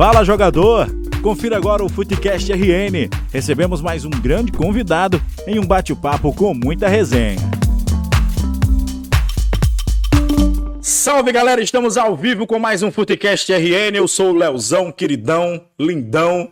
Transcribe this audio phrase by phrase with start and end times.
[0.00, 0.86] Fala jogador!
[1.22, 3.10] Confira agora o Futecast RN.
[3.30, 7.36] Recebemos mais um grande convidado em um bate-papo com muita resenha.
[10.80, 13.94] Salve galera, estamos ao vivo com mais um Futecast RN.
[13.94, 16.50] Eu sou o Leozão, queridão, lindão,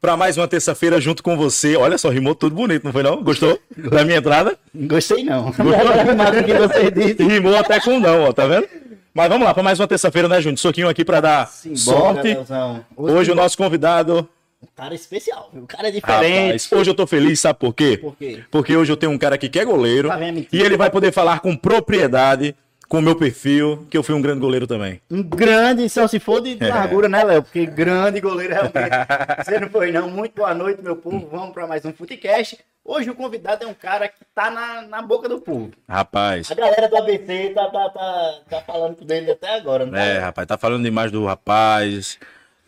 [0.00, 1.76] para mais uma terça-feira junto com você.
[1.76, 3.22] Olha só, rimou tudo bonito, não foi não?
[3.22, 4.56] Gostou da minha entrada?
[4.74, 5.44] Gostei não.
[5.52, 6.44] Gostou?
[6.44, 7.22] que você disse.
[7.22, 8.66] Rimou até com não, ó, tá vendo?
[9.12, 10.58] Mas vamos lá, para mais uma terça-feira, né, Júnior?
[10.58, 12.28] Soquinho aqui para dar Simbora, sorte.
[12.28, 12.84] Leozão.
[12.96, 14.26] Hoje o nosso convidado
[14.62, 15.50] Um cara especial?
[15.52, 16.44] O cara diferente.
[16.44, 17.98] Rapaz, hoje eu tô feliz, sabe por quê?
[17.98, 18.40] Por quê?
[18.50, 20.18] Porque hoje eu tenho um cara aqui que é goleiro Tá
[20.52, 22.54] e ele vai poder falar com propriedade
[22.90, 25.00] com o meu perfil, que eu fui um grande goleiro também.
[25.08, 26.54] Um grande, só se for É.
[26.56, 27.40] de largura, né, Léo?
[27.44, 29.44] Porque grande goleiro realmente.
[29.44, 30.10] Você não foi, não.
[30.10, 31.28] Muito boa noite, meu povo.
[31.30, 32.58] Vamos para mais um Futecast.
[32.84, 35.70] Hoje o convidado é um cara que tá na, na boca do povo.
[35.88, 40.18] Rapaz, A galera do ABC tá, tá, tá, tá falando dele até agora, não é,
[40.18, 42.18] rapaz, tá falando demais do rapaz.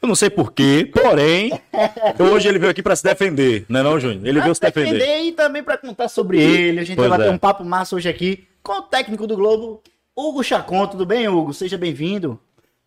[0.00, 1.50] Eu não sei porquê, porém,
[2.32, 4.24] hoje ele veio aqui pra se defender, não é não, Júnior?
[4.24, 4.98] Ele veio se Pra defender.
[4.98, 6.78] defender e também para contar sobre ele.
[6.78, 7.30] A gente Pois vai é.
[7.30, 9.82] um papo massa hoje aqui com o técnico do Globo,
[10.14, 10.86] Hugo Chacon.
[10.86, 11.54] Tudo bem, Hugo?
[11.54, 12.38] Seja bem-vindo.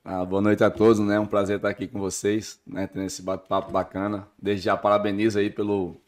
[0.04, 1.20] Ah, boa noite a todos, né?
[1.20, 2.88] Um prazer estar aqui com vocês, né?
[2.88, 4.28] Tendo esse bate-papo bacana.
[4.40, 6.00] Desde já parabenizo aí pelo,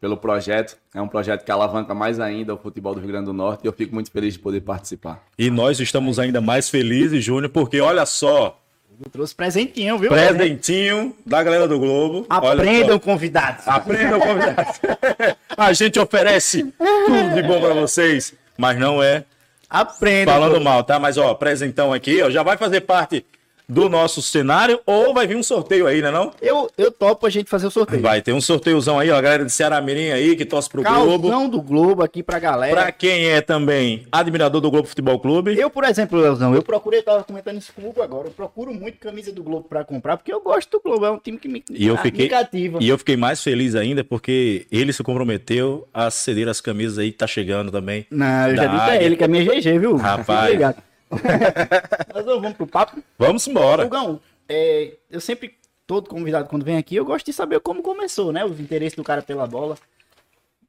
[0.00, 0.76] pelo projeto.
[0.92, 3.68] É um projeto que alavanca mais ainda o futebol do Rio Grande do Norte e
[3.68, 5.22] eu fico muito feliz de poder participar.
[5.38, 8.60] E nós estamos ainda mais felizes, Júnior, porque olha só,
[9.00, 10.10] Eu trouxe presentinho, viu?
[10.10, 12.26] presentinho da galera do Globo.
[12.28, 13.68] Aprendam, convidados.
[13.68, 14.80] Aprendam, convidados.
[15.56, 19.24] A gente oferece tudo de bom pra vocês, mas não é
[19.74, 20.32] Aprendam.
[20.34, 20.98] falando mal, tá?
[20.98, 23.26] Mas ó, presentão aqui, ó, já vai fazer parte
[23.68, 26.32] do nosso cenário ou vai vir um sorteio aí, né não?
[26.40, 28.02] Eu, eu topo a gente fazer o sorteio.
[28.02, 30.82] Vai ter um sorteiozão aí, ó, a galera de Ceará Mirim aí que torce pro
[30.82, 31.28] Globo.
[31.28, 32.74] Calzão do Globo aqui pra galera.
[32.74, 35.58] Pra quem é também admirador do Globo Futebol Clube.
[35.58, 38.72] Eu, por exemplo, Leozão, eu procurei, tava comentando isso com o Hugo agora, eu procuro
[38.72, 41.48] muito camisa do Globo pra comprar, porque eu gosto do Globo, é um time que
[41.48, 42.78] me, E eu me fiquei cativa.
[42.80, 47.10] E eu fiquei mais feliz ainda porque ele se comprometeu a ceder as camisas aí
[47.12, 48.06] que tá chegando também.
[48.10, 49.02] Não, eu já disse Águia.
[49.02, 49.96] ele que é minha GG, viu?
[49.96, 50.50] Rapaz.
[50.50, 50.93] Fique
[52.14, 53.02] Nós vamos pro papo.
[53.18, 53.86] Vamos embora.
[53.86, 55.54] Hugão, é, eu sempre,
[55.86, 58.44] todo convidado quando vem aqui, eu gosto de saber como começou, né?
[58.44, 59.76] Os interesses do cara pela bola.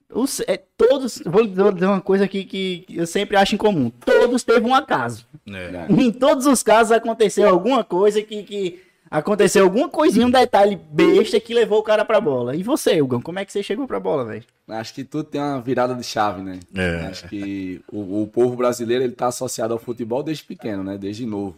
[0.10, 3.90] Os, é, todos, vou vou dizer uma coisa aqui que eu sempre acho em comum.
[3.90, 5.26] Todos teve um acaso.
[5.48, 5.92] É.
[5.92, 11.40] Em todos os casos aconteceu alguma coisa que, que aconteceu alguma coisinha, um detalhe besta
[11.40, 12.56] que levou o cara pra bola.
[12.56, 14.44] E você, Hugão, como é que você chegou pra bola, velho?
[14.68, 16.60] Acho que tudo tem uma virada de chave, né?
[16.74, 17.06] É.
[17.08, 20.98] Acho que o, o povo brasileiro ele está associado ao futebol desde pequeno, né?
[20.98, 21.56] Desde novo.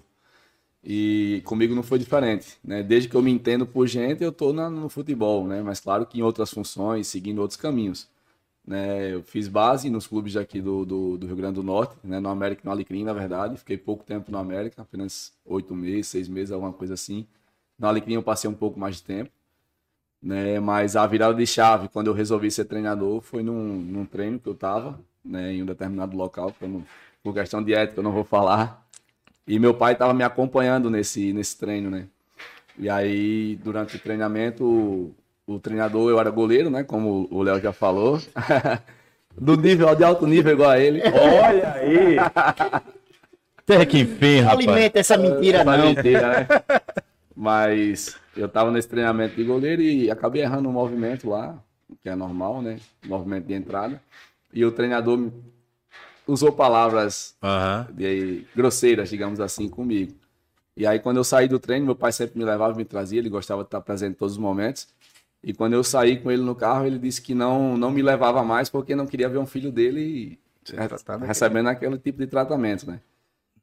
[0.83, 2.81] E comigo não foi diferente, né?
[2.83, 5.61] Desde que eu me entendo por gente, eu tô na- no futebol, né?
[5.61, 8.07] Mas claro que em outras funções, seguindo outros caminhos.
[8.67, 9.13] Né?
[9.13, 12.19] Eu fiz base nos clubes aqui do, do, do Rio Grande do Norte, né?
[12.19, 13.57] No América no Alecrim, na verdade.
[13.57, 17.25] Fiquei pouco tempo no América, apenas oito meses, seis meses, alguma coisa assim.
[17.79, 19.31] No Alecrim eu passei um pouco mais de tempo
[20.21, 20.59] né?
[20.59, 24.47] Mas a virada de chave, quando eu resolvi ser treinador, foi num, num treino que
[24.47, 25.53] eu tava, né?
[25.53, 26.83] Em um determinado local, que não,
[27.23, 28.85] por questão de ética eu não vou falar.
[29.47, 32.07] E meu pai tava me acompanhando nesse, nesse treino, né?
[32.77, 35.15] E aí, durante o treinamento,
[35.47, 36.83] o, treinador, eu era goleiro, né?
[36.83, 38.19] Como o Léo já falou.
[39.39, 40.99] Do nível, de alto nível igual a ele.
[41.03, 42.17] Olha aí.
[43.57, 44.67] Até que enfim, Não rapaz.
[44.67, 45.85] alimenta essa mentira, Essa não.
[45.93, 46.47] mentira, né?
[47.35, 51.55] Mas eu tava nesse treinamento de goleiro e acabei errando um movimento lá,
[52.01, 52.79] que é normal, né?
[53.05, 54.01] Movimento de entrada.
[54.51, 55.31] E o treinador me-
[56.27, 57.87] usou palavras Aham.
[57.93, 60.13] de- grosseiras, digamos assim, comigo.
[60.75, 63.19] E aí, quando eu saí do treino, meu pai sempre me levava e me trazia,
[63.19, 64.87] ele gostava de estar presente em todos os momentos.
[65.47, 68.43] E quando eu saí com ele no carro, ele disse que não, não me levava
[68.43, 70.37] mais porque não queria ver um filho dele
[70.73, 72.99] re- recebendo aquele tipo de tratamento, né?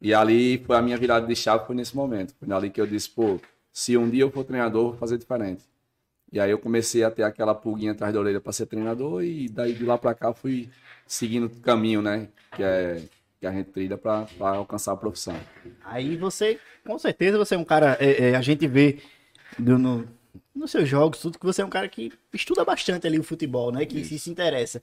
[0.01, 2.35] E ali foi a minha virada de chave, foi nesse momento.
[2.41, 3.39] Foi ali que eu disse, pô,
[3.71, 5.63] se um dia eu for treinador, eu vou fazer diferente.
[6.33, 9.47] E aí eu comecei a ter aquela pulguinha atrás da orelha para ser treinador e
[9.51, 10.71] daí de lá para cá fui
[11.07, 12.29] seguindo o caminho, né?
[12.57, 13.03] Que é
[13.41, 15.37] que a gente trilha para alcançar a profissão.
[15.85, 17.95] Aí você, com certeza, você é um cara.
[18.01, 19.01] é, é, a gente vê
[19.59, 20.09] do- no,
[20.55, 23.73] nos seus jogos, tudo que você é um cara que estuda bastante ali o futebol,
[23.73, 23.85] né?
[23.85, 24.83] Que se, se interessa.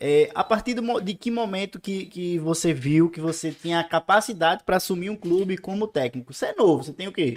[0.00, 3.84] É, a partir do de que momento que, que você viu que você tinha a
[3.84, 6.32] capacidade para assumir um clube como técnico?
[6.32, 7.36] Você é novo, você tem o quê?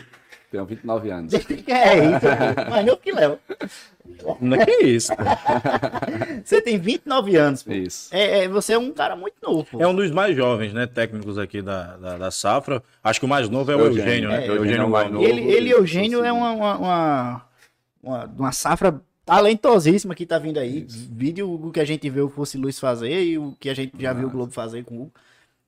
[0.52, 1.34] Tenho 29 anos.
[1.34, 2.70] É isso, pô.
[2.70, 3.40] mais novo que Léo.
[4.42, 5.16] Não é que isso.
[5.16, 5.24] pô.
[6.44, 7.64] Você tem 29 anos.
[7.64, 7.72] Pô.
[7.72, 8.14] Isso.
[8.14, 9.66] É, é, você é um cara muito novo.
[9.72, 9.82] Pô.
[9.82, 10.86] É um dos mais jovens, né?
[10.86, 12.84] Técnicos aqui da, da, da Safra.
[13.02, 14.36] Acho que o mais novo é o Eugênio, Eugênio, né?
[14.36, 15.26] é, Eugênio Eugênio é o mais novo.
[15.26, 17.46] ele, ele Eugênio é uma, uma, uma,
[18.02, 20.86] uma, uma safra talentosíssima que tá vindo aí.
[20.88, 23.94] Vídeo o que a gente vê o Fosse Luz fazer e o que a gente
[24.00, 25.14] já viu o Globo fazer com o Hugo.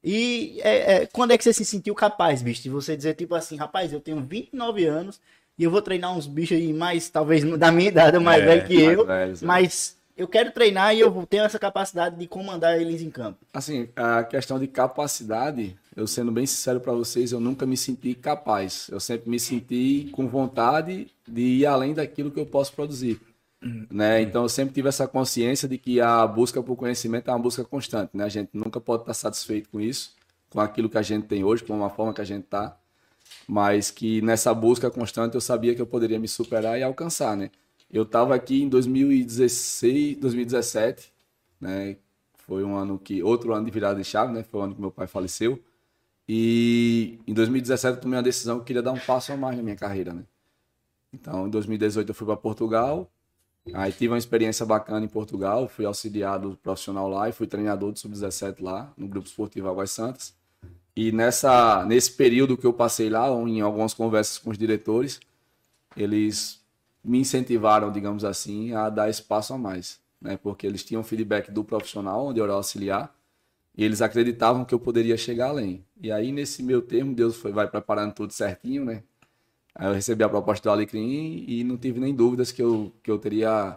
[0.04, 3.36] E é, é, quando é que você se sentiu capaz, bicho, de você dizer, tipo
[3.36, 5.22] assim, rapaz, eu tenho 29 anos,
[5.58, 8.66] E eu vou treinar uns bichos aí mais, talvez da minha idade, mais É, velho
[8.66, 9.06] que mais eu.
[9.06, 9.46] velhos, é.
[9.46, 13.40] Mas eu quero treinar e eu tenho essa capacidade de comandar eles em campo.
[13.54, 18.14] Assim, a questão de capacidade, eu sendo bem sincero para vocês, eu nunca me senti
[18.16, 18.90] capaz.
[18.92, 23.20] Eu sempre me senti com vontade de ir além daquilo que eu posso produzir.
[23.92, 24.22] Né?
[24.22, 27.64] Então, eu sempre tive essa consciência de que a busca por conhecimento é uma busca
[27.64, 28.10] constante.
[28.14, 28.24] Né?
[28.24, 30.14] A gente nunca pode estar satisfeito com isso,
[30.50, 32.78] com aquilo que a gente tem hoje, com a forma que a gente está.
[33.48, 37.38] Mas que nessa busca constante eu sabia que eu poderia me superar e alcançar.
[37.38, 37.50] Né?
[37.92, 41.12] Eu estava aqui em 2016, 2017,
[41.62, 41.96] né?
[42.46, 44.44] Foi um ano que outro ano de virada de chave, né?
[44.44, 45.62] Foi o ano que meu pai faleceu.
[46.28, 49.58] E em 2017 eu tomei uma decisão que eu queria dar um passo a mais
[49.58, 50.24] na minha carreira, né?
[51.14, 53.10] Então, em 2018 eu fui para Portugal.
[53.74, 58.00] Aí tive uma experiência bacana em Portugal, fui auxiliado profissional lá e fui treinador do
[58.00, 60.34] sub-17 lá no grupo esportivo Águas Santas.
[60.96, 65.20] E nessa nesse período que eu passei lá, em algumas conversas com os diretores,
[65.96, 66.62] eles
[67.04, 70.38] me incentivaram, digamos assim, a dar espaço a mais, né?
[70.38, 73.14] Porque eles tinham feedback do profissional, onde eu era auxiliar,
[73.78, 75.84] e eles acreditavam que eu poderia chegar além.
[76.02, 79.04] E aí, nesse meu termo, Deus foi, vai preparando tudo certinho, né?
[79.76, 83.10] Aí eu recebi a proposta do Alecrim e não tive nem dúvidas que eu, que
[83.10, 83.76] eu teria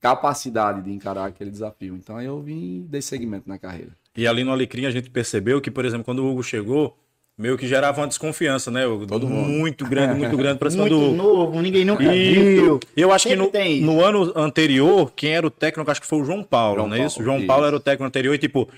[0.00, 1.94] capacidade de encarar aquele desafio.
[1.94, 3.90] Então, aí eu vim e dei seguimento na carreira.
[4.16, 6.96] E ali no Alecrim a gente percebeu que, por exemplo, quando o Hugo chegou,
[7.36, 8.86] meio que gerava uma desconfiança, né?
[8.86, 9.06] Hugo?
[9.06, 9.48] Todo mundo.
[9.48, 11.16] Muito grande, muito grande pra cima Muito do Hugo.
[11.16, 12.62] novo, ninguém nunca Isso.
[12.62, 12.80] viu.
[12.96, 13.84] Eu acho que Sempre no, tem isso.
[13.86, 16.94] no ano anterior, quem era o técnico, acho que foi o João Paulo, João não
[16.94, 17.22] é Paulo, isso?
[17.22, 17.46] João isso.
[17.46, 18.68] Paulo era o técnico anterior e, tipo,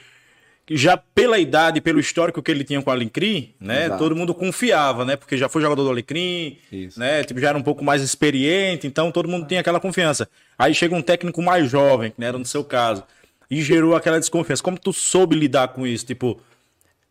[0.70, 3.86] já pela idade, pelo histórico que ele tinha com o Alecrim, né?
[3.86, 3.98] Exato.
[4.02, 5.16] Todo mundo confiava, né?
[5.16, 6.98] Porque já foi jogador do Alecrim, Isso.
[7.00, 7.24] né?
[7.24, 10.28] Tipo, já era um pouco mais experiente, então todo mundo tinha aquela confiança.
[10.58, 13.02] Aí chega um técnico mais jovem, que não era no seu caso,
[13.50, 14.62] e gerou aquela desconfiança.
[14.62, 16.04] Como tu soube lidar com isso?
[16.04, 16.38] Tipo,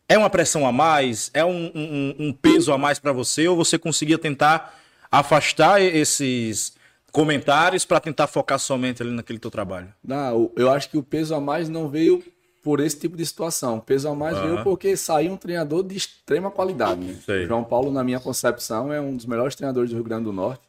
[0.08, 1.30] é uma pressão a mais?
[1.34, 3.48] É um, um- um peso a mais pra você?
[3.48, 4.78] Ou você conseguia tentar
[5.10, 6.72] afastar esses
[7.10, 9.88] comentários pra tentar focar somente ali naquele teu trabalho?
[10.04, 12.22] Não, eu acho que o peso a mais não veio
[12.62, 13.80] por esse tipo de situação.
[13.80, 14.46] Peso a mais Aham.
[14.54, 17.00] veio porque saiu um treinador de extrema qualidade.
[17.00, 17.44] Né?
[17.46, 20.62] João Paulo, na minha concepção, é um dos melhores treinadores do Rio Grande do Norte.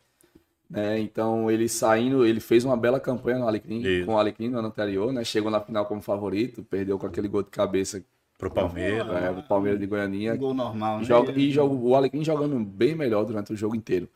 [0.70, 1.00] né?
[1.00, 4.06] Então, ele saindo, ele fez uma bela campanha no Alecrim, Isso.
[4.06, 5.24] com o Alecrim no ano anterior, né?
[5.24, 8.04] Chegou na final como favorito, perdeu com aquele gol de cabeça
[8.38, 9.08] Pro Palmeiras.
[9.22, 10.34] é, o Palmeiras de Goianinha.
[10.36, 11.04] Um gol normal, né?
[11.04, 14.08] Joga, e joga, o Alecrim jogando bem melhor durante o jogo inteiro.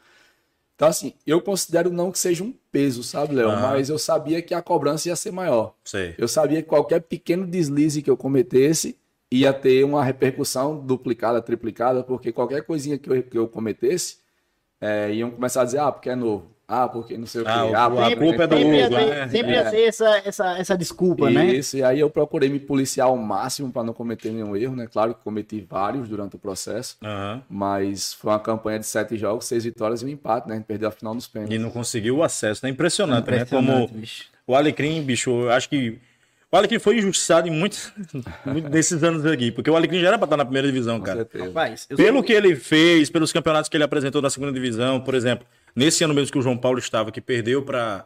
[0.83, 3.47] Então, assim, eu considero não que seja um peso, sabe, Léo?
[3.47, 5.74] Mas eu sabia que a cobrança ia ser maior.
[5.81, 6.13] Sei.
[6.18, 8.97] Eu sabia que qualquer pequeno deslize que eu cometesse
[9.31, 14.18] ia ter uma repercussão duplicada, triplicada, porque qualquer coisinha que eu, que eu cometesse,
[14.81, 16.51] é, iam começar a dizer, ah, porque é novo.
[16.75, 17.51] Ah, porque não sei o quê.
[17.51, 19.27] Ah, o- ah, a culpa é do Sempre ia Hugo, ter, né?
[19.29, 19.55] sempre É.
[19.55, 21.45] ia ter essa, essa, essa desculpa, né?
[21.53, 24.87] Isso, e aí eu procurei me policiar ao máximo para não cometer nenhum erro, né?
[24.91, 27.41] Claro que cometi vários durante o processo, Aham.
[27.49, 30.55] mas foi uma campanha de sete jogos, seis vitórias e um empate, né?
[30.55, 31.61] A gente perdeu a final nos E pênaltis.
[31.61, 32.69] não conseguiu o acesso, né?
[32.71, 33.35] Impressionante, né?
[33.37, 34.25] Impressionante, Como bicho.
[34.47, 35.99] o Alecrim, bicho, eu acho que.
[36.51, 37.91] O Alecrim foi injustiçado em muitos,
[38.45, 41.05] muitos desses anos aqui, porque o Alecrim já era pra estar na primeira divisão, Com
[41.05, 41.27] cara.
[41.35, 45.15] Rapaz, Pelo sou- que ele fez, pelos campeonatos que ele apresentou na segunda divisão, por
[45.15, 48.05] exemplo, nesse ano mesmo que o João Paulo estava, que perdeu para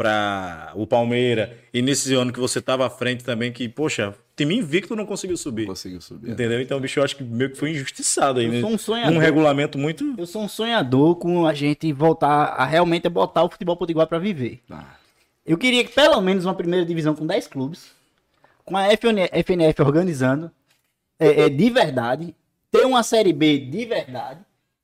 [0.00, 4.56] para o Palmeiras, e nesse ano que você estava à frente também, que, poxa, time
[4.56, 5.66] invicto não conseguiu subir.
[5.66, 6.30] Conseguiu subir.
[6.30, 6.58] Entendeu?
[6.62, 8.60] Então o bicho eu acho que meio que foi injustiçado aí, Eu né?
[8.62, 9.14] sou um sonhador.
[9.14, 10.14] Um regulamento muito.
[10.16, 14.18] Eu sou um sonhador com a gente voltar a realmente botar o futebol potiguar para
[14.18, 14.60] viver.
[14.70, 14.86] Ah,
[15.44, 17.90] Eu queria que pelo menos uma primeira divisão com 10 clubes,
[18.64, 20.50] com a FN FNF organizando,
[21.18, 22.34] é, é, de verdade,
[22.70, 24.40] ter uma série B de verdade,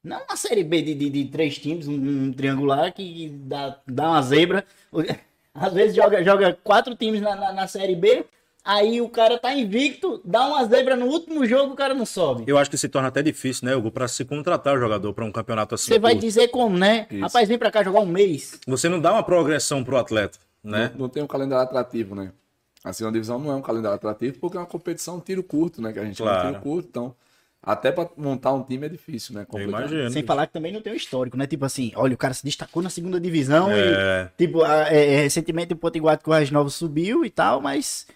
[0.07, 4.09] não uma série B de, de, de três times, um, um triangular que dá, dá
[4.11, 4.65] uma zebra.
[5.55, 8.25] Às vezes joga, joga quatro times na, na, na série B,
[8.63, 12.45] aí o cara tá invicto, dá uma zebra no último jogo, o cara não sobe.
[12.47, 15.25] Eu acho que se torna até difícil, né, Hugo, para se contratar o jogador para
[15.25, 15.87] um campeonato assim.
[15.93, 16.25] Você vai curto.
[16.27, 17.07] dizer como, né?
[17.11, 17.21] Isso.
[17.23, 18.61] Rapaz, vem pra cá jogar um mês.
[18.67, 20.91] Você não dá uma progressão pro atleta, né?
[20.93, 22.33] Não, não tem um calendário atrativo, né?
[22.85, 25.93] A segunda divisão não é um calendário atrativo porque é uma competição tiro curto, né?
[25.93, 26.49] Que a gente Claro.
[26.51, 26.89] tiro curto.
[26.89, 27.15] Então,
[27.67, 29.45] até para montar um time é difícil, né?
[29.59, 30.09] Imagino.
[30.11, 31.49] Sem falar que também não tem um histórico, né?
[31.49, 34.31] Tipo assim, olha, o cara se destacou na segunda divisão É.
[34.39, 38.07] e, tipo, a- é, é, recentemente o Potiguar com as novas subiu e tal, mas.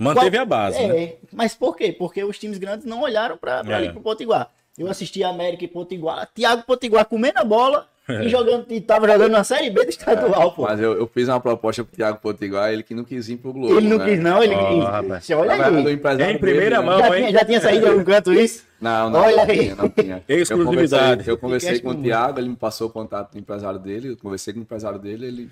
[0.00, 1.12] Manteve Qual- a base, é, né?
[1.32, 1.92] Mas por quê?
[1.92, 3.76] Porque os times grandes não olharam pra, pra É.
[3.76, 4.50] ali pro Potiguar.
[4.76, 8.24] Eu assisti a América e Potiguar, Thiago Potiguar comendo a bola É.
[8.24, 10.62] e, jogando, e tava jogando na Série B do estadual, pô.
[10.62, 13.52] Mas eu, eu fiz uma proposta pro Thiago Potiguar, ele que não quis ir pro
[13.52, 13.76] Globo.
[13.76, 14.04] Ele não né?
[14.06, 14.54] quis, não, ele.
[14.54, 15.26] Rapaz.
[15.26, 15.92] Você olha aí.
[15.92, 16.96] empresário É em primeira dele, né?
[16.96, 16.98] mão.
[16.98, 17.12] Já hein?
[17.14, 18.64] tinha, já tinha saído de algum canto isso?
[18.80, 19.58] Não, não, Olha não aí.
[19.58, 20.24] tinha, não tinha.
[20.28, 21.28] Exclusividade.
[21.28, 24.12] Eu conversei, eu conversei com o Thiago, ele me passou o contato do empresário dele,
[24.12, 25.50] eu conversei com o empresário dele, ele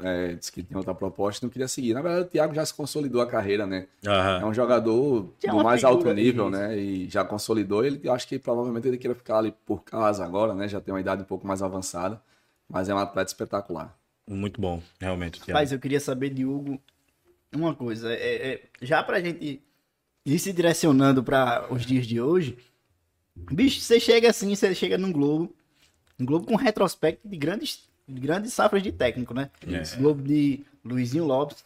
[0.00, 1.94] é, disse que tinha outra proposta e não queria seguir.
[1.94, 3.86] Na verdade, o Thiago já se consolidou a carreira, né?
[4.02, 4.46] É Aham.
[4.46, 6.76] um jogador Já é do mais alto nível, né?
[6.76, 7.84] E já consolidou.
[7.84, 10.68] Ele, eu acho que provavelmente ele queira ficar ali por casa agora, né?
[10.68, 12.20] Já tem uma idade um pouco mais avançada,
[12.68, 13.96] mas é um atleta espetacular.
[14.28, 15.40] Muito bom, realmente.
[15.40, 15.52] Thiago.
[15.52, 16.80] Rapaz, eu queria saber de Hugo
[17.54, 18.12] uma coisa.
[18.12, 19.62] É, é, já pra gente
[20.24, 22.58] ir se direcionando para os dias de hoje,
[23.36, 25.54] bicho, você chega assim, você chega num Globo,
[26.18, 29.50] um Globo com retrospecto de grandes, de grandes safras de técnico, né?
[29.66, 29.96] É.
[29.96, 31.64] Globo de Luizinho Lopes,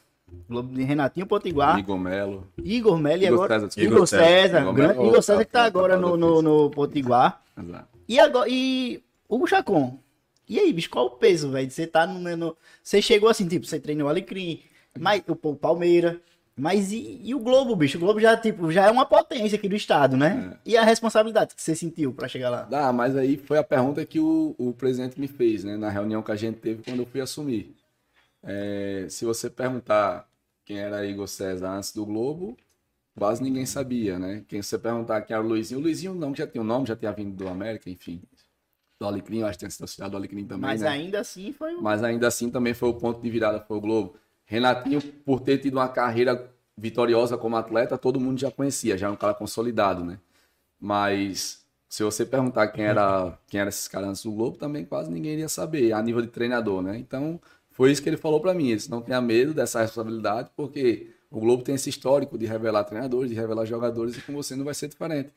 [0.49, 2.47] Globo de Renatinho Potiguar, Igor Melo.
[2.63, 3.81] Igor Melo e Igor agora César.
[3.83, 7.43] Igor César, Igor grande Igor César que tá tá- agora no, no, no Potiguar.
[7.61, 7.89] Exato.
[8.09, 9.99] E agora e Hugo Chacon.
[10.49, 11.71] E aí, bicho, qual o peso, velho?
[11.71, 14.61] Você tá no, no- Você chegou assim, tipo, você treinou o Alecrim,
[14.99, 16.21] mas o, o Palmeira.
[16.61, 17.97] Mas e, e o Globo, bicho?
[17.97, 20.59] O Globo já, tipo, já é uma potência aqui do estado, né?
[20.65, 22.69] E a responsabilidade que você sentiu pra chegar lá?
[22.71, 25.79] Ah, mas aí foi a pergunta que o, o presidente me fez, né?
[25.79, 27.75] Na reunião que a gente teve quando eu fui assumir.
[28.43, 30.29] É, se você perguntar
[30.65, 32.57] quem era Igor César antes do Globo,
[33.17, 34.45] quase ninguém sabia, né?
[34.47, 36.95] Quem você perguntar quem era o Luizinho, o Luizinho não, já tinha o nome, já
[36.95, 38.21] tinha vindo do América, enfim.
[39.01, 40.89] Do Alecrim, eu acho que tem sido auxiliar do Alecrim também, Mas né?
[40.89, 41.75] ainda assim foi.
[41.77, 44.15] Mas ainda assim também foi o ponto de virada, foi o Globo.
[44.51, 49.13] Renatinho, por ter tido uma carreira vitoriosa como atleta, todo mundo já conhecia, já era
[49.15, 50.19] um cara consolidado, né?
[50.81, 55.09] Mas se você perguntar quem era, quem era esses caras antes do Globo, também quase
[55.09, 56.99] ninguém iria saber, a nível de treinador, né?
[56.99, 57.41] Então,
[57.71, 61.39] foi isso que ele falou para mim, ele não tenha medo dessa responsabilidade, porque o
[61.39, 64.75] Globo tem esse histórico de revelar treinadores, de revelar jogadores, e com você não vai
[64.75, 65.31] ser diferente.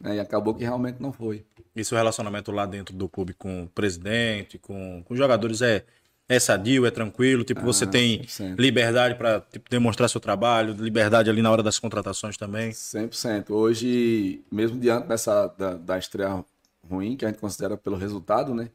[0.00, 0.16] né?
[0.16, 1.44] E acabou que realmente não foi.
[1.76, 5.84] E seu relacionamento lá dentro do clube com o presidente, com, com jogadores é,
[6.28, 7.44] é sadio, é tranquilo?
[7.44, 8.58] Tipo, você tem 100%.
[8.58, 12.70] liberdade para tipo, demonstrar seu trabalho, liberdade ali na hora das contratações também?
[12.70, 13.50] 100%.
[13.50, 16.44] Hoje, mesmo diante dessa da, da estreia
[16.88, 18.70] ruim, que a gente considera pelo resultado, né,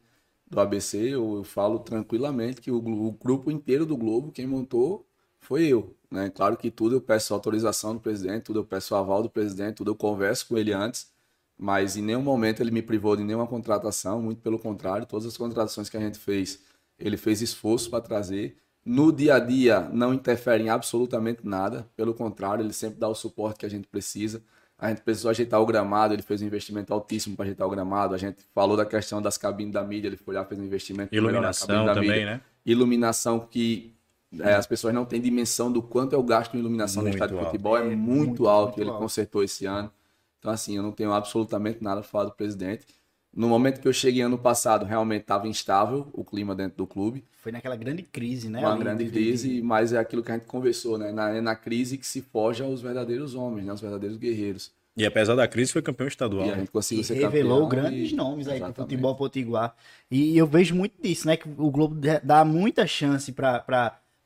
[0.49, 5.05] do ABC, eu, eu falo tranquilamente que o, o grupo inteiro do Globo, quem montou,
[5.39, 5.95] foi eu.
[6.09, 6.29] Né?
[6.29, 9.91] Claro que tudo eu peço autorização do presidente, tudo eu peço aval do presidente, tudo
[9.91, 11.11] eu converso com ele antes,
[11.57, 15.37] mas em nenhum momento ele me privou de nenhuma contratação, muito pelo contrário, todas as
[15.37, 16.59] contratações que a gente fez,
[16.99, 18.57] ele fez esforço para trazer.
[18.85, 23.15] No dia a dia não interfere em absolutamente nada, pelo contrário, ele sempre dá o
[23.15, 24.41] suporte que a gente precisa.
[24.77, 28.15] A gente precisou ajeitar o gramado, ele fez um investimento altíssimo para ajeitar o gramado.
[28.15, 31.13] A gente falou da questão das cabines da mídia, ele foi lá fez um investimento
[31.13, 32.25] a Iluminação da também, mídia.
[32.25, 32.41] né?
[32.65, 33.93] Iluminação que
[34.39, 37.17] é, as pessoas não têm dimensão do quanto é o gasto em iluminação Muito no
[37.17, 39.01] estádio de futebol, é, muito, muito, alto, muito ele alto.
[39.01, 39.91] consertou esse ano.
[40.37, 42.85] Então, assim, eu não tenho absolutamente nada para falar do presidente.
[43.33, 47.23] No momento que eu cheguei ano passado, realmente estava instável o clima dentro do clube,
[47.41, 48.59] Foi naquela grande crise, né?
[48.59, 51.11] uma ali grande de- crise, mas é aquilo que a gente conversou, né?
[51.11, 53.73] Na, é na crise que se foge aos verdadeiros homens, né?
[53.73, 54.71] Os verdadeiros guerreiros.
[54.97, 56.45] E apesar da crise, foi campeão estadual.
[56.45, 56.59] E a né?
[56.61, 58.75] gente conseguiu E ser revelou campeão grandes e- nomes aí Exatamente.
[58.91, 59.75] futebol potiguar.
[60.11, 61.37] E eu vejo muito disso, né?
[61.37, 63.63] Que o Globo dá- muita chance pra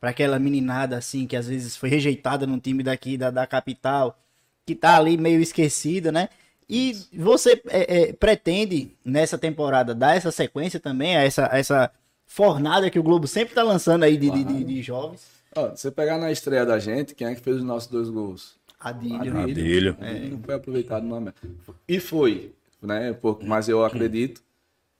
[0.01, 4.17] aquela meninada, assim, que às vezes foi rejeitada num time daqui, da, da capital,
[4.65, 6.29] que tá ali meio esquecida, né?
[6.69, 11.91] E você é, é, pretende, nessa temporada, dar essa sequência também, a essa, essa
[12.25, 15.27] fornada que o Globo sempre tá lançando aí de, de, de- de jovens?
[15.55, 18.55] Ó, você pegar na estreia da gente, quem é que fez os nossos dois gols?
[18.79, 19.37] Adílio.
[19.39, 19.97] Adílio.
[20.01, 21.47] É, não foi aproveitado no América.
[21.87, 23.15] E foi, né?
[23.45, 24.41] Mas eu acredito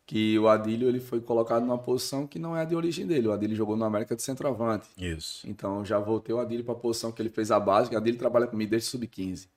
[0.06, 3.28] que o Adílio ele foi colocado numa posição que não é a de origem dele.
[3.28, 4.88] O Adílio jogou no América de centroavante.
[4.98, 5.48] Isso.
[5.50, 7.94] Então já voltei o Adílio para a posição que ele fez a base.
[7.94, 9.48] O Adílio trabalha comigo desde o sub-15.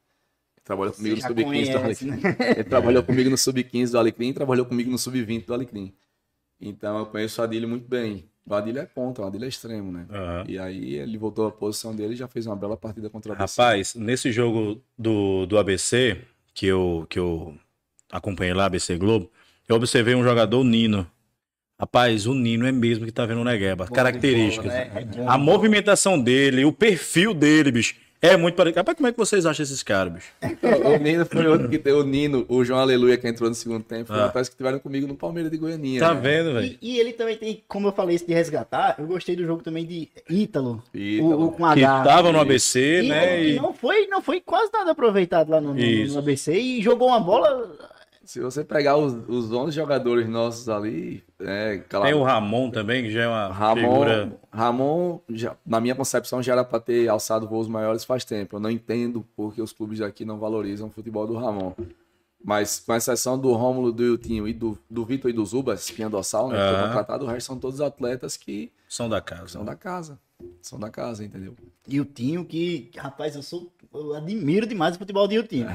[0.66, 2.10] Ele trabalhou comigo no já sub-15 do Alecrim.
[2.10, 2.36] né?
[2.56, 5.92] Ele trabalhou comigo no sub-15 do Alecrim, trabalhou comigo no sub-20 do Alecrim.
[6.60, 8.24] Então eu conheço o Adílio muito bem.
[8.44, 10.06] O Adílio é ponta, o Adílio é extremo, né?
[10.08, 10.44] Aham.
[10.48, 13.34] E aí ele voltou à posição dele e já fez uma bela partida contra o
[13.34, 13.60] ABC.
[13.60, 16.18] Rapaz, nesse jogo do, do ABC,
[16.54, 17.54] que eu, que eu
[18.10, 19.30] acompanhei lá, ABC Globo,
[19.68, 21.06] eu observei um jogador, o Nino.
[21.78, 23.86] Rapaz, o Nino é mesmo que tá vendo o Negueba.
[23.88, 24.72] Características.
[24.72, 24.90] bola, né?
[24.94, 25.28] É bom.
[25.28, 27.96] A movimentação dele, o perfil dele, bicho,
[28.28, 28.78] é muito parecido.
[28.78, 30.32] Rapaz, como é que vocês acham esses caras, bicho?
[30.84, 34.06] O Nino foi outro que o Nino, o João Aleluia que entrou no segundo tempo.
[34.06, 34.20] Foi Ah.
[34.20, 36.00] um rapaz que estiveram comigo no Palmeiras de Goianinha.
[36.00, 36.20] Tá né?
[36.20, 36.78] vendo, velho?
[36.80, 39.62] E, e ele também tem, como eu falei, isso de resgatar, eu gostei do jogo
[39.62, 40.82] também de Ítalo.
[40.94, 41.36] Ítalo.
[41.36, 42.04] O, o com Que H.
[42.04, 43.42] tava no ABC, E, né?
[43.42, 43.56] e E...
[43.56, 47.20] não, foi, não foi quase nada aproveitado lá no, no- no ABC e jogou uma
[47.20, 47.95] bola.
[48.26, 51.78] Se você pegar os, os 11 jogadores nossos ali, é.
[51.78, 54.32] Tem o Ramon também, que já é uma Ramon, figura.
[54.52, 58.56] Ramon já- na minha concepção, já era para ter alçado voos maiores faz tempo.
[58.56, 61.72] Eu não entendo porque os clubes daqui não valorizam o futebol do Ramon.
[62.44, 66.08] Mas com exceção do Rômulo, do Iltinho e do, do Vitor e do Zuba, espinha
[66.08, 66.56] dorsal, né?
[66.56, 66.86] Que foi Ah.
[66.88, 69.48] contratado, o resto são todos atletas que São da casa.
[69.48, 70.18] são da casa.
[70.60, 71.54] São da casa, entendeu?
[71.88, 73.72] E o Tinho, que, rapaz, eu sou.
[73.96, 75.66] Eu admiro demais o futebol de Iltinho.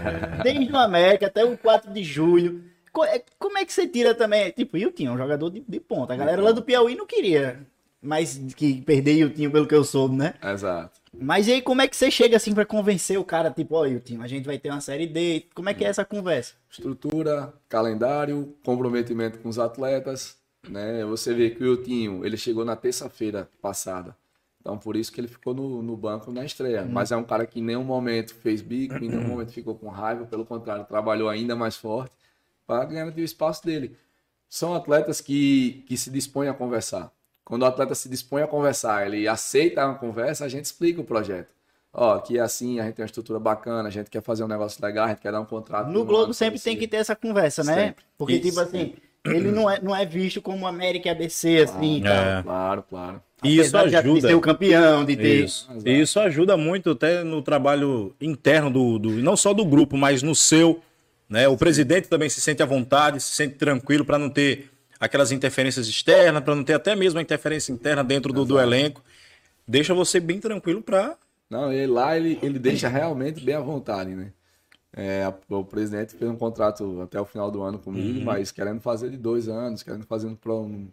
[0.44, 2.64] Desde o América até o 4 de julho.
[3.06, 4.52] É- Como é que você tira também?
[4.52, 6.14] Tipo, Iltinho é um jogador de, de ponta.
[6.14, 7.66] A galera lá do Piauí não queria
[8.02, 10.34] mais que perder Iltinho, pelo que eu soube, né?
[10.44, 11.00] Exato.
[11.14, 13.86] Mas e aí, como é que você chega assim pra convencer o cara, tipo, ó,
[13.86, 15.46] Iltinho, a gente vai ter uma série D.
[15.54, 16.54] Como é que é essa conversa?
[16.70, 20.38] Estrutura, calendário, comprometimento com os atletas,
[20.70, 21.04] né?
[21.06, 24.16] Você vê que o Iltinho, ele chegou na terça-feira passada.
[24.62, 26.86] Então, por isso que ele ficou no, no banco na estreia.
[26.86, 29.90] Mas é um cara que em nenhum momento fez bico, em nenhum momento ficou com
[29.90, 30.24] raiva.
[30.26, 32.14] Pelo contrário, trabalhou ainda mais forte
[32.68, 33.98] para garantir o espaço dele.
[34.48, 37.12] São atletas que, que se dispõem a conversar.
[37.44, 41.04] Quando o atleta se dispõe a conversar, ele aceita uma conversa, a gente explica o
[41.04, 41.50] projeto.
[41.92, 44.48] Ó, que é assim, a gente tem uma estrutura bacana, a gente quer fazer um
[44.48, 45.90] negócio legal, a gente quer dar um contrato.
[45.90, 47.88] No Globo sempre tem que ter essa conversa, né?
[47.88, 48.06] Sempre.
[48.18, 48.44] Porque, Isso.
[48.44, 48.94] tipo assim,
[49.26, 51.98] ele não é, não é visto como América e ABC, assim.
[51.98, 52.14] e tal.
[52.14, 52.44] É.
[52.44, 53.22] Claro, claro.
[53.44, 54.28] E isso Apesar de- ajuda.
[54.28, 55.46] ser o campeão, de ter.
[55.46, 55.68] Isso.
[55.84, 60.22] E isso ajuda muito até no trabalho interno do, do não só do grupo, mas
[60.22, 60.80] no seu,
[61.28, 61.48] né?
[61.48, 65.88] O presidente também se sente à vontade, se sente tranquilo para não ter aquelas interferências
[65.88, 69.02] externas, para não ter até mesmo a interferência interna dentro do, do elenco.
[69.68, 71.16] Deixa você bem tranquilo para
[71.50, 74.28] Não, ele lá ele, ele deixa realmente bem à vontade, né?
[74.94, 78.26] É, o presidente fez um contrato até o final do ano comigo, Uhum.
[78.26, 80.90] mas querendo fazer de dois anos, querendo fazer um, pro- um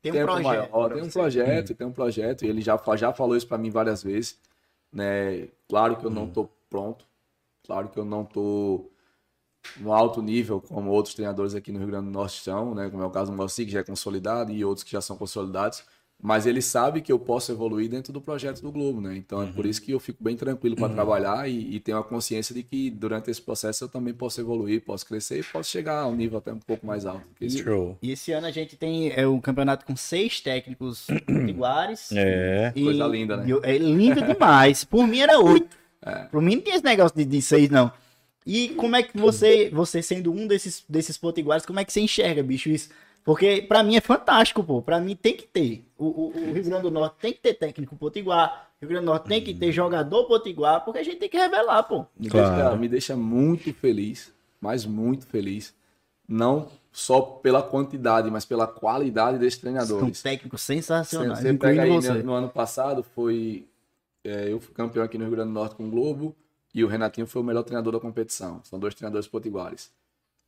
[0.00, 0.92] Tem um tempo projeto maior.
[0.92, 1.18] Tem um você.
[1.18, 4.38] projeto, tem um projeto, e ele já, já falou isso para mim várias vezes,
[4.92, 5.48] né?
[5.68, 7.04] Claro que eu não tô pronto,
[7.66, 8.90] claro que eu não tô
[9.76, 12.88] no alto nível como outros treinadores aqui no Rio Grande do Norte estão, né?
[12.90, 15.16] Como é o caso do Moacir, que já é consolidado, e outros que já são
[15.16, 15.84] consolidados.
[16.22, 19.14] Mas ele sabe que eu posso evoluir dentro do projeto do Globo, né?
[19.14, 22.04] Então é por isso que eu fico bem tranquilo para trabalhar e, e tenho a
[22.04, 26.00] consciência de que durante esse processo eu também posso evoluir, posso crescer e posso chegar
[26.00, 27.26] a um nível até um pouco mais alto.
[27.38, 27.62] que esse.
[28.00, 32.10] E esse ano a gente tem é, um campeonato com seis técnicos potiguares.
[32.12, 32.72] É.
[32.74, 33.44] E- Coisa linda, né?
[33.46, 34.82] e eu- É lindo demais.
[34.82, 35.76] Por mim era oito.
[36.00, 36.24] É.
[36.24, 37.92] Por mim não tinha esse negócio de, de seis, não.
[38.46, 42.00] E como é que você, você sendo um desses, desses potiguares, como é que você
[42.00, 42.88] enxerga, bicho, isso?
[43.24, 44.82] Porque pra mim é fantástico, pô.
[44.82, 45.84] Pra mim tem que ter.
[45.96, 48.68] O, o- o Rio Grande do Norte tem que ter técnico potiguar.
[48.76, 51.36] O Rio Grande do Norte tem que ter jogador potiguar, porque a gente tem que
[51.38, 52.04] revelar, pô.
[52.18, 52.54] Me, Claro.
[52.54, 55.74] deixa, me deixa muito feliz, mas muito feliz.
[56.28, 60.22] Não só pela quantidade, mas pela qualidade desses São treinadores.
[60.22, 62.22] técnicos Você, sensacionais, você pega incluindo aí, você.
[62.22, 63.66] no, no ano passado, foi.
[64.22, 66.34] é, eu fui campeão aqui no Rio Grande do Norte com o Globo
[66.74, 68.60] e o Renatinho foi o melhor treinador da competição.
[68.64, 69.90] São dois treinadores potiguares.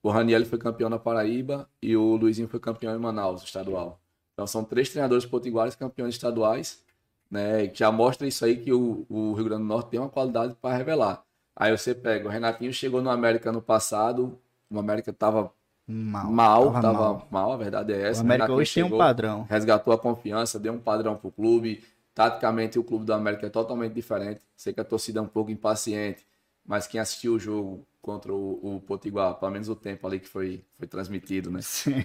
[0.02, 4.00] O Raniel foi campeão na Paraíba e o Luizinho foi campeão em Manaus, estadual.
[4.34, 6.82] Então são três treinadores potiguares campeões estaduais,
[7.30, 7.66] né?
[7.68, 10.54] Que já mostra isso aí que o, o Rio Grande do Norte tem uma qualidade
[10.60, 11.24] para revelar.
[11.54, 14.38] Aí você pega, o Renatinho chegou no América no passado,
[14.70, 15.52] o América tava
[15.88, 17.28] Mal, mal, tava tava, mal.
[17.30, 17.52] mal.
[17.52, 18.20] a verdade é O essa.
[18.20, 19.42] América Renatinho hoje tem um chegou, padrão.
[19.48, 21.84] resgatou a confiança, deu um padrão pro clube.
[22.14, 24.40] Taticamente, o clube do América é totalmente diferente.
[24.56, 26.26] Sei que a torcida é um pouco impaciente,
[26.64, 30.28] mas quem assistiu o jogo contra o, o Potiguar, pelo menos o tempo ali que
[30.28, 31.60] foi, foi transmitido, né?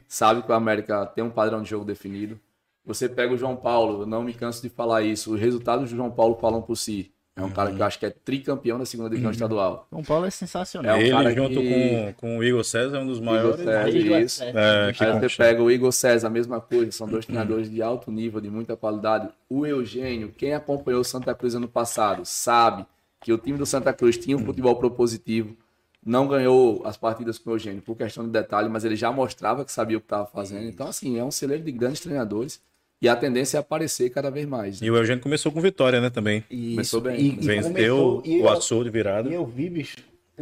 [0.08, 2.40] Sabe que o América tem um padrão de jogo definido.
[2.84, 5.34] Você pega o João Paulo, eu não me canso de falar isso.
[5.34, 7.12] Os resultados do João Paulo falam por si.
[7.34, 9.88] É um cara que eu acho que é tricampeão da segunda divisão estadual.
[9.90, 10.96] São Paulo é sensacional.
[10.96, 13.56] É um Ele cara junto que- com, com o Igor César é um dos maiores.
[13.58, 14.44] César, Aí, isso.
[14.44, 14.50] é,
[14.90, 15.44] É, que Aí você conquista.
[15.44, 18.76] pega o Igor César, a mesma coisa, são dois treinadores de alto nível, de muita
[18.76, 19.30] qualidade.
[19.50, 22.86] O Eugênio, quem acompanhou o Santa Cruz ano passado, sabe
[23.22, 25.56] que o time do Santa Cruz tinha um futebol propositivo,
[26.06, 29.64] não ganhou as partidas com o Eugênio por questão de detalhe, mas ele já mostrava
[29.64, 30.68] que sabia o que estava fazendo.
[30.68, 32.60] Então, assim, é um celeiro de grandes treinadores
[33.02, 34.80] e a tendência é aparecer cada vez mais.
[34.82, 34.88] né?
[34.88, 36.44] E o Eugênio começou com vitória, né, também.
[36.50, 36.72] Isso.
[36.72, 37.20] Começou bem.
[37.20, 39.30] E- e Venceu começou- e o Açor de virada.
[39.30, 39.98] E eu vi, bicho.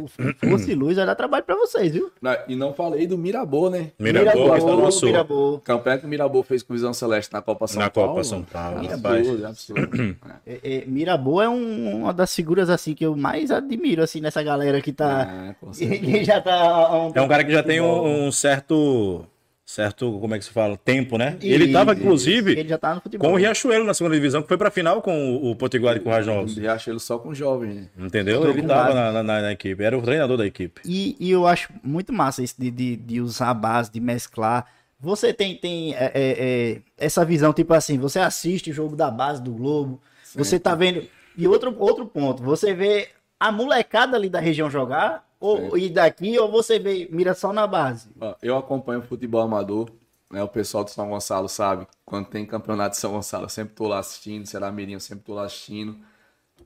[0.08, 2.10] Se fosse luz, vai dar trabalho pra vocês, viu?
[2.48, 3.90] E não falei do Mirabô, né?
[3.98, 5.08] Mirabô, está no Açor.
[5.08, 5.60] Mirabô.
[5.64, 8.10] Campanha que o Mirabô fez com Visão Celeste na Copa São Na Paulo.
[8.10, 10.16] Copa São Paulo, Absurdo, absurdo.
[10.46, 10.52] É.
[10.52, 14.42] É, é, Mirabô é um- uma das figuras assim que eu mais admiro assim nessa
[14.42, 15.54] galera que tá É,
[15.98, 19.24] que já tá um É um cara que já tem um, um certo,
[19.70, 20.76] certo, como é que se fala?
[20.76, 21.36] Tempo, né?
[21.40, 22.00] ele Isso, tava, isso.
[22.02, 23.28] inclusive, ele já tá no futebol.
[23.28, 26.00] com o Riachuelo na segunda divisão, que foi pra final com o, o Potiguar e
[26.00, 26.44] com o Rajão.
[26.44, 27.86] De Riachuelo só com jovens, né?
[27.98, 28.48] Entendeu?
[28.50, 28.94] Ele tava base.
[28.94, 30.80] na, na- na equipe, era o treinador da equipe.
[30.84, 34.66] E, e eu acho muito massa isso de, de, de usar a base, de mesclar.
[34.98, 39.10] Você tem, tem é, é, é, essa visão, tipo assim, você assiste o jogo da
[39.10, 40.00] base do Globo,
[40.34, 41.02] você tá vendo.
[41.38, 46.38] E outro, outro ponto, você vê a molecada ali da região jogar, ou e daqui,
[46.38, 48.08] ou você vê, mira só na base.
[48.42, 49.90] Eu acompanho futebol amador,
[50.30, 50.42] né?
[50.42, 51.88] O pessoal de São Gonçalo sabe.
[52.04, 54.46] Quando tem campeonato de São Gonçalo, eu sempre tô lá assistindo.
[54.46, 55.98] Será Mirim, eu sempre tô lá assistindo.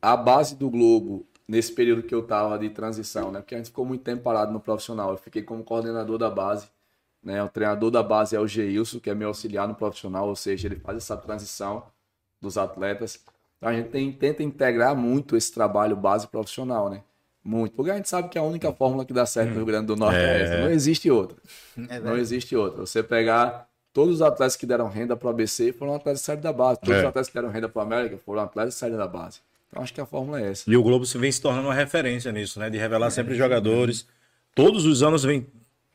[0.03, 3.41] A base do Globo, nesse período que eu tava de transição, né?
[3.41, 5.13] Porque a gente ficou muito tempo parado no profissional.
[5.13, 6.69] Eu fiquei como coordenador da base.
[7.23, 7.43] Né?
[7.43, 10.69] O treinador da base é o Geilson, que é meu auxiliar no profissional, ou seja,
[10.69, 11.87] ele faz essa transição
[12.39, 13.25] dos atletas.
[13.57, 17.03] Então a gente tem, tenta integrar muito esse trabalho base profissional, né?
[17.45, 17.75] Muito.
[17.75, 19.97] Porque a gente sabe que a única fórmula que dá certo no Rio Grande do
[19.97, 20.43] Norte é, É.
[20.43, 20.59] essa.
[20.63, 21.37] Não existe outra.
[21.91, 22.81] É Não existe outra.
[22.87, 26.41] Você pegar todos os atletas que deram renda para o ABC foram atletas de série
[26.41, 26.81] da base.
[26.81, 27.01] Todos É.
[27.01, 29.41] os atletas que deram renda para o América foram atletas de série da base.
[29.71, 30.65] Então acho que a fórmula é essa.
[30.71, 32.71] E o Globo se vem se tornando uma referência nisso, né?
[32.71, 34.07] De revelar sempre jogadores.
[34.55, 35.47] Todos os anos vem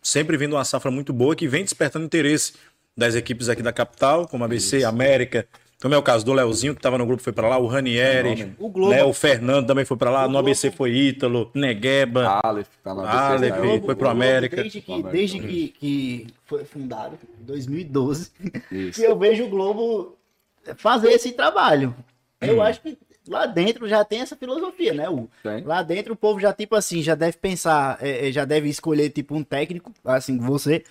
[0.02, 2.54] sempre vindo uma safra muito boa que vem despertando interesse
[2.96, 5.48] das equipes aqui da capital, como a ABC, América.
[5.82, 8.54] Como é o caso do Leozinho, que estava no grupo, foi para lá, o Ranieri.
[8.60, 9.02] O Globo- né?
[9.04, 12.42] o Fernando também foi para lá, no Globo- ABC foi Ítalo, Negueba.
[12.44, 13.80] Aleph, tá na Aleph, foi né?
[13.80, 14.58] pro Globo, América.
[14.58, 18.32] Desde que, desde que, que foi fundado, em 2012,
[18.70, 19.00] Isso.
[19.00, 20.18] que eu vejo o Globo
[20.76, 21.96] fazer esse trabalho.
[22.42, 25.10] Eu acho que lá dentro já tem essa filosofia, né?
[25.10, 25.64] O, Tem.
[25.64, 29.10] lá dentro o povo já, tipo assim, já deve pensar, é, é, já deve escolher,
[29.12, 30.84] tipo, um técnico, assim, você,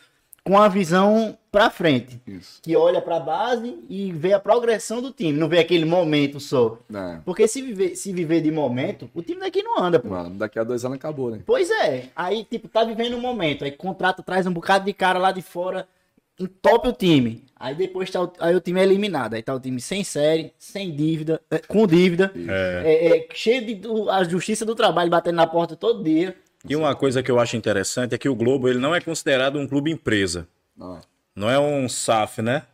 [0.48, 2.18] com a visão pra frente.
[2.26, 2.60] Isso.
[2.62, 6.78] Que olha pra base e vê a progressão do time, não vê aquele momento só.
[6.92, 7.18] É.
[7.22, 10.08] Porque se viver, se viver de momento, o time daqui não anda, pô.
[10.08, 11.40] Mano, daqui a dois anos acabou, né?
[11.44, 15.18] Pois é, aí tipo, tá vivendo um momento, aí contrata, traz um bocado de cara
[15.18, 15.86] lá de fora,
[16.40, 17.44] entope o time.
[17.54, 20.54] Aí depois tá o, aí o time é eliminado, aí tá o time sem série,
[20.58, 25.46] sem dívida, é, com dívida, é, é, cheio de a justiça do trabalho batendo na
[25.46, 26.34] porta todo dia.
[26.66, 29.58] E uma coisa que eu acho interessante é que o Globo ele não é considerado
[29.58, 30.48] um clube empresa.
[30.76, 31.00] Não é.
[31.34, 32.64] Não é um SAF, né?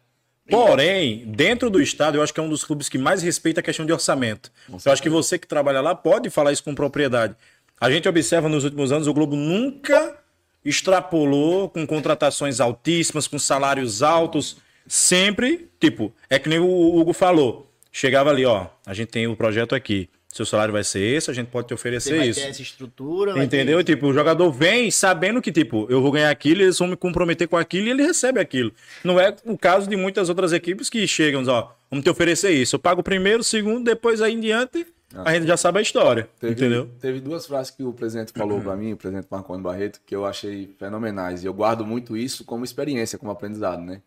[0.49, 3.62] Porém, dentro do estado, eu acho que é um dos clubes que mais respeita a
[3.62, 4.53] questão de orçamento.
[4.85, 7.35] Eu acho que você que trabalha lá pode falar isso com propriedade.
[7.81, 10.18] A gente observa nos últimos anos, o Globo nunca
[10.64, 14.57] extrapolou com contratações altíssimas, com salários altos.
[14.87, 17.70] Sempre, tipo, é que nem o Hugo falou.
[17.90, 20.11] Chegava ali, ó, a gente tem o projeto aqui.
[20.35, 22.40] Seu salário vai ser esse, a gente pode te Você oferecer vai isso.
[22.40, 23.40] ter essa estrutura.
[23.44, 23.85] Entendeu?
[23.85, 26.97] ter- Tipo, o jogador vem sabendo que, tipo, eu vou ganhar aquilo, eles vão me
[26.97, 28.73] comprometer com aquilo e ele recebe aquilo.
[29.05, 32.75] Não é o caso de muitas outras equipes que chegam, ó, vamos te oferecer isso.
[32.75, 35.83] Eu pago o primeiro, o segundo, depois aí em diante, a gente já sabe a
[35.83, 36.29] história.
[36.40, 36.90] Teve, Entendeu?
[37.01, 40.27] Teve duas frases que o presidente falou para mim, o presidente Marconi Barreto, que eu
[40.27, 41.44] achei fenomenais.
[41.44, 44.03] E eu guardo muito isso como experiência, como aprendizado, né?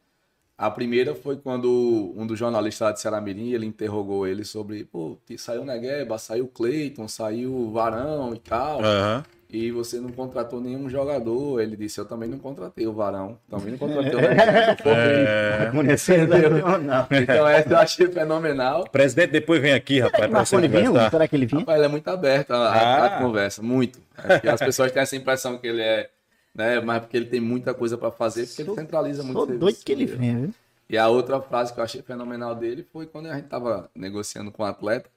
[0.57, 5.17] A primeira foi quando um dos jornalistas lá de Ceará-Mirim, ele interrogou ele sobre, pô,
[5.25, 8.83] que saiu Negueba, saiu Cleiton, saiu Varão e tal.
[8.83, 9.23] Aham.
[9.49, 11.61] E você não contratou nenhum jogador.
[11.61, 13.37] Ele disse, eu também não contratei o Varão.
[13.49, 14.89] Também não contratei o Negueba.
[14.89, 15.71] É.
[15.71, 17.07] Não, não.
[17.11, 18.81] Então essa eu achei fenomenal.
[18.81, 20.87] O presidente depois vem aqui, rapaz, você Marconi vinha?
[20.87, 21.11] conversar.
[21.11, 21.59] Será que ele vinha?
[21.61, 23.05] Rapaz, ele é muito aberto a, a- Ah.
[23.05, 23.99] a conversa, muito.
[24.17, 26.09] Acho que as pessoas têm essa impressão que ele é,
[26.57, 26.81] né?
[26.81, 29.59] Mas porque ele tem muita coisa para fazer, porque ele centraliza muito serviço.
[29.59, 30.53] doido que ele venha, viu?
[30.89, 34.51] E a outra frase que eu achei fenomenal dele foi quando a gente tava negociando
[34.51, 35.09] com o atleta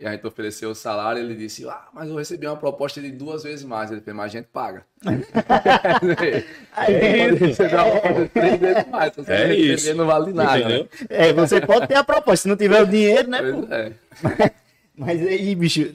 [0.00, 3.10] e a gente ofereceu o salário, ele disse: "Ah, mas eu recebi uma proposta de
[3.12, 3.90] duas vezes mais".
[3.92, 4.84] Ele fez: "Mas a gente paga".
[6.74, 9.94] Aí, Você dá uma proposta de três vezes mais, você É não isso.
[9.94, 10.68] não vale nada.
[10.68, 10.88] Né?
[11.08, 13.38] É, você pode ter a proposta, se não tiver o dinheiro, né?
[13.42, 13.92] Pois é.
[14.96, 15.82] Mas aí, bicho.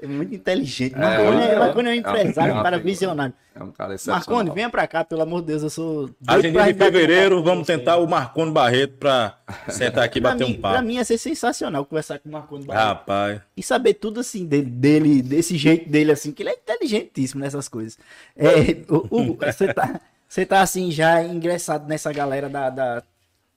[0.00, 0.94] é muito inteligente.
[0.94, 3.34] É, Marconi é, é, Marconi é um é, empresário, é um cara visionário.
[3.54, 4.18] É um cara excepcional.
[4.18, 6.10] Marconi, venha pra cá, pelo amor de Deus, eu sou.
[6.26, 10.46] Agenda pra de fevereiro, vamos tentar o Marconi Barreto pra sentar aqui e Pra bater
[10.46, 10.84] mim, um pra papo.
[10.84, 12.84] mim ia ser sensacional conversar com o Marconi Barreto.
[12.84, 13.40] Rapaz.
[13.56, 17.68] E saber tudo assim dele, dele, desse jeito dele, assim, que ele é inteligentíssimo nessas
[17.68, 17.98] coisas.
[18.36, 19.98] É, Hugo, você tá,
[20.28, 23.02] você tá assim, já ingressado nessa galera da, da,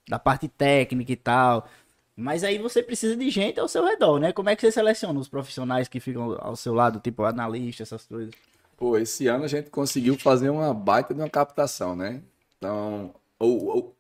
[0.08, 1.68] da parte técnica e tal.
[2.16, 4.32] Mas aí você precisa de gente ao seu redor, né?
[4.32, 8.06] Como é que você seleciona os profissionais que ficam ao seu lado, tipo analista, essas
[8.06, 8.34] coisas?
[8.78, 12.22] Pô, esse ano a gente conseguiu fazer uma baita de uma captação, né?
[12.58, 13.14] Então,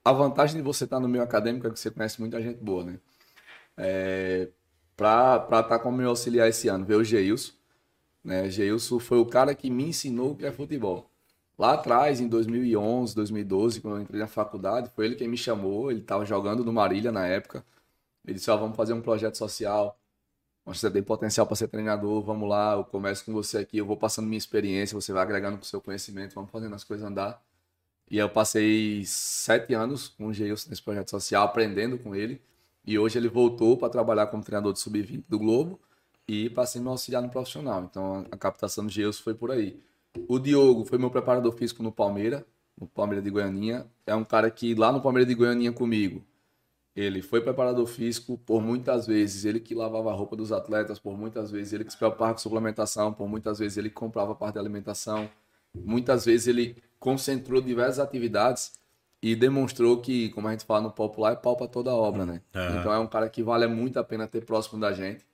[0.05, 2.83] a vantagem de você estar no meio acadêmico é que você conhece muita gente boa,
[2.83, 2.99] né?
[3.77, 4.49] É,
[4.95, 7.53] pra estar como meu auxiliar esse ano, veio o Geilson,
[8.23, 8.49] né?
[8.49, 11.09] Geilson foi o cara que me ensinou o que é futebol.
[11.57, 15.91] Lá atrás, em 2011, 2012, quando eu entrei na faculdade, foi ele quem me chamou,
[15.91, 17.63] ele estava jogando no Marília na época.
[18.25, 19.97] Ele disse, ó, vamos fazer um projeto social,
[20.65, 23.97] você tem potencial para ser treinador, vamos lá, eu começo com você aqui, eu vou
[23.97, 27.43] passando minha experiência, você vai agregando com o seu conhecimento, vamos fazendo as coisas andar.
[28.09, 32.41] E eu passei sete anos com o Geilson nesse projeto social, aprendendo com ele.
[32.85, 35.79] E hoje ele voltou para trabalhar como treinador de sub-20 do Globo
[36.27, 37.83] e ser meu auxiliar no profissional.
[37.83, 39.81] Então a captação do Geilson foi por aí.
[40.27, 42.43] O Diogo foi meu preparador físico no Palmeiras,
[42.79, 43.85] no Palmeiras de Goianinha.
[44.05, 46.23] É um cara que lá no Palmeiras de Goianinha comigo,
[46.95, 51.17] ele foi preparador físico por muitas vezes, ele que lavava a roupa dos atletas, por
[51.17, 54.55] muitas vezes ele que se preocupava com suplementação, por muitas vezes ele que comprava parte
[54.55, 55.29] da alimentação,
[55.73, 58.73] muitas vezes ele concentrou diversas atividades
[59.21, 62.25] e demonstrou que, como a gente fala no popular, é pau pra toda a obra,
[62.25, 62.41] né?
[62.53, 62.79] Aham.
[62.79, 65.25] Então é um cara que vale muito a pena ter próximo da gente.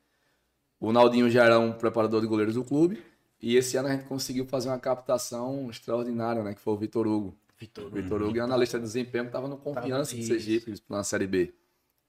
[0.80, 3.04] O Naldinho já era um preparador de goleiros do clube
[3.42, 6.54] e esse ano a gente conseguiu fazer uma captação extraordinária, né?
[6.54, 7.36] Que foi o Vitor Hugo.
[7.60, 7.86] Vitor.
[7.86, 10.30] O Vitor Hugo é analista de desempenho estava no Confiança de isso.
[10.30, 11.54] Sergipe na Série B.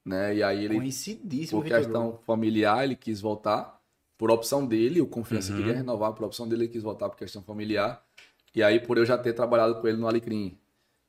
[0.05, 0.35] né?
[0.37, 2.23] E aí ele, Conhecidíssimo, por Vitor questão Hugo.
[2.25, 3.81] familiar, ele quis voltar
[4.17, 5.59] por opção dele, o Confiança Uhum.
[5.59, 8.05] queria renovar por opção dele, ele quis voltar por questão familiar.
[8.55, 10.59] E aí por eu já ter trabalhado com ele no Alecrim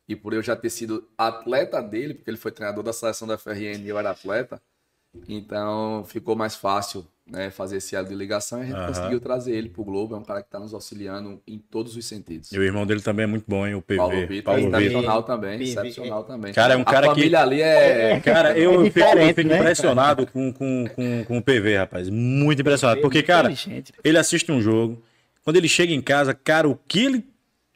[0.07, 3.37] e por eu já ter sido atleta dele, porque ele foi treinador da seleção da
[3.37, 4.61] FRN e eu era atleta,
[5.27, 8.87] então ficou mais fácil né, fazer esse elo de ligação e a gente Aham.
[8.87, 10.15] conseguiu trazer ele pro Globo.
[10.15, 12.51] É um cara que está nos auxiliando em todos os sentidos.
[12.51, 13.75] E o irmão dele também é muito bom, hein?
[13.75, 13.97] O PV.
[13.97, 15.63] Paulo Vitor, Paulo excepcional também, PV.
[15.69, 16.53] excepcional também.
[16.53, 18.19] Cara, é um cara a família que- ali é...
[18.19, 19.57] Cara, eu, É eu fico, eu fico né?
[19.59, 22.09] impressionado com, com, com, com o PV, rapaz.
[22.09, 22.99] Muito impressionado.
[23.01, 23.53] Porque, cara,
[24.03, 25.01] ele assiste um jogo.
[25.43, 27.25] Quando ele chega em casa, cara, o que ele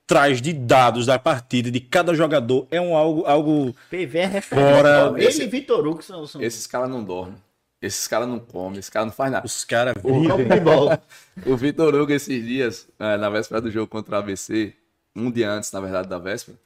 [0.07, 3.23] traz de dados da partida, de cada jogador, é um algo.
[3.25, 4.41] algo PV é.
[4.41, 7.35] Fora- Ele esse- e Vitor Hugo são, são Esses caras não dormem.
[7.81, 9.45] Esses caras não comem, esses caras não fazem nada.
[9.45, 10.37] os caras o vivem.
[10.47, 10.97] futebol.
[11.45, 14.73] O Vitor Hugo, esses dias, eh, na véspera do jogo contra o ABC,
[15.15, 16.57] um dia antes, na verdade, da véspera,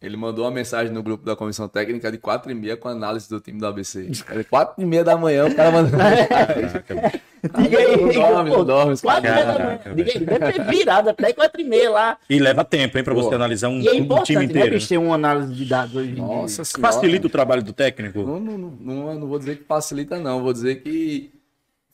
[0.00, 2.92] ele mandou uma mensagem no grupo da comissão técnica de 4 e meia com a
[2.92, 4.08] análise do time do ABC.
[4.30, 5.98] Era 4 e meia da manhã, o cara mandou.
[7.62, 9.80] Diga aí, Não dorme, não dorme, quatro e meia da manhã.
[9.94, 12.18] Diga aí, deve ter virado até quatro e meia lá.
[12.28, 13.34] E leva tempo, hein, pra você Pô.
[13.34, 14.70] analisar um, E é um time importante, né, inteiro.
[14.74, 16.12] bicho, ter uma análise de dados hoje.
[16.14, 16.92] Nossa senhora.
[16.92, 18.22] Facilita o trabalho do técnico.
[18.22, 20.42] Não, não, não, não, não vou dizer que facilita, não.
[20.42, 21.32] Vou dizer que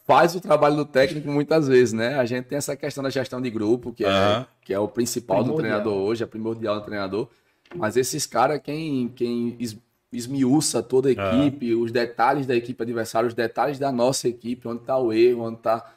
[0.07, 2.17] faz o trabalho do técnico muitas vezes, né?
[2.19, 5.39] A gente tem essa questão da gestão de grupo, que, é, que é o principal
[5.39, 5.81] do Primordial.
[5.81, 7.29] treinador hoje, é primordial do treinador.
[7.75, 9.77] Mas esses caras, quem, quem es-
[10.13, 14.85] esmiuça toda a equipe, os detalhes da equipe adversária, os detalhes da nossa equipe, onde
[14.85, 15.93] tá o erro, onde tá.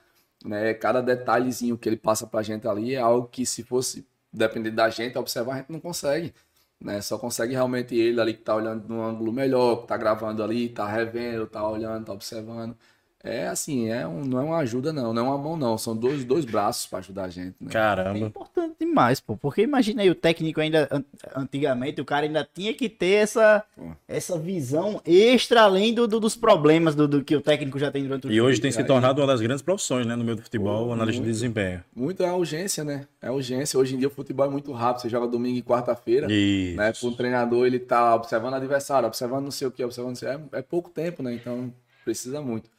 [0.46, 4.70] Né, cada detalhezinho que ele passa pra gente ali é algo que, se fosse depender
[4.72, 6.34] da gente, observar, a gente não consegue
[6.80, 7.02] né?
[7.02, 10.70] Só consegue realmente ele ali que tá olhando num ângulo melhor, que tá gravando ali,
[10.70, 12.76] tá revendo, tá olhando, tá observando.
[13.24, 15.96] É assim, é um, não é uma ajuda não, não é uma mão não, são
[15.98, 17.68] dois, dois braços para ajudar a gente, né?
[17.70, 18.20] É Caramba.
[18.20, 19.36] importante demais, pô.
[19.36, 21.04] Porque imagina aí o técnico ainda, an-
[21.36, 23.64] antigamente, o cara ainda tinha que ter essa,
[24.08, 28.04] essa visão extra além do, do- dos problemas do, do que o técnico já tem
[28.04, 28.50] durante o E jogo.
[28.50, 30.94] hoje tem se tornado uma das grandes profissões, né, no meio do futebol, Pô, o
[30.94, 31.34] analista de muito.
[31.34, 31.84] desempenho.
[31.96, 33.08] Muito é a urgência, né?
[33.22, 33.80] É a urgência.
[33.80, 36.28] Hoje em dia o futebol é muito rápido, você joga domingo e quarta-feira.
[36.32, 36.78] Isso.
[36.78, 36.94] Né?
[36.94, 40.16] Para um treinador, ele tá observando o adversário, observando não sei o que, observando não
[40.16, 41.34] sei, é, é pouco tempo, né?
[41.34, 41.74] Então
[42.06, 42.70] precisa muito.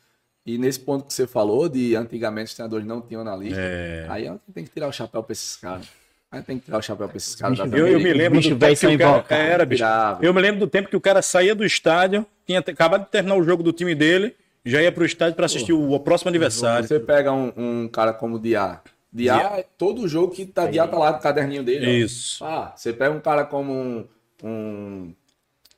[0.49, 4.07] E nesse ponto que você falou, de antigamente os treinadores não tinham analista, É.
[4.09, 5.87] aí a gente tem que tirar o chapéu para esses caras.
[6.33, 7.59] Aí tem que tirar o chapéu para esses caras.
[7.61, 9.13] Bicho, Eu, eu me lembro bicho do tempo que o cara...
[9.19, 9.35] boca.
[9.35, 9.85] Era, bicho.
[10.23, 13.35] Eu me lembro do tempo que o cara saía do estádio, tinha acabado de terminar
[13.37, 14.35] o jogo do time dele,
[14.65, 16.89] já ia pro estádio para assistir o, o próximo aniversário.
[16.89, 18.81] Você pega um, um cara como o Diá.
[19.13, 21.87] Diá, é todo jogo que tá, Diá tá lá no caderninho dele.
[21.87, 21.91] ó.
[21.91, 22.43] Isso.
[22.45, 24.05] Ah, você pega um cara como um,
[24.43, 25.13] um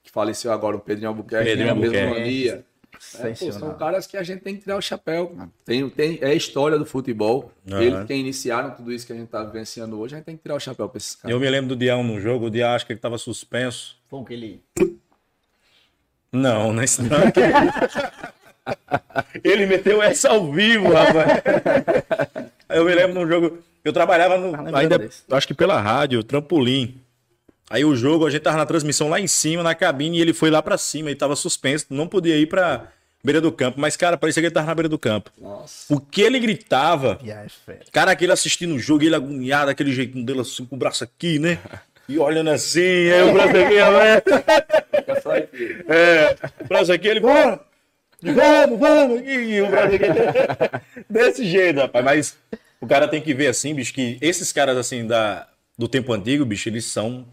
[0.03, 2.21] que faleceu agora, o Pedrinho Albuquerque, Pedrinho tem a mesma Albuquerque.
[2.31, 2.65] mania.
[3.19, 5.29] É, pô, são caras que a gente tem que tirar o chapéu.
[5.29, 5.51] cara.
[5.65, 7.51] Tem, tem, é a história do futebol.
[7.71, 7.83] Aham.
[7.83, 10.43] Eles que iniciaram tudo isso que a gente tá vivenciando hoje, a gente tem que
[10.43, 11.33] tirar o chapéu pra esses caras.
[11.35, 13.97] Eu me lembro do Dião num jogo, o Dião acho que ele tava suspenso.
[14.09, 14.63] Foi aquele...
[16.33, 17.11] Não, não é isso não.
[19.43, 21.43] Ele meteu essa ao vivo, rapaz.
[22.69, 23.59] Eu me lembro num jogo.
[23.85, 24.53] Eu trabalhava no.
[24.53, 25.23] lembrando Ainda, desse.
[25.31, 27.01] acho que pela rádio, trampolim.
[27.69, 30.33] Aí o jogo, a gente tava na transmissão lá em cima, na cabine, e ele
[30.33, 32.89] foi lá pra cima, e tava suspenso, não podia ir pra
[33.23, 33.81] beira do campo.
[33.81, 35.31] Mas, cara, parecia que ele tava na beira do campo.
[35.41, 35.93] Nossa.
[35.93, 37.19] O que ele gritava,
[37.93, 41.39] cara, aquele assistindo o jogo, ele agoniado, aquele jeitinho dele assim, com o braço aqui,
[41.39, 41.59] né?
[42.09, 44.21] E olhando assim, aí o braço aqui, né?
[44.97, 45.85] Fica só aqui.
[45.89, 47.61] É, o braço aqui, ele, vamos,
[48.23, 51.05] vamos, vamos, e o braço aqui.
[51.09, 52.05] Desse jeito, rapaz.
[52.05, 52.37] Mas
[52.81, 55.47] o cara tem que ver assim, bicho, que esses caras assim da,
[55.79, 57.27] do tempo antigo, bicho, eles são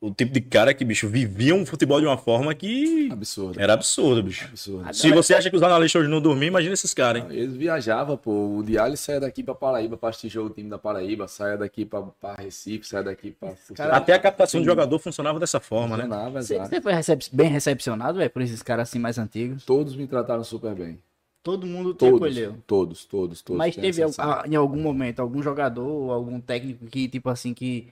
[0.00, 3.60] o tipo de cara que, bicho, viviam o futebol de uma forma que Absurdo.
[3.60, 4.44] era absurdo, bicho.
[4.44, 4.94] Absurdo.
[4.94, 7.28] Se você acha que os analistas hoje não dormiam, imagina esses caras, hein?
[7.36, 8.56] Eles viajavam, pô.
[8.58, 11.84] O Diário saia daqui pra Paraíba pra assistir jogo do time da Paraíba, saia daqui
[11.84, 13.54] pra, pra Recife, saia daqui pra.
[13.74, 16.04] cara- Até a captação de jogador funcionava dessa forma, né?
[16.04, 16.68] Funcionava, Você, exato.
[16.70, 19.64] você foi recep- bem recepcionado, velho, por esses caras assim mais antigos?
[19.64, 20.98] Todos me trataram super bem.
[21.42, 22.54] Todo mundo te Todos, acolheu.
[22.66, 23.58] todos, todos, todos.
[23.58, 27.88] Mas teve a- em algum momento algum jogador ou algum técnico que, tipo assim, que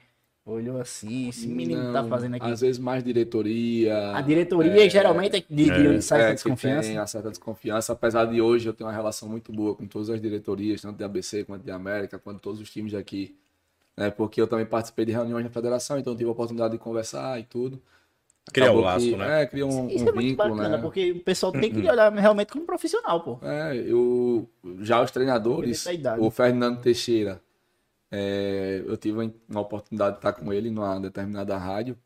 [0.47, 2.47] olhou assim, esse menino tá Não, fazendo aqui.
[2.47, 4.13] Às vezes mais diretoria.
[4.17, 6.89] A diretoria geralmente é de, de É, sai é, desconfiança.
[6.89, 10.09] Tem uma certa desconfiança, apesar de hoje eu ter uma relação muito boa com todas
[10.09, 13.37] as diretorias, tanto de ABC quanto de América, quanto todos os times daqui.
[13.97, 14.11] Né?
[14.11, 17.43] Porque eu também participei de reuniões na federação, então tive a oportunidade de conversar e
[17.43, 17.83] tudo.
[18.53, 19.43] Criar o Acabou laço, que- né?
[19.43, 20.79] É, cria um, Isso um é muito vínculo, bacana, né?
[20.83, 23.39] porque o pessoal tem que olhar realmente como profissional, pô.
[23.43, 24.49] É, eu
[24.83, 26.21] já os treinadores, idade.
[26.21, 27.43] o Fernando Teixeira,
[28.11, 31.99] é, eu tive uma oportunidade de estar com ele numa determinada rádio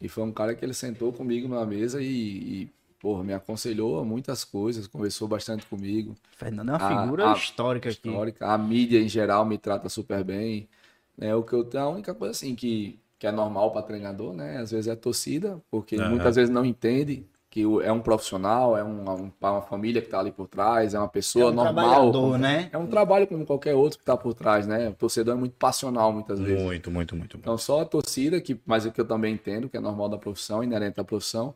[0.00, 4.00] e foi um cara que ele sentou comigo numa mesa e, e porra, me aconselhou
[4.00, 6.16] a muitas coisas, conversou bastante comigo.
[6.36, 8.22] Fernando é uma A- figura a- histórica aqui.
[8.22, 10.68] Histórica, a mídia em geral me trata super bem.
[11.16, 11.34] Né?
[11.34, 14.58] O que eu a única coisa assim que, que é normal para treinador, né?
[14.58, 16.04] Às vezes é torcida, porque Aham.
[16.04, 20.08] muitas vezes não entende que o- é um profissional, é um- um- uma família que
[20.08, 22.36] está ali por trás, é uma pessoa É um normal.
[22.36, 22.68] né?
[22.72, 24.88] É um trabalho como qualquer outro que está por trás, né?
[24.88, 26.60] O torcedor é muito passional muitas vezes.
[26.60, 27.34] Muito, muito, muito.
[27.36, 27.38] muito.
[27.38, 30.18] Então, só a torcida, que, mas é que eu também entendo, que é normal da
[30.18, 31.54] profissão, inerente à profissão.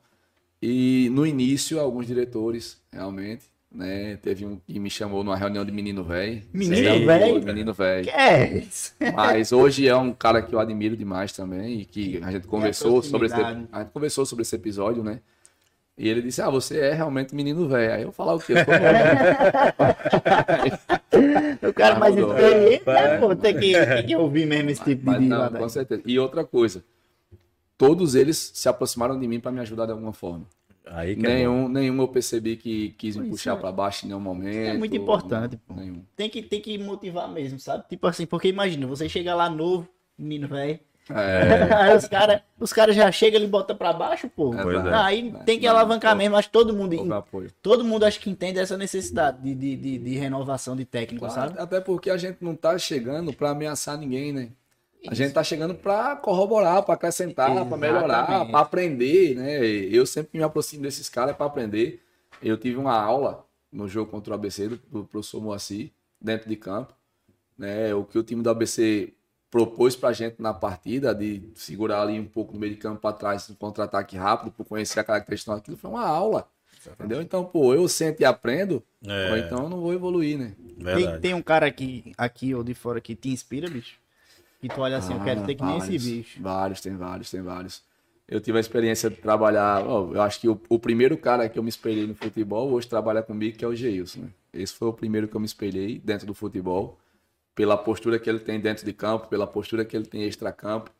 [0.62, 4.16] E no início, alguns diretores, realmente, né?
[4.22, 6.42] Teve um que me chamou numa reunião de menino velho.
[6.52, 7.44] Menino velho?
[7.44, 8.04] Menino velho.
[8.04, 8.94] Que é isso?
[9.16, 13.02] Mas hoje é um cara que eu admiro demais também e que a gente conversou
[13.02, 15.18] sobre esse, a gente conversou sobre esse episódio, né?
[15.98, 17.92] E ele disse: "Ah, você é realmente menino velho".
[17.92, 18.52] Aí eu falar o quê?
[18.52, 18.70] Eu tô
[21.68, 23.34] O cara Ah, mais experiente, né, pô?
[23.36, 25.62] Tem que, tem que ouvir mesmo esse tipo Mas de não, ladainha.
[25.64, 26.02] com certeza.
[26.06, 26.84] E outra coisa,
[27.76, 30.46] todos eles se aproximaram de mim para me ajudar de alguma forma.
[30.86, 31.36] Aí que é.
[31.36, 34.56] Nenhum, nenhum eu percebi que quis me Isso puxar é- para baixo em nenhum momento.
[34.56, 35.74] é muito importante, pô.
[35.74, 36.02] Nenhum.
[36.16, 37.84] Tem que, tem que motivar mesmo, sabe?
[37.88, 40.78] Tipo assim, porque imagina, você chega lá novo, menino velho.
[41.10, 44.52] É, Aí os caras os cara já chegam e botam pra baixo, pô.
[44.54, 44.88] É verdade.
[44.94, 46.36] Aí É, tem que alavancar mesmo.
[46.36, 46.96] Acho que todo mundo,
[47.62, 51.50] todo mundo acho que entende essa necessidade de, de, de, de renovação de técnico, Claro,
[51.50, 51.60] sabe?
[51.60, 54.48] até porque a gente não tá chegando para ameaçar ninguém, né?
[55.06, 59.64] A gente tá chegando para corroborar, para acrescentar, para melhorar, para aprender, né?
[59.64, 62.02] Eu sempre me aproximo desses caras para aprender.
[62.42, 66.56] Eu tive uma aula no jogo contra o ABC do, do professor Moacir, dentro de
[66.56, 66.92] campo,
[67.56, 67.94] né?
[67.94, 69.12] O que o time do ABC
[69.50, 73.14] propôs pra gente na partida de segurar ali um pouco no meio de campo para
[73.14, 76.46] trás, um contra-ataque rápido, por conhecer a característica daquilo, foi uma aula.
[76.92, 77.20] Entendeu?
[77.20, 79.30] Então, pô, eu sento e aprendo, É.
[79.30, 80.52] ou então eu não vou evoluir, né?
[80.94, 83.96] Tem, tem um cara aqui, aqui ou de fora que te inspira, bicho?
[84.60, 86.42] Que tu olha assim, eu quero Ah, ter que nem esse vários, bicho.
[86.42, 87.82] Vários, tem vários, tem vários.
[88.28, 89.84] Eu tive a experiência de trabalhar.
[89.86, 92.86] ó, eu acho que o, o primeiro cara que eu me espelhei no futebol hoje
[92.86, 94.20] trabalha comigo, que é o Geilson.
[94.20, 94.28] Né?
[94.52, 96.98] Esse foi o primeiro que eu me espelhei dentro do futebol,
[97.58, 100.92] pela postura que ele tem dentro de campo, pela postura que ele tem extra-campo,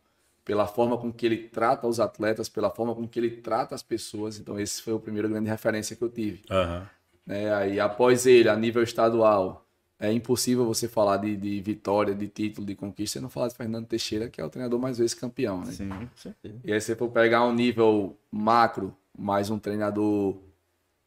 [0.44, 3.82] pela forma com que ele trata os atletas, pela forma com que ele trata as
[3.84, 4.40] pessoas.
[4.40, 6.84] Então, esse foi o primeiro grande referência que eu tive Aham.
[7.24, 7.54] né?
[7.54, 9.64] Aí após ele, a nível estadual,
[10.00, 13.54] é impossível você falar de, de vitória, de título, de conquista, e não falar de
[13.54, 15.70] Fernando Teixeira, que é o treinador mais vezes campeão, né?
[15.70, 16.58] Sim, com certeza.
[16.64, 20.36] E aí você for pegar um nível macro, mais um treinador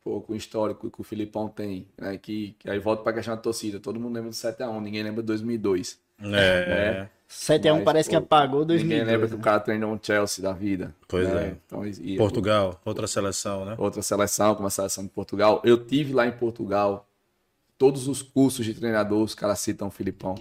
[0.03, 2.17] pouco histórico que o Filipão tem, né?
[2.17, 3.79] Que, que aí volta para a questão da torcida.
[3.79, 5.99] Todo mundo lembra do 7x1, ninguém lembra de 2002.
[6.23, 7.07] É.
[7.29, 9.07] 7x1 Mas, parece que pô, apagou Ninguém 2002.
[9.07, 9.39] lembra que né?
[9.39, 10.93] o cara treinou um Chelsea da vida.
[11.07, 11.43] Pois né?
[11.43, 11.55] é.
[11.65, 13.75] Então, e- Portugal, outra seleção, né?
[13.77, 15.61] outra seleção, como a seleção de Portugal.
[15.63, 17.07] Eu tive lá em Portugal,
[17.77, 20.35] todos os cursos de treinador, os caras citam o Filipão.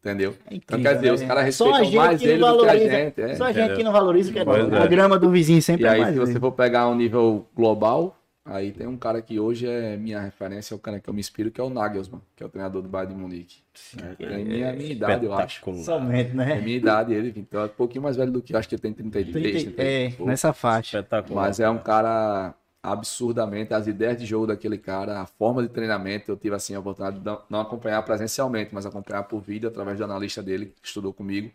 [0.00, 0.34] Entendeu?
[0.50, 1.12] É então, quer dizer, né?
[1.14, 2.90] os caras respeitam mais que ele do que a valoriza.
[2.90, 3.20] gente.
[3.22, 3.34] é.
[3.36, 4.54] Só a gente que não valoriza que é bom.
[4.54, 4.82] é.
[4.82, 7.46] A grama do vizinho sempre E é aí, mais se você for pegar um nível
[7.56, 8.14] global,
[8.44, 11.20] aí tem um cara que hoje é minha referência, é o cara que eu me
[11.20, 13.62] inspiro, que é o Nagelsmann, que é o treinador do Bayern de Munique.
[14.02, 15.56] É, tem minha, minha idade, eu acho.
[15.56, 15.84] Espetacular.
[15.84, 16.60] Somente, É né?
[16.60, 18.82] minha idade, ele, então é um pouquinho mais velho do que eu, acho que ele
[18.82, 19.32] tem 33,
[19.64, 20.26] 30, 30, é, pouco.
[20.26, 20.98] nessa faixa.
[20.98, 21.42] Espetacular.
[21.46, 26.30] Mas é um cara absurdamente, as ideias de jogo daquele cara, a forma de treinamento,
[26.30, 29.96] eu tive assim a oportunidade de não- não acompanhar presencialmente, mas acompanhar por vídeo através
[29.96, 31.50] do analista dele, que estudou comigo.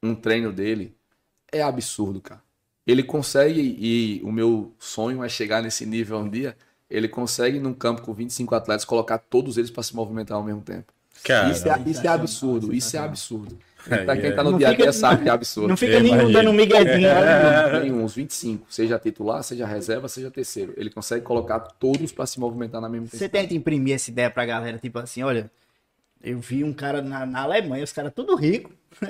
[0.00, 0.96] Um treino dele
[1.50, 2.40] é absurdo, cara.
[2.86, 6.56] Ele consegue, e o meu sonho é chegar nesse nível um dia,
[6.90, 10.60] ele consegue num campo com 25 atletas colocar todos eles para se movimentar ao mesmo
[10.60, 10.92] tempo.
[11.22, 13.58] Cara, Isso é, isso é absurdo, isso é absurdo.
[13.84, 15.68] Pra quem tá no Não dia a dia sabe que é absurdo.
[15.68, 17.08] Não fica É, nenhum dando um miguezinho.
[17.82, 20.72] Tem uns 25, seja titular, seja reserva, seja terceiro.
[20.76, 24.44] Ele consegue colocar todos para se movimentar na mesma Você tenta imprimir essa ideia pra
[24.46, 25.50] galera, tipo assim, olha,
[26.24, 28.72] eu vi um cara na, na Alemanha, os caras tudo rico.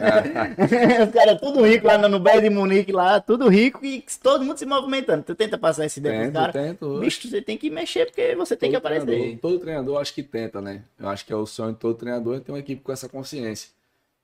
[1.06, 4.56] os caras tudo rico lá no, Bayern de Munique, lá, tudo rico e todo mundo
[4.58, 5.22] se movimentando.
[5.22, 6.52] Tu tenta passar essa ideia Tento, caras.
[6.52, 6.98] tento.
[7.00, 9.06] Bicho, você tem que mexer porque você tem que Todo aparecer.
[9.06, 10.82] treinador- todo treinador acho que tenta, né?
[10.98, 13.08] Eu acho que é o sonho de todo treinador é ter uma equipe com essa
[13.08, 13.70] consciência.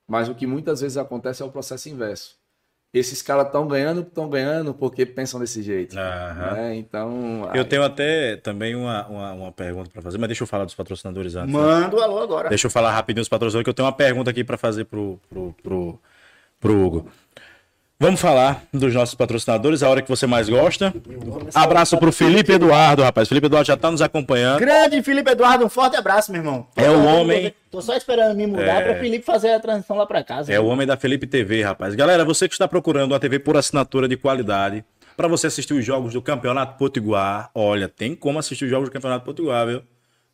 [0.09, 2.40] Mas o que muitas vezes acontece é o processo inverso.
[2.93, 5.97] Esses caras estão ganhando, estão ganhando porque pensam desse jeito.
[5.97, 6.53] Aham.
[6.55, 6.75] né?
[6.75, 7.49] Então.
[7.55, 10.65] Eu aí- tenho até também uma, uma, uma pergunta para fazer, mas deixa eu falar
[10.65, 11.55] dos patrocinadores antes.
[11.55, 11.61] né?
[11.61, 12.49] Manda o alô agora.
[12.49, 15.21] Deixa eu falar rapidinho dos patrocinadores, que eu tenho uma pergunta aqui para fazer pro,
[15.29, 16.01] pro, pro,
[16.59, 17.09] pro Hugo.
[18.03, 20.91] Vamos falar dos nossos patrocinadores, a hora que você mais gosta.
[21.55, 23.29] Abraço pro Felipe Eduardo, rapaz.
[23.29, 24.59] Felipe Eduardo já tá nos acompanhando.
[24.59, 26.67] Grande Felipe Eduardo, um forte abraço, meu irmão.
[26.75, 28.85] É o homem- Tô só esperando me mudar É.
[28.85, 30.51] pra Felipe fazer a transição lá pra casa.
[30.51, 31.95] É o homem da Felipe TV, rapaz.
[31.95, 34.83] Galera, você que está procurando uma TV por assinatura de qualidade,
[35.15, 38.93] para você assistir os jogos do Campeonato Potiguar, olha, tem como assistir os jogos do
[38.93, 39.83] Campeonato Potiguar, viu?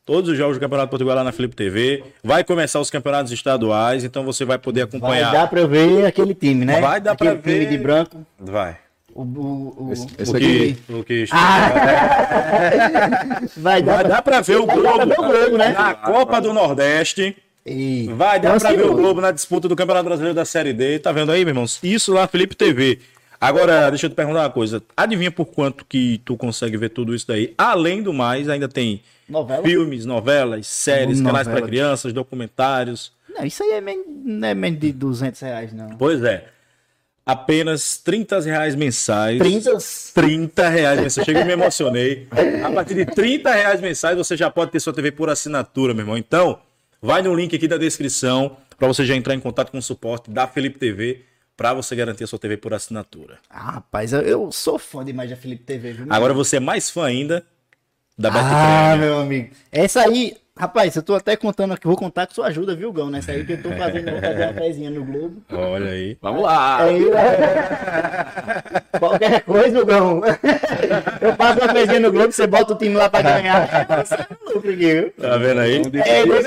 [0.07, 2.05] Todos os jogos do Campeonato Potiguar lá na Felipe TV.
[2.23, 5.33] Vai começar os campeonatos estaduais, então você vai poder Vai acompanhar.
[5.33, 6.81] dar pra eu ver aquele time, né?
[6.81, 7.43] Vai dar pra ver.
[7.43, 8.25] time de branco.
[8.39, 8.77] Vai.
[9.13, 10.77] O, o, o- Esse, O esse que, aqui.
[10.93, 11.25] o que
[13.57, 14.09] Vai dar Vai pra...
[14.15, 15.75] dar pra ver o Vai dar pra ver o Globo né?
[15.77, 17.37] na Copa do Nordeste.
[17.65, 18.95] Ih, Vai dar pra que ver o.
[18.95, 20.99] Globo na disputa do Campeonato Brasileiro da Série D.
[21.01, 21.65] Tá vendo aí, meu irmão?
[21.83, 23.01] Isso lá, Felipe TV.
[23.41, 24.83] Agora, deixa eu te perguntar uma coisa.
[24.97, 27.53] Adivinha por quanto que tu consegue ver tudo isso daí?
[27.59, 29.63] Além do mais, ainda tem Novela?
[29.63, 31.57] filmes, novelas, séries, canais Novela.
[31.61, 33.13] para crianças, documentários.
[33.29, 35.91] Não, isso aí é men- não é menos de 200 reais, não.
[35.99, 36.47] Pois é.
[37.25, 39.39] Apenas 30 reais mensais.
[39.39, 39.79] 30?
[40.15, 41.25] 30 reais mensais.
[41.27, 42.29] Chega e me emocionei.
[42.65, 46.03] A partir de 30 reais mensais você já pode ter sua TV por assinatura, meu
[46.05, 46.17] irmão.
[46.17, 46.61] Então,
[47.03, 50.31] vai no link aqui da descrição para você já entrar em contato com o suporte
[50.31, 51.23] da Felipe TV
[51.57, 53.39] para você garantir a sua TV por assinatura.
[53.49, 56.07] Ah, rapaz, eu, sou fã demais da Felipe TV, viu?
[56.11, 57.47] Agora você é mais fã ainda
[58.19, 59.07] da Bet ah, Premium.
[59.07, 59.55] meu amigo.
[59.73, 63.11] Essa aí, rapaz, eu tô até contando aqui, vou contar com sua ajuda, viu, Gão?
[63.11, 65.43] Nessa aí que eu tô fazendo, vou fazer uma pezinha no Globo.
[65.53, 66.17] Olha aí.
[66.23, 66.83] Vamos lá.
[66.83, 67.37] Aí, né?
[68.99, 70.23] Qualquer coisa, Gão.
[71.21, 73.67] Eu faço uma pezinha no Globo, você bota o time lá pra ganhar.
[74.07, 74.15] Você
[74.87, 75.03] é?
[75.11, 75.83] Tá vendo aí?
[76.05, 76.41] É, né?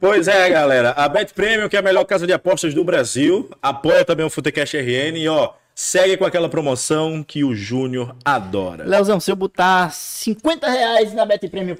[0.00, 0.90] Pois é, galera.
[0.90, 4.30] A Bet Premium, que é a melhor casa de apostas do Brasil, apoia também o
[4.30, 8.84] Futecast RN e, ó, segue com aquela promoção que o Júnior adora.
[8.84, 11.76] Leozão, se eu botar 50 reais na Bet Premium,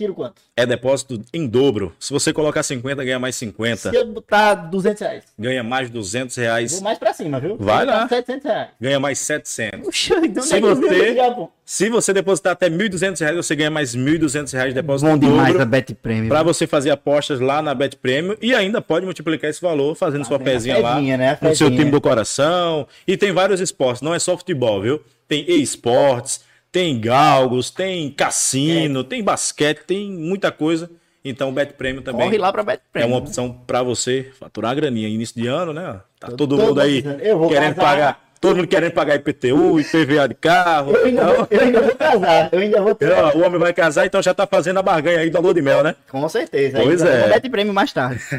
[0.00, 0.34] tiro quanto?
[0.56, 1.94] É depósito em dobro.
[2.00, 3.90] Se você colocar 50, ganha mais 50.
[3.90, 6.80] Se eu botar 200 reais, Ganha mais 200 vou reais.
[6.80, 7.56] mais pra cima, viu?
[7.58, 8.08] Vai Vou lá.
[8.08, 8.68] 700 reais.
[8.80, 9.80] Ganha mais 700.
[9.82, 11.16] Puxa, então Se é você-?
[11.64, 15.20] Se você depositar até 1.200 reais, você ganha mais 1.200 reais de depósito Bom em
[15.20, 15.62] demais dobro.
[15.62, 16.28] a Bet Premium.
[16.28, 20.24] Para você fazer apostas lá na Bet Premium e ainda pode multiplicar esse valor fazendo
[20.24, 21.38] sua Fazendo a pezinha lá né?
[21.40, 22.86] No seu time do coração.
[23.06, 25.00] E tem vários esportes, não é só futebol, viu?
[25.28, 26.40] Tem esportes,
[26.72, 30.90] tem galgos, tem cassino, tem basquete, tem muita coisa.
[31.24, 33.12] Então o Bet Premium também Corre lá pra Bet é Premium.
[33.12, 35.08] uma opção para você faturar a graninha.
[35.08, 36.00] Início de ano, né?
[36.18, 37.74] Tá todo, Todo mundo aí querendo casar.
[37.76, 40.92] pagar, todo mundo querendo pagar IPTU, IPVA de carro.
[40.92, 42.98] Eu ainda, Então, vou, eu ainda vou casar, eu ainda vou
[43.34, 45.82] o homem vai casar, então já tá fazendo a barganha aí da lua de mel,
[45.82, 45.94] né?
[46.08, 46.80] Com certeza.
[46.82, 47.28] Pois é.
[47.28, 48.20] Bet Premium mais tarde.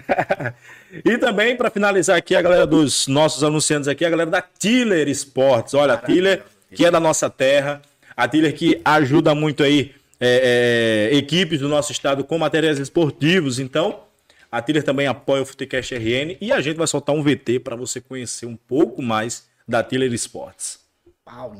[1.05, 5.07] E também, para finalizar aqui, a galera dos nossos anunciantes aqui, a galera da Tiller
[5.07, 5.73] Esportes.
[5.73, 6.43] Olha, a Tiller,
[6.75, 7.81] que é da nossa terra,
[8.21, 13.57] a Tiller que ajuda muito aí é, é, equipes do nosso estado com materiais esportivos.
[13.57, 14.03] Então,
[14.51, 17.75] a Tiller também apoia o Futecast RN e a gente vai soltar um VT para
[17.75, 20.79] você conhecer um pouco mais da Tiller Esportes.
[21.25, 21.55] Pau?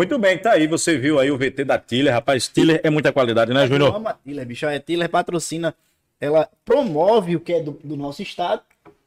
[0.00, 0.66] Muito bem, tá aí.
[0.66, 2.14] Você viu aí o VT da Tiller.
[2.14, 3.94] Rapaz, Tiller é muita qualidade, né, Eu Júnior?
[3.94, 4.66] amo a Tiller, bicho.
[4.66, 5.74] A Tiller patrocina,
[6.18, 8.62] ela promove o que é do, do nosso estado,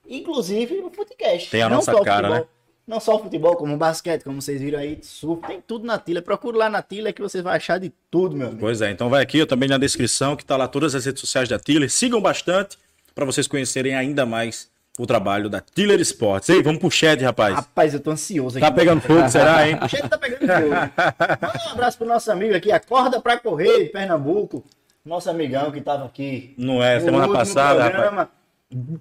[0.07, 1.49] inclusive o futecast.
[1.49, 2.45] Tem a Não nossa cara, futebol, né?
[2.85, 5.97] Não só o futebol, como o basquete, como vocês viram aí, surf, tem tudo na
[5.97, 6.21] Tiller.
[6.21, 8.59] Procure lá na Tiller que você vai achar de tudo, meu amigo.
[8.59, 11.21] Pois é, então vai aqui, eu também na descrição, que tá lá todas as redes
[11.21, 11.89] sociais da Tiller.
[11.89, 12.77] Sigam bastante
[13.15, 14.69] para vocês conhecerem ainda mais
[14.99, 16.49] o trabalho da Tiller Esportes.
[16.49, 17.55] Ei, vamos pro chat, rapaz.
[17.55, 18.65] Rapaz, eu tô ansioso aqui.
[18.65, 19.77] Tá pegando fogo, será, hein?
[19.81, 20.69] O chefe tá pegando fogo.
[20.69, 24.63] Manda um abraço pro nosso amigo aqui, Acorda pra Correr, de Pernambuco.
[25.05, 26.53] Nosso amigão que tava aqui.
[26.57, 27.91] Não é, no semana último passada, rapaz.
[27.93, 28.29] programa,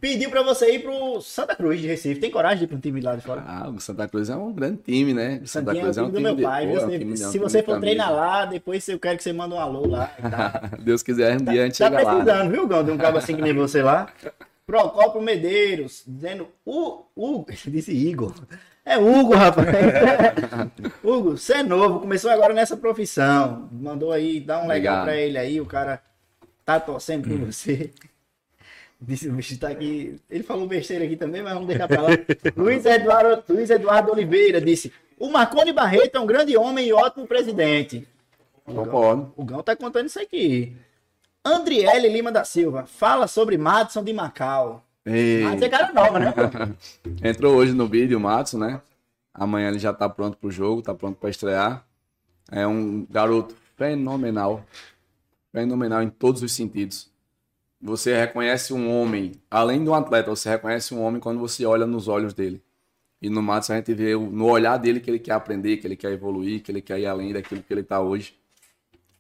[0.01, 2.21] Pediu pra você ir pro Santa Cruz de Recife.
[2.21, 3.43] Tem coragem de ir pra um time lá de fora?
[3.47, 5.41] Ah, o Santa Cruz é um grande time, né?
[5.43, 6.67] O Santa é o Cruz é um time do meu de pai.
[6.67, 9.23] pô, é um Se- time- se time você for treinar lá, depois eu quero que
[9.23, 10.11] você mande um alô lá.
[10.85, 12.15] Deus quiser, um dia a gente Tá chega lá.
[12.17, 12.23] né?
[12.25, 12.85] precisando, viu, Gão?
[12.85, 14.09] De um cabo assim que nem você lá.
[14.73, 18.33] Procopio Medeiros, dizendo o, o disse Igor.
[18.83, 19.69] É Hugo, rapaz.
[21.05, 23.69] Hugo, você é novo, começou agora nessa profissão.
[23.71, 26.03] Mandou aí, dá um legal pra ele aí, o cara
[26.65, 27.91] tá torcendo por você.
[28.99, 30.19] Disse, o bicho tá aqui.
[30.31, 32.11] Ele falou besteira aqui também, mas vamos deixar pra lá.
[32.57, 37.27] Luiz, Eduardo, Luiz Eduardo Oliveira disse: O Marconi Barreto é um grande homem e ótimo
[37.27, 38.07] presidente.
[38.65, 39.33] Concordo.
[39.37, 40.77] O Gão tá contando isso aqui.
[41.45, 44.85] Andriele Lima da Silva, fala sobre Madison de Macau.
[45.05, 45.43] Ei.
[45.43, 46.33] Madison é cara nova, né?
[47.29, 48.81] Entrou hoje no vídeo o Matson, né?
[49.35, 51.85] Amanhã ele já tá pronto pro jogo, tá pronto para estrear.
[52.51, 54.65] É um garoto fenomenal.
[55.51, 57.11] Fenomenal em todos os sentidos.
[57.81, 61.87] Você reconhece um homem, além de um atleta, você reconhece um homem quando você olha
[61.87, 62.63] nos olhos dele.
[63.21, 65.97] E no Matos a gente vê no olhar dele que ele quer aprender, que ele
[65.97, 68.35] quer evoluir, que ele quer ir além daquilo que ele tá hoje.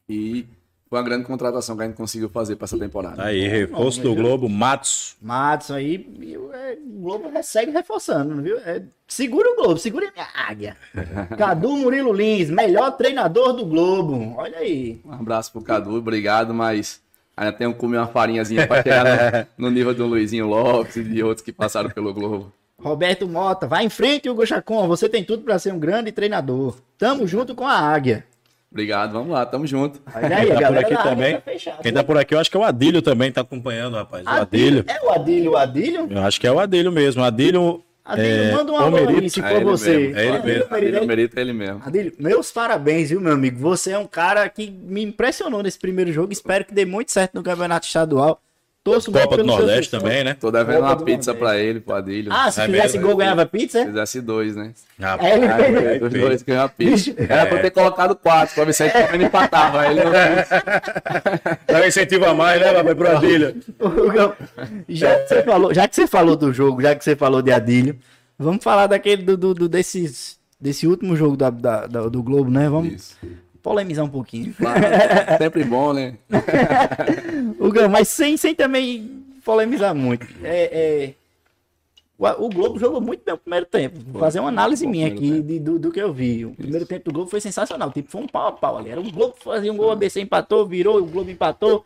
[0.08, 0.46] E
[0.92, 3.24] foi uma grande contratação que a gente conseguiu fazer para essa temporada.
[3.24, 5.16] Aí, reforço do Globo, Matos.
[5.22, 8.58] Madison aí, o é, o Globo segue reforçando, viu?
[8.58, 10.76] É, segura o Globo, segura a minha águia.
[11.38, 14.34] Cadu Murilo Lins, melhor treinador do Globo.
[14.36, 15.00] Olha aí.
[15.02, 17.00] Um abraço pro Cadu, obrigado, mas
[17.34, 21.04] ainda tenho que comer uma farinhazinha para chegar no, no nível do Luizinho Lopes e
[21.04, 22.52] de outros que passaram pelo Globo.
[22.78, 24.86] Roberto Mota, vai em frente, Hugo Chacon.
[24.88, 26.76] Você tem tudo pra ser um grande treinador.
[26.98, 28.26] Tamo junto com a águia.
[28.72, 30.00] Obrigado, vamos lá, tamo junto.
[30.14, 31.34] Olha aí, Quem tá por aqui também.
[31.36, 31.72] tá.
[31.82, 34.24] Quem tá por aqui, eu acho que é o Adílio também, tá acompanhando, rapaz.
[34.24, 34.84] O Adílio.
[34.88, 36.06] É o Adílio, o Adílio?
[36.10, 37.22] Eu acho que é o Adílio mesmo.
[37.22, 37.84] Adílio.
[38.04, 39.96] Adílio, é, manda um alô aí, se É for você.
[39.96, 40.76] mesmo, é ele Adílio mesmo.
[40.76, 41.82] Ele merita ele mesmo.
[41.84, 43.60] Adílio, meus parabéns, viu, meu amigo?
[43.60, 46.32] Você é um cara que me impressionou nesse primeiro jogo.
[46.32, 48.40] Espero que dê muito certo no campeonato estadual.
[48.84, 50.34] Torço Copa do Nordeste também, né?
[50.34, 51.38] Tô devendo Copa uma do pizza Nordeste.
[51.38, 52.32] pra ele, pro Adílio.
[52.32, 53.06] Ah, se É fizesse mesmo?
[53.08, 53.78] gol, ganhava pizza?
[53.78, 53.86] Se é?
[53.86, 54.72] fizesse dois, né?
[55.00, 55.36] Rapaz, É,
[55.68, 56.02] ele fez.
[56.02, 57.12] os dois ganham a pizza.
[57.12, 57.32] Bicho.
[57.32, 59.82] Era pra eu ter colocado quatro, pra ver se a gente também empatava.
[59.82, 61.66] Aí ele não quis.
[61.68, 63.54] Dá incentivo a mais, né, papai, pro Adílio?
[64.88, 67.52] Já, que você falou, já que você falou do jogo, já que você falou de
[67.52, 67.96] Adílio,
[68.38, 72.50] vamos falar daquele do, do, do- desses, desse último jogo da, da- da- do Globo,
[72.50, 72.68] né?
[72.68, 73.16] Vamos Isso.
[73.62, 74.54] Polemizar um pouquinho.
[74.58, 74.80] Claro,
[75.38, 76.14] sempre bom, né?
[77.58, 80.26] Hugão, mas sem, sem também polemizar muito.
[80.42, 80.64] É,
[81.08, 81.14] é,
[82.18, 83.98] o, o Globo jogou muito bem o primeiro tempo.
[84.06, 86.44] Vou fazer uma análise minha aqui de- do, do que eu vi.
[86.44, 87.90] O primeiro tempo do Globo foi sensacional.
[87.90, 88.90] Tipo, foi um pau a pau ali.
[88.90, 91.84] Era o Globo fazia um gol, a ABC empatou, virou, o Globo empatou.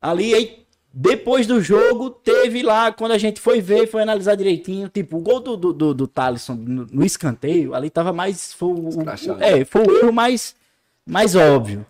[0.00, 0.60] Ali, aí,
[0.92, 5.20] depois do jogo, teve lá, quando a gente foi ver, foi analisar direitinho, tipo, o
[5.20, 8.54] gol do, do, do, do Thalisson no, no escanteio, ali tava mais.
[8.54, 9.04] Foi, o- o,
[9.40, 10.56] é, foi o erro mais,
[11.10, 11.84] mais óbvio.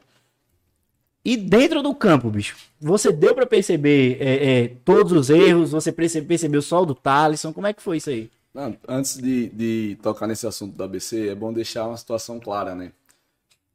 [1.25, 5.93] E dentro do campo, bicho, você deu pra perceber é, é, todos os erros, você
[5.93, 8.31] perce- percebeu só o do Thalisson, como é que foi isso aí?
[8.55, 12.75] Não, antes de, de tocar nesse assunto do ABC, é bom deixar uma situação clara,
[12.75, 12.93] né?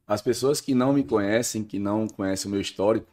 [0.08, 3.08] As pessoas que não me conhecem, que não conhecem o meu histórico,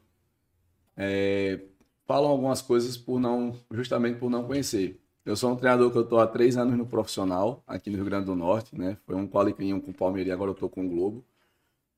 [0.96, 1.60] é,
[2.06, 4.98] falam algumas coisas por não, justamente por não conhecer.
[5.24, 8.06] Eu sou um treinador que eu estou há três anos no profissional, aqui no Rio
[8.06, 8.96] Grande do Norte, né?
[9.06, 11.24] Foi um qualicrinho com o Palmeiras e agora eu estou com o Globo.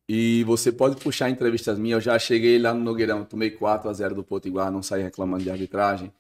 [0.08, 3.92] E você pode puxar entrevistas minhas, eu já cheguei lá no Nogueirão, tomei 4 a
[3.92, 6.12] 0 do Potiguar, não saí reclamando de arbitragem.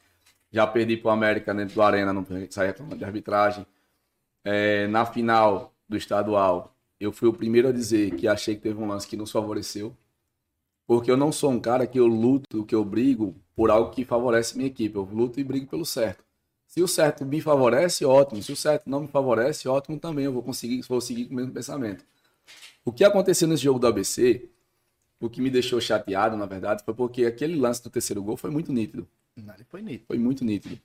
[0.50, 3.66] Já perdi para o América dentro do Arena, não saí reclamando de arbitragem.
[4.42, 8.80] É, na final do estadual, eu fui o primeiro a dizer que achei que teve
[8.80, 9.94] um lance que nos favoreceu.
[10.86, 14.04] Porque eu não sou um cara que eu luto, que eu brigo por algo que
[14.04, 14.96] favorece minha equipe.
[14.96, 16.24] Eu luto e brigo pelo certo.
[16.66, 18.42] Se o certo me favorece, ótimo.
[18.42, 20.24] Se o certo não me favorece, ótimo também.
[20.26, 22.04] Eu vou conseguir, vou seguir com o mesmo pensamento.
[22.84, 24.48] O que aconteceu nesse jogo do ABC,
[25.20, 28.50] o que me deixou chateado, na verdade, foi porque aquele lance do terceiro gol foi
[28.50, 29.08] muito nítido
[29.68, 30.04] Foi nítido.
[30.06, 30.78] foi muito nítido,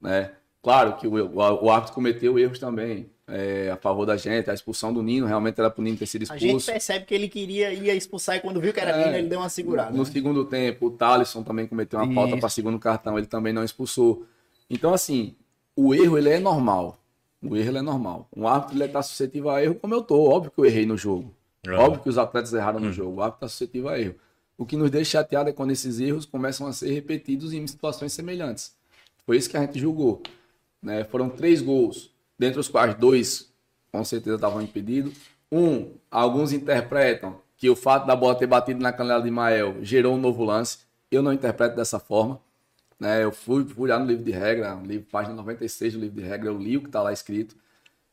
[0.00, 0.32] né?
[0.62, 4.50] Claro que o, o, o árbitro cometeu erros também é, a favor da gente.
[4.50, 6.66] A expulsão do Nino realmente era para o Nino ter sido A gente expulso.
[6.72, 9.04] percebe que ele queria ia expulsar e quando viu que era É.
[9.06, 9.92] Nino, ele deu uma segurada.
[9.92, 10.10] No né?
[10.10, 14.26] segundo tempo, o Thalisson também cometeu uma falta para segundo cartão, ele também não expulsou.
[14.68, 15.34] Então, assim,
[15.74, 17.00] o erro ele é normal.
[17.42, 18.28] O erro é normal.
[18.36, 20.20] Um árbitro ele está suscetível a erro como eu tô.
[20.28, 21.32] Óbvio que eu errei no jogo.
[21.66, 21.76] É.
[21.76, 23.18] Óbvio que os atletas erraram no jogo.
[23.18, 24.14] O árbitro está suscetível a erro.
[24.58, 28.12] O que nos deixa chateado é quando esses erros começam a ser repetidos em situações
[28.12, 28.74] semelhantes.
[29.24, 30.22] Foi isso que a gente julgou.
[30.82, 31.04] Né?
[31.04, 33.52] Foram três gols, dentre os quais dois
[33.92, 35.14] com certeza estavam impedidos.
[35.50, 40.14] Um, alguns interpretam que o fato da bola ter batido na canela de Mael gerou
[40.14, 40.78] um novo lance.
[41.10, 42.40] Eu não interpreto dessa forma.
[42.98, 43.24] Né?
[43.24, 46.26] Eu fui, fui lá no livro de regra, no livro, página 96 do livro de
[46.26, 47.56] regra, eu li o que está lá escrito.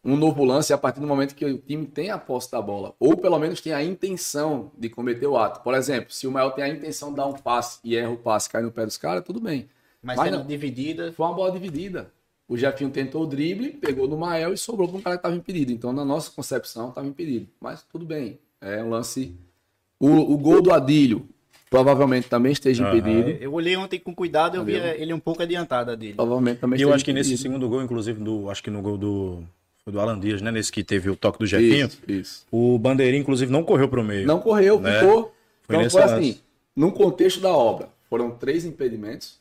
[0.06, 2.94] Um novo lance a partir do momento que o time tem a posse da bola,
[3.00, 5.62] ou pelo menos tem a intenção de cometer o ato.
[5.62, 8.18] Por exemplo, se o Mael tem a intenção de dar um passe e erra o
[8.18, 9.70] passe, cai no pé dos caras, tudo bem.
[10.02, 10.46] Mas, Mas tendo não.
[10.46, 11.14] dividida.
[11.14, 12.12] Foi uma bola dividida.
[12.50, 15.36] O Jefinho tentou o drible, pegou no Mael e sobrou para um cara que estava
[15.36, 15.72] impedido.
[15.72, 17.48] Então, na nossa concepção, estava impedido.
[17.62, 18.38] Mas tudo bem.
[18.60, 19.34] É um lance.
[19.98, 21.26] O, o gol do Adílio
[21.70, 22.98] provavelmente também esteja Aham.
[22.98, 23.30] impedido.
[23.30, 24.96] É, Eu olhei ontem com cuidado, eu vi Entendeu?
[25.02, 26.16] ele um pouco adiantado a dele.
[26.16, 27.42] Provavelmente também E eu acho que nesse impedido.
[27.54, 29.44] segundo gol, inclusive, do, acho que no gol do,
[29.84, 30.52] foi do Alan Dias, né?
[30.52, 32.46] Nesse que teve o toque do Jefinho, Isso, isso.
[32.52, 34.26] o Bandeirinha, inclusive, não correu pro meio.
[34.26, 35.00] Não correu, Né?
[35.00, 35.34] ficou.
[35.64, 36.14] Foi então foi lance.
[36.14, 36.40] assim,
[36.76, 39.40] no contexto da obra, foram três impedimentos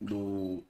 [0.00, 0.62] do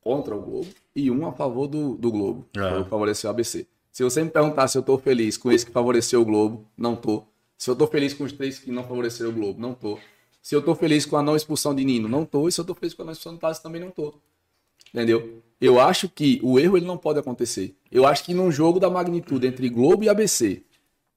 [0.00, 3.66] contra o Globo e um a favor do, do Globo, o que favoreceu o ABC.
[3.90, 6.94] Se você me perguntar se eu tô feliz com esse que favoreceu o Globo, não
[6.96, 7.22] tô.
[7.56, 9.98] Se eu tô feliz com os três que não favoreceram o Globo, não tô.
[10.42, 12.46] Se eu tô feliz com a não expulsão de Nino, não tô.
[12.48, 14.12] E se eu tô feliz com a não expulsão de Tassi, também não tô.
[14.92, 15.42] Entendeu?
[15.64, 17.74] Eu acho que o erro ele não pode acontecer.
[17.90, 20.62] Eu acho que num jogo da magnitude entre Globo e ABC,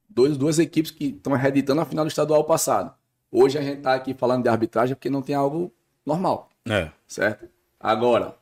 [0.10, 2.94] dois, duas equipes que estão reeditando a final do estadual passado.
[3.30, 5.74] Hoje a gente tá aqui falando de arbitragem porque não tem algo
[6.06, 6.90] normal, É.
[7.06, 7.48] certo?
[7.78, 8.36] Agora,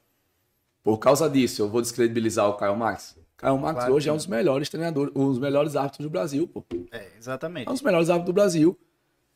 [0.84, 3.18] por causa disso, eu vou descredibilizar o Caio Max.
[3.36, 6.48] Caio Max Claro hoje é um dos melhores treinadores, um dos melhores árbitros do Brasil,
[6.48, 6.64] pô.
[6.92, 7.68] É, exatamente.
[7.68, 8.78] É um dos melhores árbitros do Brasil.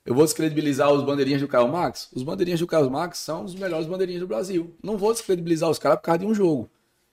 [0.05, 2.09] Eu vou descredibilizar os bandeirinhas do Caio Max?
[2.13, 4.73] Os bandeirinhas do Caio Max são os melhores bandeirinhas do Brasil.
[4.81, 6.69] Não vou descredibilizar os caras por causa de um jogo.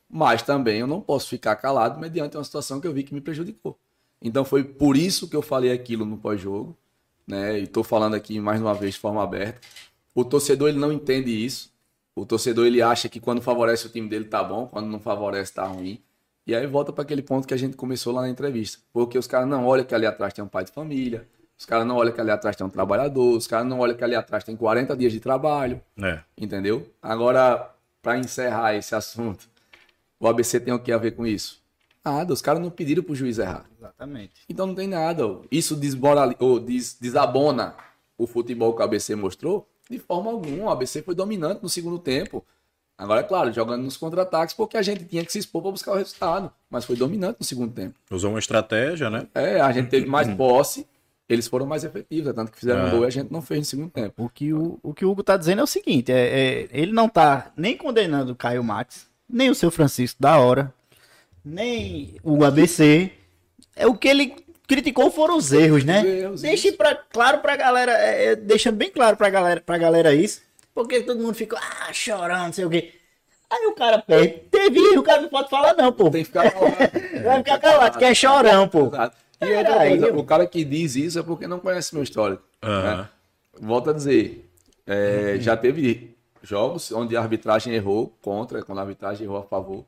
[0.09, 3.21] Mas também eu não posso ficar calado mediante uma situação que eu vi que me
[3.21, 3.77] prejudicou.
[4.23, 6.77] Então foi por isso que eu falei aquilo no pós-jogo,
[7.27, 7.59] né?
[7.59, 9.61] E estou falando aqui mais uma vez de forma aberta.
[10.15, 11.71] O torcedor ele não entende isso.
[12.15, 15.53] O torcedor ele acha que quando favorece o time dele tá bom, quando não favorece
[15.53, 16.01] tá ruim.
[16.47, 18.79] E aí volta para aquele ponto que a gente começou lá na entrevista.
[18.93, 21.29] Porque os caras não olham que ali atrás tem um pai de família,
[21.59, 24.05] os caras não olham que ali atrás tem um trabalhador, os caras não olham que
[24.05, 26.21] ali atrás tem 40 dias de trabalho, É.
[26.37, 26.89] entendeu?
[27.03, 27.71] Agora,
[28.03, 29.49] para encerrar esse assunto,
[30.21, 31.61] o ABC tem o que a ver com isso?
[32.05, 33.65] Nada, os caras não pediram pro juiz errar.
[33.79, 34.33] Exatamente.
[34.49, 35.25] Então não tem nada.
[35.51, 37.75] Isso desmorali- ou des- desabona
[38.17, 39.69] o futebol que o ABC mostrou?
[39.91, 40.65] De forma alguma.
[40.67, 42.45] O ABC foi dominante no segundo tempo.
[42.97, 45.93] Agora, é claro, jogando nos contra-ataques, porque a gente tinha que se expor para buscar
[45.93, 46.51] o resultado.
[46.71, 47.95] Mas foi dominante no segundo tempo.
[48.11, 49.27] Usou uma estratégia, né?
[49.35, 50.87] É, a gente teve mais posse,
[51.29, 52.87] eles foram mais efetivos, é tanto que fizeram É.
[52.87, 54.25] um gol e a gente não fez no segundo tempo.
[54.25, 56.19] O que o, o, que o Hugo tá dizendo é o seguinte: é,
[56.63, 60.73] é, ele não tá nem condenando o Caio Max, nem o seu Francisco da hora,
[61.45, 63.11] nem o ABC.
[63.75, 64.35] É o que ele
[64.67, 66.01] criticou foram os erros, né?
[66.01, 69.79] Os erros, Deixe pra, claro pra galera, é, é, deixando bem claro pra galera, pra
[69.79, 70.43] galera isso,
[70.75, 72.93] porque todo mundo fica ah, chorando, não sei o quê.
[73.49, 74.41] Aí o cara perde.
[74.51, 76.11] Teve erro, o cara não pode falar, não, pô.
[76.11, 76.77] Tem que ficar calado.
[77.23, 78.89] Vai ficar calado, que é chorão, pô.
[78.89, 79.17] Exato.
[79.41, 82.43] E outra aí, coisa, o cara que diz isso é porque não conhece meu histórico.
[82.63, 82.97] Aham.
[82.97, 83.09] né?
[83.61, 84.51] Volto a dizer,
[84.87, 89.85] é, já teve jogos onde a arbitragem errou contra, quando a arbitragem errou a favor,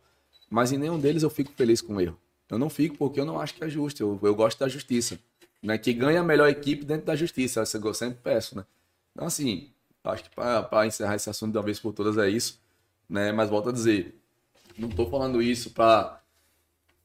[0.51, 2.19] mas em nenhum deles eu fico feliz com o erro.
[2.51, 5.19] Eu não fico porque eu não acho que é justo, eu, eu gosto da justiça.
[5.63, 5.77] Né?
[5.77, 8.57] Que ganha a melhor equipe dentro da justiça, eu sempre peço.
[8.57, 8.65] Né?
[9.13, 9.71] Então, assim,
[10.05, 12.61] acho que para encerrar esse assunto de uma vez por todas é isso.
[13.09, 13.33] Né?
[13.33, 14.19] Mas volto a dizer,
[14.79, 16.21] não estou falando isso para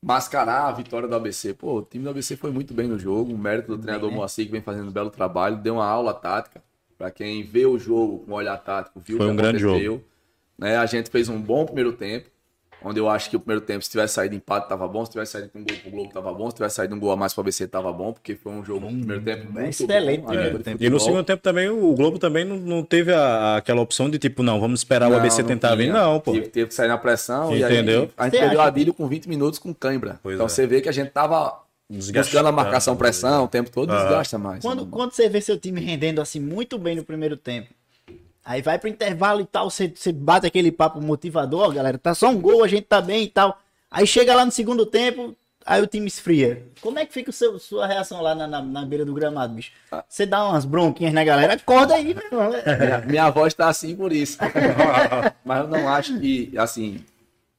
[0.04, 1.54] mascarar a vitória do ABC.
[1.54, 3.34] Pô, o time do ABC foi muito bem no jogo.
[3.34, 4.18] O mérito do treinador né?
[4.18, 6.62] Moacir, que vem fazendo um belo trabalho, deu uma aula tática.
[6.98, 10.04] Para quem vê o jogo com olhar tático, viu Foi o que um grande aconteceu.
[10.58, 10.76] Né?
[10.76, 12.30] A gente fez um bom primeiro tempo,
[12.84, 15.06] onde eu acho que o primeiro tempo, se tivesse saído empate, tava bom.
[15.06, 16.50] Se tivesse saído com um gol pro Globo, tava bom.
[16.50, 18.90] Se tivesse saído um gol a mais pro ABC, tava bom, porque foi um jogo
[18.90, 20.32] no primeiro tempo muito excelente bom.
[20.32, 20.84] de tempo.
[20.84, 24.20] E no segundo tempo também, o Globo também não, não teve a- aquela opção de
[24.20, 25.92] tipo, não, vamos esperar o Não, ABC não tentar vir.
[25.92, 26.34] Não, pô.
[26.34, 27.56] Teve, teve que sair na pressão.
[27.56, 28.02] Entendeu?
[28.02, 30.20] E aí, a gente Você perdeu acha- a Adílio com 20 minutos com cãibra.
[30.22, 30.50] Pois então é.
[30.50, 32.24] você vê que a gente tava Desgastando.
[32.26, 34.02] buscando a marcação pressão o tempo todo, Aham.
[34.04, 34.62] desgasta mais.
[34.64, 37.70] Quando, quando você vê seu time rendendo assim muito bem no primeiro tempo,
[38.44, 42.30] aí vai pro intervalo e tal, você, você bate aquele papo motivador, galera, tá só
[42.30, 43.60] um gol, a gente tá bem e tal.
[43.90, 45.36] Aí chega lá no segundo tempo,
[45.66, 46.66] aí o time esfria.
[46.82, 49.54] Como é que fica o seu, sua reação lá na, na, na beira do gramado,
[49.54, 49.72] bicho?
[50.10, 52.50] Você dá umas bronquinhas na galera, acorda aí, meu irmão.
[52.80, 54.38] Minha, minha voz tá assim por isso.
[55.46, 57.04] Mas eu não acho que, assim,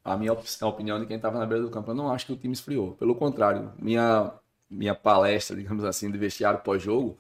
[0.05, 2.27] a minha op- a opinião de quem tava na beira do campo, eu não acho
[2.27, 2.93] que o time esfriou.
[2.93, 4.33] Pelo contrário, minha,
[4.69, 7.17] minha palestra, digamos assim, de vestiário pós-jogo,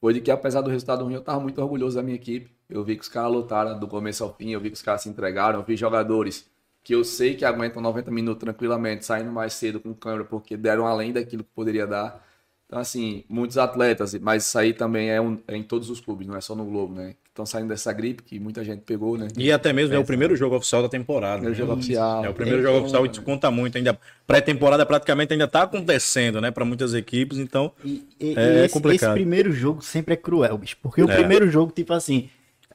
[0.00, 2.55] foi de que apesar do resultado ruim, eu tava muito orgulhoso da minha equipe.
[2.68, 5.02] Eu vi que os caras lutaram do começo ao fim, eu vi que os caras
[5.02, 6.46] se entregaram, eu vi jogadores
[6.82, 10.86] que eu sei que aguentam 90 minutos tranquilamente, saindo mais cedo com câmera, porque deram
[10.86, 12.24] além daquilo que poderia dar.
[12.66, 16.26] Então, assim, muitos atletas, mas isso aí também é, um- é em todos os clubes,
[16.26, 17.14] não é só no Globo, né?
[17.28, 19.28] Estão saindo dessa gripe que muita gente pegou, né?
[19.36, 21.34] E até mesmo é o primeiro jogo oficial da temporada.
[21.42, 21.58] Primeiro né?
[21.58, 22.24] jogo oficial.
[22.24, 23.76] É o primeiro É, jogo oficial, isso conta muito.
[23.78, 23.96] Ainda
[24.26, 28.74] pré-temporada praticamente ainda tá acontecendo, né, para muitas equipes, então E, e- É e esse,
[28.74, 29.10] complicado.
[29.10, 30.76] esse primeiro jogo sempre é cruel, bicho.
[30.82, 31.14] Porque o É.
[31.16, 32.28] primeiro jogo, tipo assim,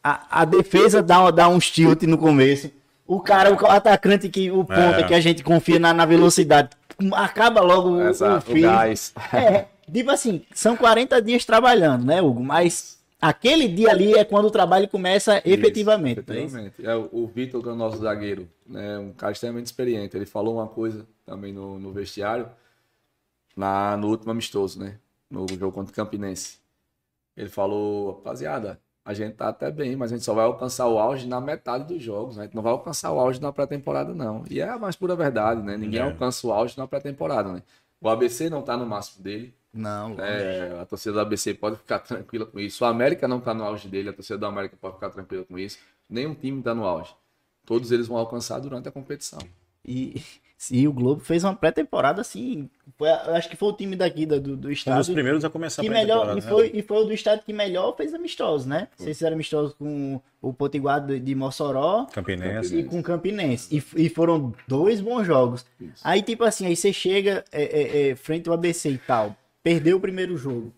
[0.04, 2.72] a, a defesa dá, dá uns tilt no começo.
[3.08, 5.04] O cara, o atacante, que, o ponta É.
[5.04, 6.70] que a gente confia na, na velocidade,
[7.14, 8.62] acaba logo o, Essa, o o fim.
[8.62, 9.14] gás.
[9.34, 12.42] É, tipo assim, são 40 dias trabalhando, né, Hugo?
[12.42, 16.20] Mas aquele dia ali é quando o trabalho começa efetivamente.
[16.22, 16.86] Isso, não é efetivamente.
[16.86, 20.16] É, o o Vitor, que é o nosso zagueiro, né, um cara extremamente experiente.
[20.16, 22.48] Ele falou uma coisa também no, no vestiário,
[23.58, 24.96] na, no último amistoso, né?
[25.30, 26.60] No jogo contra o Campinense.
[27.36, 31.00] Ele falou, rapaziada, a gente tá até bem, mas a gente só vai alcançar o
[31.00, 32.36] auge na metade dos jogos.
[32.38, 32.44] né?
[32.44, 34.44] A gente não vai alcançar o auge na pré-temporada, não.
[34.50, 35.76] E é a mais pura verdade, né?
[35.78, 36.04] Ninguém É.
[36.04, 37.64] alcança o auge na pré-temporada, né?
[38.00, 39.54] O ABC não tá no máximo dele.
[39.74, 42.84] Não, É, a torcida do ABC pode ficar tranquila com isso.
[42.84, 45.58] O América não tá no auge dele, a torcida do América pode ficar tranquila com
[45.58, 45.78] isso.
[46.10, 47.16] Nenhum time tá no auge.
[47.66, 49.40] Todos eles vão alcançar durante a competição.
[49.86, 50.22] E,
[50.70, 52.70] e o Globo fez uma pré-temporada assim.
[52.98, 55.14] Foi, eu acho que foi o time daqui do, do, do Um dos estado.
[55.14, 56.50] primeiros a começar que a melhor, pré-temporada, e, né?
[56.50, 58.88] foi, e foi o do estado que melhor fez amistosos, né?
[58.96, 62.78] Vocês fizeram amistosos com o Potiguar de, de Mossoró Campinense.
[62.78, 63.76] e com o Campinense.
[63.76, 65.66] E, e foram dois bons jogos.
[65.80, 66.02] Isso.
[66.04, 69.98] Aí, tipo assim, aí você chega é, é, é, frente ao ABC e tal, perdeu
[69.98, 70.74] o primeiro jogo.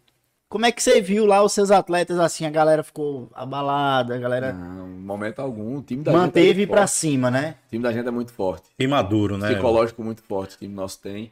[0.53, 2.45] Como é que você viu lá os seus atletas assim?
[2.45, 5.79] A galera ficou abalada, a galera Não, em momento algum.
[5.79, 6.91] O time da gente é manteve pra forte.
[6.91, 7.55] cima, né?
[7.65, 8.69] O time da gente é muito forte.
[8.77, 9.51] E maduro, né?
[9.51, 11.31] Psicológico muito forte, o time nosso tem.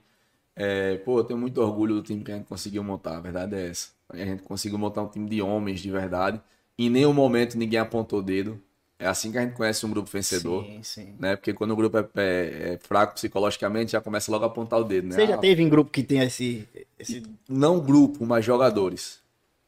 [0.56, 3.54] É, pô, eu tenho muito orgulho do time que a gente conseguiu montar, a verdade
[3.54, 3.90] é essa.
[4.10, 6.42] A gente conseguiu montar um time de homens de verdade.
[6.76, 8.60] Em nenhum momento ninguém apontou o dedo.
[9.02, 10.64] É assim que a gente conhece um grupo vencedor.
[10.64, 11.16] Sim, sim.
[11.20, 11.36] Né?
[11.36, 14.84] Porque quando o grupo é, é- é fraco psicologicamente, já começa logo a apontar o
[14.84, 15.16] dedo, né?
[15.16, 16.68] Você já Ah, teve em grupo que tem esse.
[17.00, 17.24] esse...
[17.50, 19.20] não grupo, mas jogadores.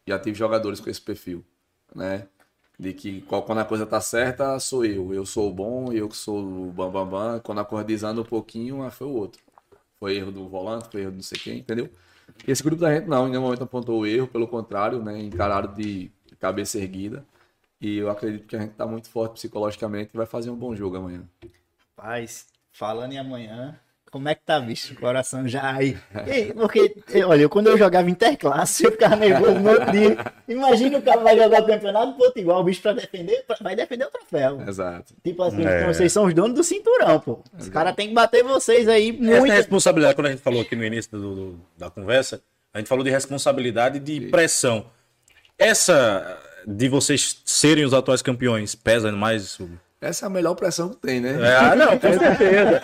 [0.08, 1.44] Já tive jogadores com esse perfil,
[1.96, 2.28] né?
[2.78, 5.14] De que quando a coisa tá certa, sou eu.
[5.14, 7.06] Eu sou o bom, eu que sou o bambambam.
[7.06, 7.40] Bam, bam.
[7.40, 9.42] Quando a coisa desanda um pouquinho, ah, foi o outro.
[10.00, 11.90] Foi erro do volante, foi erro do não sei quem, entendeu?
[12.48, 15.20] E esse grupo da gente não, em nenhum momento apontou o erro, pelo contrário, né?
[15.22, 17.26] Encararam de cabeça erguida.
[17.84, 20.74] E eu acredito que a gente tá muito forte psicologicamente e vai fazer um bom
[20.74, 21.24] jogo amanhã.
[21.98, 23.78] Paz, falando em amanhã,
[24.10, 24.94] como é que tá, bicho?
[24.94, 25.98] O coração já aí.
[26.28, 30.18] E, Porque, olha, quando eu jogava interclasse, eu ficava nervoso no outro dia.
[30.48, 33.58] Imagina o cara vai jogar o campeonato do outro igual, o bicho pra defender, pra-
[33.60, 34.62] vai defender o troféu.
[34.66, 35.14] Exato.
[35.22, 35.86] Tipo assim, É.
[35.86, 37.44] vocês são os donos do cinturão, pô.
[37.60, 39.52] Os caras têm que bater vocês aí Essa é a muito.
[39.54, 42.42] responsabilidade, quando a gente falou aqui no início do- do- da conversa,
[42.74, 44.86] a gente falou de responsabilidade e de pressão.
[45.58, 49.58] Essa de vocês serem os atuais campeões pesa mais?
[50.02, 51.38] Essa é a melhor pressão que tem, né?
[51.58, 52.82] Ah, não, com certeza.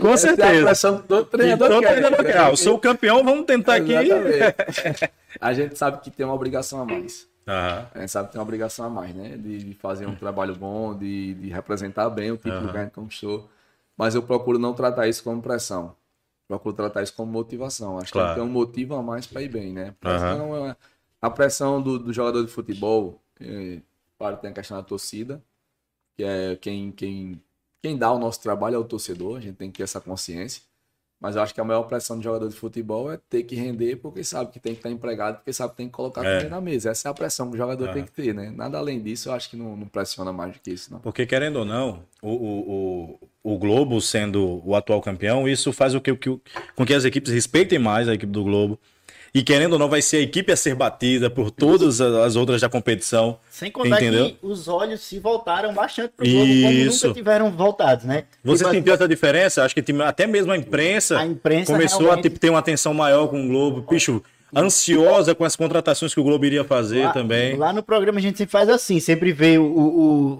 [0.00, 0.64] Com Essa é a certeza.
[0.64, 1.90] pressão todo treinador quer.
[1.92, 2.38] treinador quer.
[2.38, 3.92] Ah, eu sou o campeão, vamos tentar aqui.
[3.92, 5.10] Exatamente.
[5.40, 7.26] A gente sabe que tem uma obrigação a mais.
[7.48, 7.86] Aham.
[7.94, 9.36] A gente sabe que tem uma obrigação a mais, né?
[9.36, 13.48] De, fazer um trabalho bom, de, de representar bem o título que a gente conquistou.
[13.96, 15.96] Mas eu procuro não tratar isso como pressão.
[16.46, 17.98] Procuro tratar isso como motivação.
[17.98, 18.28] Acho Claro.
[18.28, 19.94] que tem um motivo a mais para ir bem, né?
[19.98, 20.76] Pressão é-
[21.22, 23.78] a pressão do, do jogador de futebol, é,
[24.18, 25.40] claro, tem a questão da torcida,
[26.16, 27.40] que é quem, quem,
[27.80, 30.62] quem dá o nosso trabalho é o torcedor, a gente tem que ter essa consciência.
[31.20, 33.94] Mas eu acho que a maior pressão do jogador de futebol é ter que render
[33.94, 36.48] porque sabe que tem que estar empregado, porque sabe que tem que colocar É.
[36.48, 36.90] na mesa.
[36.90, 38.50] Essa é a pressão que o jogador tem que ter, né?
[38.50, 40.98] Nada além disso, eu acho que não, não pressiona mais do que isso, não.
[40.98, 45.94] Porque, querendo ou não, o, o, o, o Globo sendo o atual campeão, isso faz
[45.94, 46.40] o que, o que,
[46.74, 48.76] com que as equipes respeitem mais a equipe do Globo.
[49.34, 52.36] E, querendo ou não, vai ser a equipe a ser batida por todas as as
[52.36, 53.38] outras da competição.
[53.50, 54.26] Sem contar Entendeu?
[54.30, 57.06] que os olhos se voltaram bastante pro jogo como Isso.
[57.06, 58.24] nunca tiveram voltados, né?
[58.44, 59.64] Você sentiu essa diferença?
[59.64, 62.92] Acho que até mesmo a imprensa, A imprensa começou a realmente- tipo, ter uma atenção
[62.92, 63.86] maior com o Globo.
[63.90, 64.22] Bicho,
[64.54, 67.56] ansiosa com as contratações que o Globo iria fazer lá, também.
[67.56, 69.82] Lá no programa a gente sempre faz assim, sempre vê o, o,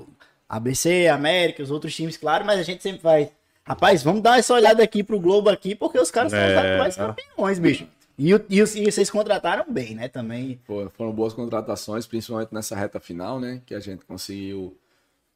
[0.03, 0.09] o
[0.49, 3.31] ABC, América, os outros times, claro, mas a gente sempre vai.
[3.65, 6.75] Rapaz, vamos dar essa olhada aqui pro Globo aqui, porque os caras são os É.
[6.75, 7.87] atuais campeões, bicho.
[8.23, 10.07] E, e, e vocês contrataram bem, né?
[10.07, 10.61] Também.
[10.65, 13.61] Pô, foram boas contratações, principalmente nessa reta final, né?
[13.67, 14.79] Que a gente conseguiu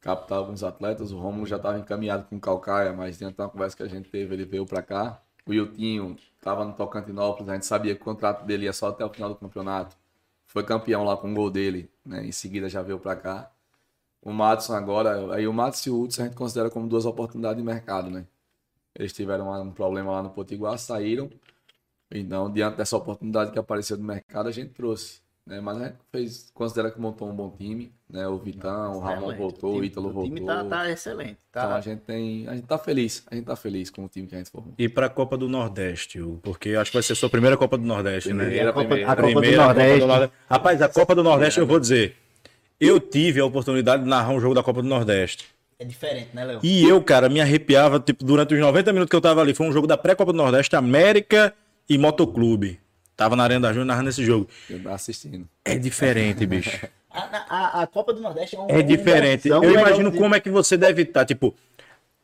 [0.01, 1.11] captar alguns atletas.
[1.11, 4.09] O Romulo já estava encaminhado com o Calcaia, mas dentro da conversa que a gente
[4.09, 5.21] teve, ele veio para cá.
[5.45, 9.05] O Iltinho estava no Tocantinópolis, a gente sabia que o contrato dele ia só até
[9.05, 9.97] o final do campeonato.
[10.47, 12.25] Foi campeão lá com o gol dele, né?
[12.25, 13.51] Em seguida já veio para cá.
[14.23, 17.59] O Matson agora, aí o Matson e o Hudson a gente considera como duas oportunidades
[17.59, 18.27] de mercado, né?
[18.95, 21.29] Eles tiveram um problema lá no Potiguar, saíram.
[22.13, 25.21] Então, diante dessa oportunidade que apareceu no mercado, a gente trouxe.
[25.47, 25.61] Né?
[25.61, 27.93] Mas a gente fez, considera que montou um bom time.
[28.11, 28.27] Né?
[28.27, 30.35] O Vitão, o Ramon voltou, o time- Ítalo O voltou.
[30.35, 31.37] time tá, tá excelente.
[31.51, 31.77] Então Tá.
[31.77, 32.49] a gente tem.
[32.49, 33.25] A gente tá feliz.
[33.31, 34.75] A gente tá feliz com o time que a gente formou.
[34.77, 37.85] E para a Copa do Nordeste, porque acho que vai ser sua primeira Copa do
[37.85, 38.45] Nordeste, né?
[38.45, 39.13] Primeira, a Copa, primeira.
[39.13, 40.01] a Copa do Primeira Copa Nordeste.
[40.01, 40.35] do Nordeste.
[40.51, 42.17] Rapaz, a Copa do Nordeste, eu vou dizer.
[42.81, 45.47] Eu tive a oportunidade de narrar um jogo da Copa do Nordeste.
[45.79, 46.61] É diferente, né, Léo?
[46.63, 49.55] E eu, cara, me arrepiava, tipo, durante os 90 minutos que eu tava ali.
[49.55, 51.55] Foi um jogo da pré-Copa do Nordeste, América
[51.89, 52.81] e Motoclube.
[53.17, 54.49] Tava na Arena da Júnior narrando esse jogo.
[54.69, 55.49] Eu tava assistindo.
[55.65, 56.79] É diferente, bicho.
[57.17, 58.67] A, a, a Copa do Nordeste é um.
[58.69, 59.49] É diferente.
[59.49, 61.55] Eu emoção, imagino como é que você deve estar, tipo,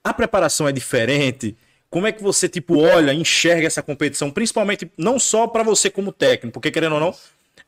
[0.05, 1.57] a preparação é diferente.
[1.89, 6.13] Como é que você, tipo, olha, enxerga essa competição, principalmente não só para você como
[6.13, 7.15] técnico, porque querendo ou não,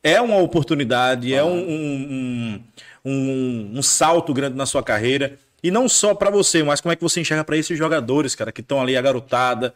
[0.03, 2.63] é uma oportunidade, é um, um,
[3.03, 5.37] um, um salto grande na sua carreira.
[5.63, 8.51] E não só para você, mas como é que você enxerga para esses jogadores, cara,
[8.51, 9.73] que estão ali, a garotada.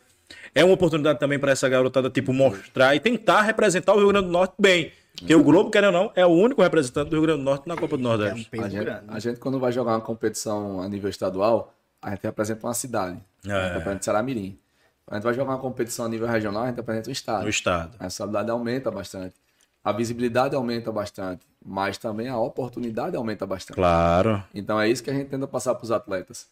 [0.54, 4.28] É uma oportunidade também para essa garotada, tipo, mostrar e tentar representar o Rio Grande
[4.28, 4.92] do Norte bem.
[5.18, 7.68] Porque o Globo, querendo ou não, é o único representante do Rio Grande do Norte
[7.68, 8.50] na Copa do É um Nordeste.
[8.54, 12.66] A gente, a gente, quando vai jogar uma competição a nível estadual, a gente representa
[12.66, 13.20] uma cidade.
[13.46, 13.52] É.
[13.52, 14.58] A gente representa Saramirim.
[15.06, 17.44] Quando a gente vai jogar uma competição a nível regional, a gente representa o estado.
[17.44, 17.96] No estado.
[18.00, 19.36] A responsabilidade aumenta bastante.
[19.84, 21.46] A visibilidade aumenta bastante.
[21.66, 23.76] Mas também a oportunidade aumenta bastante.
[23.76, 24.44] Claro.
[24.54, 26.48] Então é isso que a gente tenta passar para os atletas.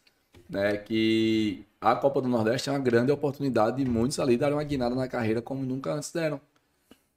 [0.50, 0.78] Né?
[0.78, 4.96] Que a Copa do Nordeste é uma grande oportunidade e muitos ali deram uma guinada
[4.96, 6.40] na carreira como nunca antes deram.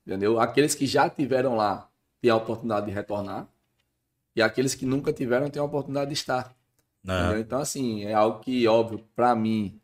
[0.07, 0.41] Entendeu?
[0.41, 1.89] Aqueles que já tiveram lá
[2.21, 3.47] têm a oportunidade de retornar.
[4.35, 6.55] E aqueles que nunca tiveram têm a oportunidade de estar.
[7.03, 7.41] Né?
[7.41, 9.81] Então, assim, é algo que, óbvio, para mim,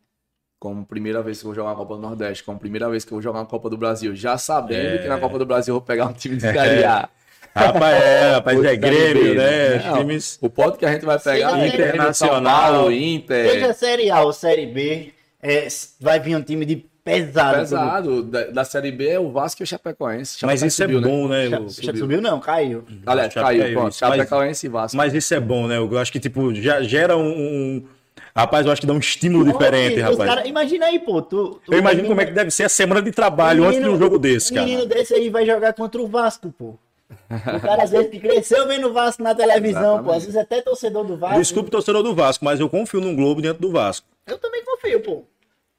[0.59, 3.13] como primeira vez que eu vou jogar uma Copa do Nordeste, como primeira vez que
[3.13, 4.99] eu vou jogar uma Copa do Brasil, já sabendo É.
[4.99, 7.09] que na Copa do Brasil eu vou pegar um time de Série A.
[7.57, 9.79] Rapaz, é, rapaz, é Série Grêmio, né?
[9.85, 10.39] Não, Times.
[10.43, 13.51] O ponto que a gente vai pegar é Internacional, Paulo, Inter.
[13.51, 15.67] Seja Série A ou Série B, é,
[16.01, 17.59] vai vir um time de pesado.
[17.59, 18.23] Pesado.
[18.25, 20.39] Da, da Série B é o Vasco e o Chapecoense.
[20.45, 21.09] Mas Chapecoense isso é subiu, né?
[21.09, 21.49] bom, né?
[21.49, 21.67] Já, Lu?
[21.71, 22.85] já subiu não, caiu.
[23.07, 23.85] Aliás, caiu, caiu, pronto.
[23.85, 24.97] Mas- Chapecoense e Vasco.
[24.97, 25.79] Mas isso é bom, né?
[25.79, 27.83] Eu acho que, tipo, já gera um.
[28.35, 30.29] Rapaz, eu acho que dá um estímulo diferente, rapaz.
[30.29, 31.23] cara- imagina aí, pô.
[31.23, 33.89] Tu, tu Eu imagino como é que deve ser a semana de trabalho antes de
[33.89, 34.95] um jogo desse, Um menino cara.
[35.01, 36.75] desse aí vai jogar contra o Vasco, pô.
[37.31, 40.13] O cara às vezes que cresceu vendo o Vasco na televisão, pô.
[40.13, 41.39] Às vezes é até torcedor do Vasco.
[41.39, 44.07] Desculpe, torcedor do Vasco, mas eu confio num Globo dentro do Vasco.
[44.27, 45.25] Eu também confio, pô.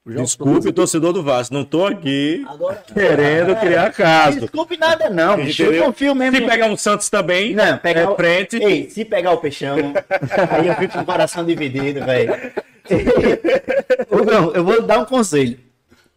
[0.06, 1.52] Desculpe, torcedor do Vasco.
[1.52, 2.82] Não tô aqui Agora.
[2.94, 4.40] querendo criar caso.
[4.40, 5.64] Desculpe nada, não, bicho.
[5.64, 6.36] Eu confio mesmo.
[6.36, 8.16] Se pegar um Santos também, Não, pegar é o...
[8.16, 8.56] frente.
[8.56, 9.76] Ei, se pegar o peixão,
[10.50, 12.34] aí eu fico com o coração dividido, velho.
[14.10, 15.58] Hugão, eu vou dar um conselho.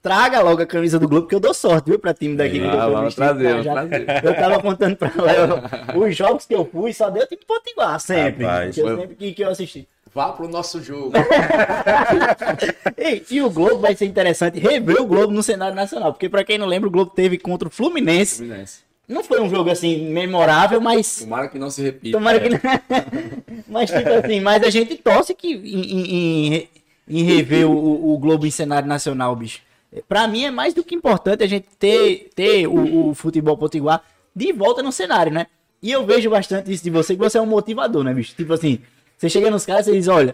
[0.01, 2.59] Traga logo a camisa do Globo, que eu dou sorte, viu, pra time daqui.
[2.59, 4.05] que eu Ah, tô vamos trazer, vamos Já- trazer.
[4.23, 8.43] Eu tava contando pra Léo, os jogos que eu fui, só deu time potiguar, sempre.
[8.45, 9.87] Rapaz, que eu foi- sempre que, que eu assisti.
[10.13, 11.11] Vá pro nosso jogo.
[12.97, 16.43] Ei, e o Globo vai ser interessante rever o Globo no cenário nacional, porque pra
[16.43, 18.37] quem não lembra, o Globo teve contra o Fluminense.
[18.37, 18.79] Fluminense.
[19.07, 22.17] Não foi um jogo assim memorável, mas Tomara que não se repita.
[22.17, 22.59] Tomara que não.
[23.67, 26.69] mas, tipo assim, mas a gente torce que em, em- em-
[27.09, 29.59] em rever o, o Globo em cenário nacional, bicho.
[30.07, 34.03] Pra mim é mais do que importante a gente ter, ter o, o futebol potiguar
[34.33, 35.47] de volta no cenário, né?
[35.81, 38.35] E eu vejo bastante isso de você, que você é um motivador, né, bicho?
[38.35, 38.79] Tipo assim,
[39.17, 40.33] você chega nos caras e diz, olha,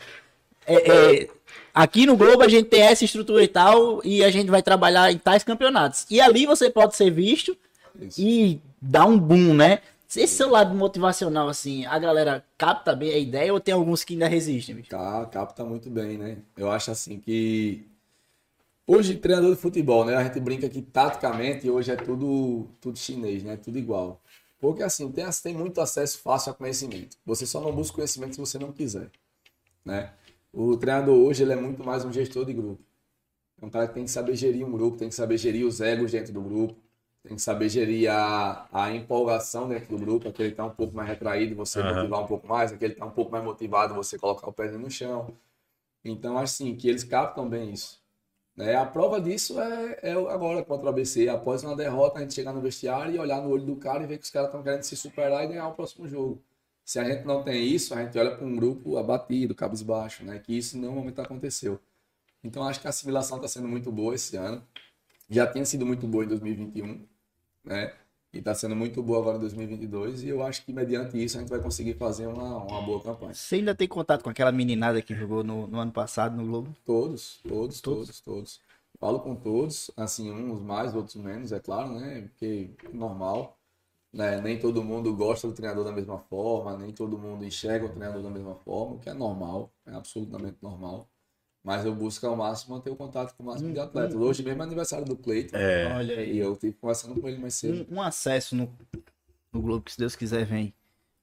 [0.66, 1.30] é, é,
[1.74, 5.12] aqui no Globo a gente tem essa estrutura e tal, e a gente vai trabalhar
[5.12, 6.06] em tais campeonatos.
[6.12, 7.58] E ali você pode ser visto
[8.00, 8.22] Isso.
[8.22, 9.80] e dá um boom, né?
[10.10, 14.14] Esse seu lado motivacional, assim, a galera capta bem a ideia ou tem alguns que
[14.14, 14.90] ainda resistem, bicho?
[14.90, 16.38] Tá, capta muito bem, né?
[16.56, 17.86] Eu acho assim que
[18.88, 20.16] hoje treinador de futebol, né?
[20.16, 23.58] A gente brinca que taticamente hoje é tudo tudo chinês, né?
[23.58, 24.22] Tudo igual.
[24.60, 27.18] Porque assim, tem, tem muito acesso fácil a conhecimento.
[27.26, 29.12] Você só não busca conhecimento se você não quiser,
[29.86, 30.14] né?
[30.54, 32.84] O treinador hoje ele é muito mais um gestor de grupo.
[33.62, 35.82] É um cara que tem que saber gerir um grupo, tem que saber gerir os
[35.82, 36.76] egos dentro do grupo,
[37.24, 40.96] tem que saber gerir a, a empolgação dentro do grupo, aquele que tá um pouco
[40.96, 41.96] mais retraído, você Aham.
[41.96, 44.72] motivar um pouco mais, aquele que tá um pouco mais motivado, você colocar o pé
[44.72, 45.36] no chão.
[46.06, 48.00] Então, assim, que eles captam bem isso.
[48.58, 48.76] Né?
[48.76, 51.30] A prova disso é, é agora contra o ABC.
[51.30, 54.08] Após uma derrota, a gente chegar no vestiário e olhar no olho do cara e
[54.08, 56.42] ver que os caras estão querendo se superar e ganhar o próximo jogo.
[56.84, 60.40] Se a gente não tem isso, a gente olha para um grupo abatido, cabisbaixo, né?
[60.40, 61.80] Que isso nenhum momento aconteceu.
[62.44, 64.66] Então, acho que a assimilação está sendo muito boa esse ano.
[65.30, 67.06] Já tinha sido muito boa em 2021,
[67.66, 67.94] né?
[68.38, 70.22] E está sendo muito boa agora em 2022.
[70.24, 73.34] E eu acho que, mediante isso, a gente vai conseguir fazer uma, uma boa campanha.
[73.34, 76.76] Você ainda tem contato com aquela meninada que jogou no, no ano passado no Globo?
[76.86, 78.62] Todos, todos, todos, todos.
[79.00, 82.30] Falo com todos, assim, uns mais, outros menos, é claro, né?
[82.30, 83.58] Porque normal.
[84.14, 84.40] Né?
[84.40, 88.22] Nem todo mundo gosta do treinador da mesma forma, nem todo mundo enxerga o treinador
[88.22, 91.10] da mesma forma, o que é normal, é absolutamente normal.
[91.64, 94.16] Mas eu busco ao máximo manter o contato com o máximo de atletas.
[94.16, 95.58] Hoje mesmo é aniversário do Cleiton.
[95.58, 95.94] É.
[95.96, 96.38] Olha E aí.
[96.38, 97.86] eu tive conversando com ele mais cedo.
[97.92, 98.72] Um, um acesso no,
[99.52, 100.74] no Globo, que se Deus quiser vem.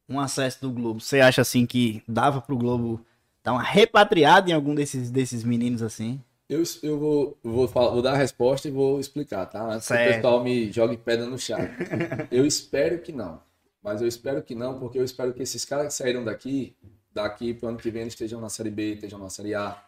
[0.08, 1.00] Um acesso do Globo.
[1.00, 3.00] Você acha assim que dava pro Globo
[3.42, 6.20] dar uma repatriada em algum desses, desses meninos assim?
[6.46, 9.62] Eu, eu vou, vou, falar- vou dar a resposta e vou explicar, tá?
[9.64, 10.14] Antes que o Certo.
[10.16, 11.70] pessoal me jogue pedra no chat.
[12.30, 13.40] Eu espero que não.
[13.82, 16.74] Mas eu espero que não, porque eu espero que esses caras que saíram daqui,
[17.12, 19.82] daqui pro ano que vem, eles estejam na Série B, estejam na Série A.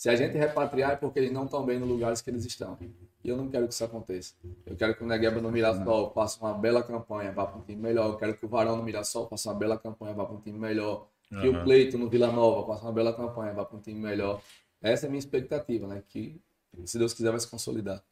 [0.00, 2.78] Se a gente repatriar é porque eles não estão bem nos lugares que eles estão.
[3.22, 4.32] E eu não quero que isso aconteça.
[4.64, 7.82] Eu quero que o Negueba no Mirassol faça uma bela campanha, vá para um time
[7.82, 8.06] melhor.
[8.06, 10.58] Eu quero que o Varão no Mirassol faça uma bela campanha, vá para um time
[10.58, 11.06] melhor.
[11.28, 11.64] Que o Aham.
[11.64, 14.40] Pleito no Vila Nova faça uma bela campanha, vá para um time melhor.
[14.80, 16.02] Essa é a minha expectativa, né?
[16.08, 16.40] Que,
[16.86, 18.02] se Deus quiser, vai se consolidar.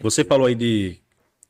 [0.00, 0.98] Você falou aí de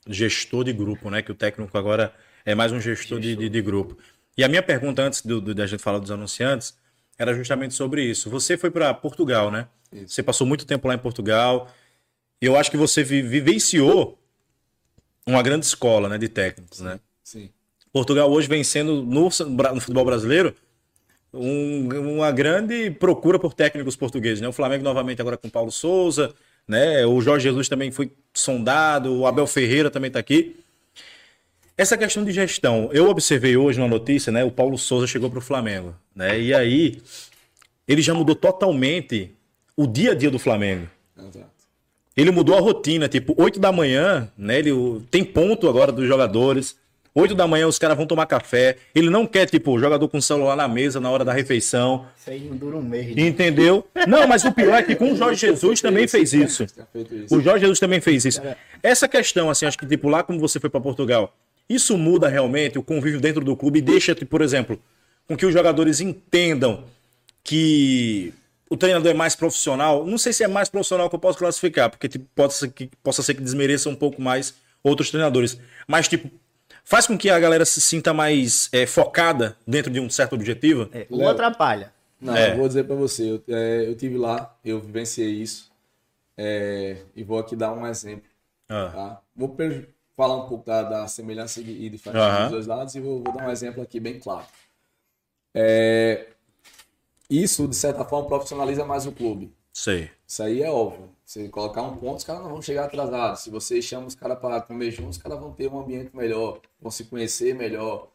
[0.09, 1.23] gestor de grupo, né?
[1.23, 2.13] Que o técnico agora
[2.45, 3.97] é mais um gestor, de, de, de grupo.
[4.37, 6.77] E a minha pergunta antes do, do- da gente falar dos anunciantes
[7.19, 8.29] era justamente sobre isso.
[8.31, 9.69] Você foi para Portugal, né?
[9.93, 10.15] Isso.
[10.15, 11.71] Você passou muito tempo lá em Portugal.
[12.43, 14.19] E eu acho que você vi- vivenciou
[15.27, 16.99] uma grande escola, né, de técnicos, né?
[17.23, 17.49] Sim.
[17.93, 20.55] Portugal hoje vem sendo, no, no futebol brasileiro,
[21.33, 24.41] um- uma grande procura por técnicos portugueses.
[24.41, 24.49] Né?
[24.49, 26.35] O Flamengo novamente agora com Paulo Souza,
[26.67, 27.07] né?
[27.07, 30.57] o Jorge Jesus também foi sondado, o Abel Ferreira também está aqui.
[31.77, 34.45] Essa questão de gestão, eu observei hoje uma notícia, né?
[34.45, 36.39] O Paulo Souza chegou para o Flamengo, né?
[36.41, 36.99] E aí
[37.89, 39.33] ele já mudou totalmente
[39.77, 40.87] o dia a dia do Flamengo.
[41.19, 41.49] Exato.
[42.17, 44.59] Ele mudou a rotina, tipo, 8 da manhã, né?
[44.61, 46.77] Ele o- tem ponto agora dos jogadores.
[47.13, 48.77] 8 da manhã os caras vão tomar café.
[48.95, 52.07] Ele não quer, tipo, o jogador com o celular na mesa na hora da refeição.
[52.17, 53.17] Isso aí não dura um mês.
[53.17, 53.23] né?
[53.27, 53.85] Entendeu?
[54.07, 56.67] Não, mas o pior é que com o Jorge Jesus também fez feito isso.
[57.35, 58.41] O Jorge Jesus também fez isso.
[58.81, 61.35] Essa questão, assim, acho que, tipo, lá como você foi para Portugal,
[61.69, 64.81] isso muda realmente o convívio dentro do clube e deixa, por exemplo,
[65.27, 66.85] com que os jogadores entendam
[67.43, 68.33] que
[68.69, 70.05] o treinador é mais profissional.
[70.07, 72.91] Não sei se é mais profissional que eu posso classificar, porque tipo, pode ser que,
[73.03, 75.59] possa ser que desmereça um pouco mais outros treinadores.
[75.87, 76.31] Mas, tipo,
[76.85, 80.89] faz com que a galera se sinta mais é, focada dentro de um certo objetivo.
[80.93, 81.93] É, ou atrapalha.
[82.21, 82.53] Não, É.
[82.53, 85.71] eu vou dizer pra você, eu, é, eu tive lá, eu vivenciei isso,
[86.37, 88.25] é, e vou aqui dar um exemplo,
[88.69, 89.21] Ah, tá?
[89.37, 89.49] Vou
[90.17, 92.43] falar um pouco da, da semelhança e diferença Aham.
[92.43, 94.47] dos dois lados e vou, vou dar um exemplo aqui bem claro.
[95.55, 96.27] É,
[97.29, 99.53] isso, de certa forma, profissionaliza mais o clube.
[99.73, 100.11] sei.
[100.27, 101.11] Isso aí é óbvio.
[101.25, 103.41] Se colocar um ponto, os caras não vão chegar atrasados.
[103.41, 106.61] Se você chama os caras para comer juntos, os caras vão ter um ambiente melhor,
[106.81, 108.09] vão se conhecer melhor.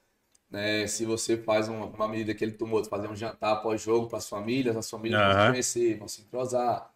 [0.49, 0.85] Né?
[0.87, 4.27] Se você faz uma, uma medida que ele tomou, fazer um jantar pós-jogo para as
[4.29, 5.41] famílias, as famílias vão Aham.
[5.45, 6.93] se conhecer, vão se entrosar.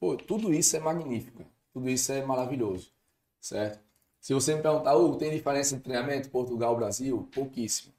[0.00, 1.44] Pô, tudo isso é magnífico.
[1.72, 2.90] Tudo isso é maravilhoso.
[3.40, 3.78] Certo?
[4.26, 7.28] Se você me perguntar, "Hugo, tem diferença entre treinamento Portugal Brasil?
[7.32, 7.92] Pouquíssimo.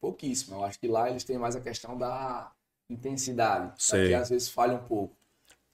[0.00, 0.54] Pouquíssimo.
[0.54, 2.52] Eu acho que lá eles têm mais a questão da
[2.88, 3.72] intensidade.
[4.06, 5.16] Que às vezes falha um pouco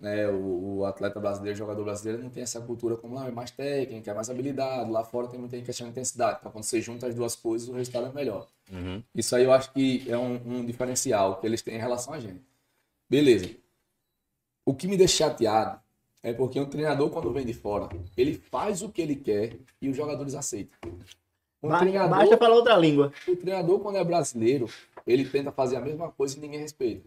[0.01, 3.31] né, o, o atleta brasileiro, o jogador brasileiro não tem essa cultura como lá, é
[3.31, 4.91] mais técnica, é mais habilidade.
[4.91, 6.39] Lá fora tem muita questão de intensidade.
[6.41, 8.49] Então, quando você junta as duas coisas, o resultado é melhor.
[9.15, 12.21] Isso aí eu acho que é um, um diferencial que eles têm em relação a
[12.21, 12.43] gente.
[13.07, 13.51] Beleza.
[14.65, 15.79] O que me deixa chateado
[16.25, 19.89] é porque um treinador, quando vem de fora, ele faz o que ele quer e
[19.89, 20.77] os jogadores aceitam.
[21.63, 23.13] Um Ba- treinador, Basta falar outra língua.
[23.29, 24.69] o treinador, quando é brasileiro,
[25.07, 27.05] ele tenta fazer a mesma coisa e ninguém respeita.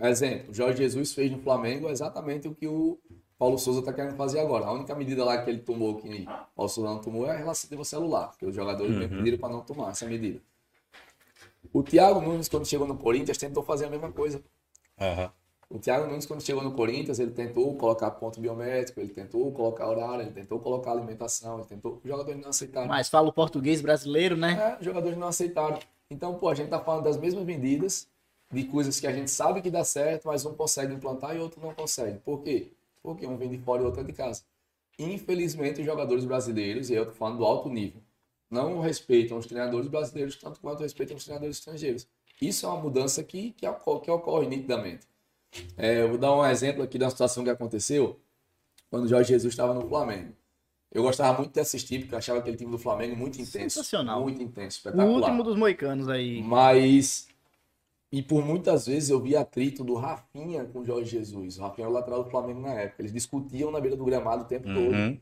[0.00, 2.98] Exemplo, o Jorge Jesus fez no Flamengo exatamente o que o
[3.38, 4.66] Paulo Souza está querendo fazer agora.
[4.66, 7.36] A única medida lá que ele tomou, que o Paulo Souza não tomou, é a
[7.36, 10.40] relação celular, porque os jogadores me pediram para não tomar essa medida.
[11.72, 14.42] O Thiago Nunes, quando chegou no Corinthians, tentou fazer a mesma coisa.
[15.00, 15.32] Aham.
[15.70, 19.86] O Thiago Nunes, quando chegou no Corinthians, ele tentou colocar ponto biométrico, ele tentou colocar
[19.86, 22.00] horário, ele tentou colocar alimentação, ele tentou.
[22.02, 22.88] Os jogadores não aceitaram.
[22.88, 24.76] Mas fala o português brasileiro, né?
[24.76, 25.78] É, os jogadores não aceitaram.
[26.10, 28.08] Então, pô, a gente tá falando das mesmas medidas,
[28.50, 31.60] de coisas que a gente sabe que dá certo, mas um consegue implantar e outro
[31.60, 32.18] não consegue.
[32.20, 32.72] Por quê?
[33.02, 34.42] Porque um vem de fora e outro é de casa.
[34.98, 38.00] Infelizmente, os jogadores brasileiros, e eu tô falando do alto nível,
[38.50, 42.06] não respeitam os treinadores brasileiros tanto quanto respeitam os treinadores estrangeiros.
[42.40, 45.07] Isso é uma mudança que, que, ocorre, que ocorre nitidamente.
[45.76, 48.20] É, eu vou dar um exemplo aqui da situação que aconteceu
[48.90, 50.32] quando o Jorge Jesus estava no Flamengo.
[50.90, 53.76] Eu gostava muito de assistir, porque eu achava aquele time do Flamengo muito intenso.
[53.76, 54.22] Sensacional.
[54.22, 55.08] Muito intenso, O espetacular.
[55.08, 56.42] último dos moicanos aí.
[56.42, 57.28] Mas.
[58.10, 61.58] E por muitas vezes eu vi atrito do Rafinha com o Jorge Jesus.
[61.58, 63.02] O Rafinha era o lateral do Flamengo na época.
[63.02, 64.94] Eles discutiam na beira do gramado o tempo todo.
[64.94, 65.18] Uhum.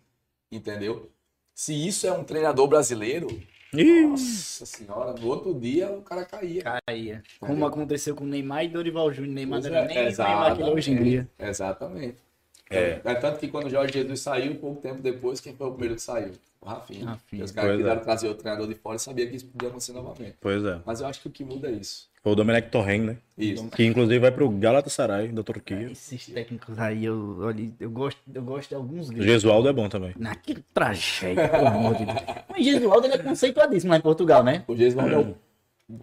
[0.52, 1.10] Entendeu?
[1.52, 3.26] Se isso é um treinador brasileiro,
[3.84, 6.62] nossa senhora, no outro dia o cara caía.
[6.86, 7.22] Caía.
[7.40, 9.34] Como aconteceu com o Neymar e Dorival Júnior.
[9.34, 11.28] Neymar não era é, nem o Neymar que é hoje em dia.
[11.38, 12.16] Exatamente.
[12.70, 13.00] É.
[13.04, 15.94] É tanto que quando o Jorge Jesus saiu, pouco tempo depois, quem foi o primeiro
[15.94, 16.32] que saiu?
[16.66, 17.06] O Rafinha.
[17.06, 17.42] Rafinha.
[17.42, 17.76] E os caras é.
[17.76, 20.34] quiseram trazer o treinador de fora e sabia que isso podia acontecer novamente.
[20.40, 20.80] Pois é.
[20.84, 22.08] Mas eu acho que o que muda é isso.
[22.24, 23.16] Foi o Domenech Torren, né?
[23.38, 23.68] Isso.
[23.68, 25.88] Que inclusive vai pro Galatasaray da Turquia.
[25.92, 29.26] Esses técnicos aí, eu, olha, eu, gosto, eu gosto de alguns gringos.
[29.26, 30.12] Gesualdo é bom também.
[30.18, 32.18] Naquele tragédia, pelo amor de Deus.
[32.48, 34.64] Mas Gesualdo ele é conceituadíssimo lá em Portugal, né?
[34.66, 35.36] O Gesualdo é o,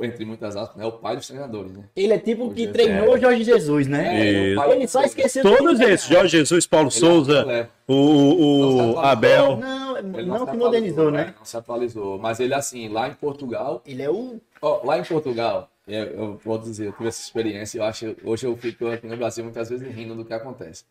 [0.02, 1.84] entre muitas aspas, né, o pai dos treinadores, né?
[1.96, 4.18] Ele é tipo o que Jesus, treinou o Jorge Jesus, né?
[4.18, 7.46] É, ele é o pai Ele só esqueceu Todos de- esses, Jorge Jesus, Paulo Souza,
[7.52, 7.68] é.
[7.86, 9.12] o, o- Não o falar.
[9.12, 9.58] Abel.
[9.58, 11.34] Não, Ele não, se modernizou, atualizou, né?
[11.38, 12.18] Não se atualizou.
[12.18, 14.40] Mas ele, assim, lá em Portugal, Ele é o.
[14.62, 18.46] ó, lá em Portugal, eu, eu vou dizer, eu tive essa experiência, eu acho, hoje
[18.46, 20.86] eu fico aqui no Brasil muitas vezes rindo do que acontece.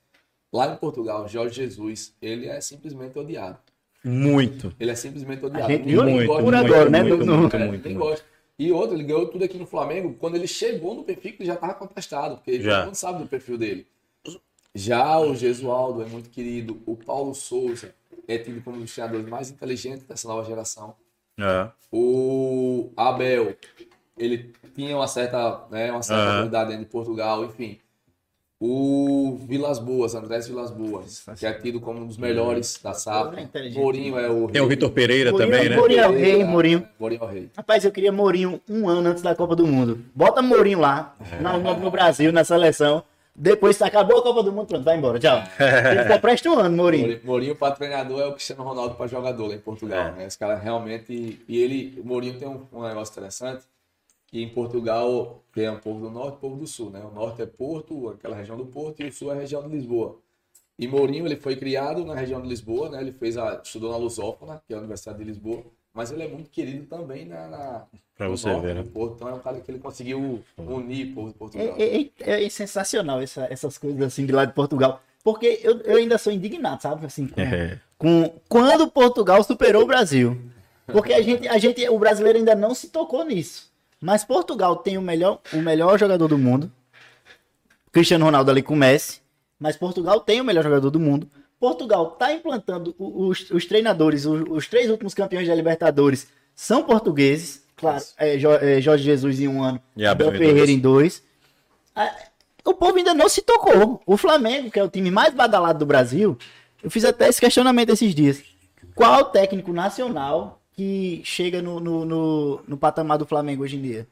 [0.53, 3.57] Lá em Portugal, Jorge Jesus, ele é simplesmente odiado.
[4.05, 4.71] Muito.
[4.79, 5.71] Ele é simplesmente odiado.
[5.73, 7.03] gente Ninguém viu Muito, agora, né?
[7.03, 8.25] muito, muito, É, muito, ninguém muito.
[8.59, 10.15] E outro, ele ganhou tudo aqui no Flamengo.
[10.19, 12.79] Quando ele chegou no Benfica, ele já estava contestado, porque Já.
[12.79, 13.87] todo mundo sabe do perfil dele.
[14.75, 16.81] Já o Gesualdo é muito querido.
[16.87, 17.95] O Paulo Souza
[18.27, 20.95] é tido como um dos treinadores mais inteligentes dessa nova geração.
[21.39, 21.69] É.
[21.91, 23.57] O Abel,
[24.17, 27.79] ele tinha uma certa, né, uma certa autoridade dentro de Portugal, enfim.
[28.65, 33.51] O Vilas Boas, Andrés Vilas Boas, que é tido como um dos melhores da safra.
[33.75, 34.47] Mourinho é o.
[34.47, 35.77] Tem o Vitor Pereira Mourinho- também, né?
[35.77, 36.89] Mourinho é o rei, Mourinho.
[36.97, 37.51] Mourinho é o rei.
[37.57, 40.05] Rapaz, eu queria Mourinho um ano antes da Copa do Mundo.
[40.15, 43.03] Bota Mourinho lá, na- no, no Brasil, na seleção.
[43.35, 45.19] Depois que acabou a Copa do Mundo, pronto, vai embora.
[45.19, 45.43] Tchau.
[45.91, 47.03] Ele só presta um ano, Mourinho.
[47.07, 49.99] Mourinho, Mourinho para treinador é o Cristiano Ronaldo para jogador lá em Portugal.
[50.09, 50.13] É.
[50.13, 50.27] Né?
[50.27, 51.41] Esse cara realmente.
[51.49, 53.65] E ele, o Mourinho tem um, um negócio interessante.
[54.33, 56.89] Que em Portugal tem um povo do norte e um povo do sul.
[56.91, 57.01] Né?
[57.05, 59.69] O norte é Porto, aquela região do Porto, e o sul é a região de
[59.77, 60.17] Lisboa.
[60.79, 63.03] E Mourinho ele foi criado na região de Lisboa, né?
[63.03, 65.63] Ele fez a, estudou na Lusófona, que é a Universidade de Lisboa.
[65.93, 68.83] Mas ele é muito querido também na, na Pra você norte, ver, né?
[68.91, 69.17] Porto.
[69.17, 71.75] Então é um cara que ele conseguiu unir o povo de Portugal.
[71.79, 75.03] É, é- é- é sensacional essa- essas coisas assim de lá de Portugal.
[75.23, 77.05] Porque eu, eu ainda sou indignado, sabe?
[77.05, 77.79] Assim, com, É.
[77.99, 80.41] com- quando Portugal superou o Brasil.
[80.87, 83.71] Porque a gente, a gente, o brasileiro ainda não se tocou nisso.
[84.03, 86.71] Mas Portugal tem o melhor, o melhor jogador do mundo.
[87.93, 89.21] Cristiano Ronaldo ali com o Messi.
[89.61, 91.29] Mas Portugal tem o melhor jogador do mundo.
[91.61, 97.63] Portugal está implantando os, os treinadores, os, os três últimos campeões da Libertadores são portugueses.
[97.77, 100.71] Claro, é, é, Jorge Jesus em um ano, E Abel Ferreira dois.
[100.71, 101.23] em dois.
[102.65, 104.01] O povo ainda não se tocou.
[104.05, 106.37] O Flamengo, que é o time mais badalado do Brasil,
[106.83, 108.43] eu fiz até esse questionamento esses dias.
[108.97, 113.83] Qual o técnico nacional que chega no, no, no, no patamar do Flamengo hoje em
[113.83, 114.07] dia?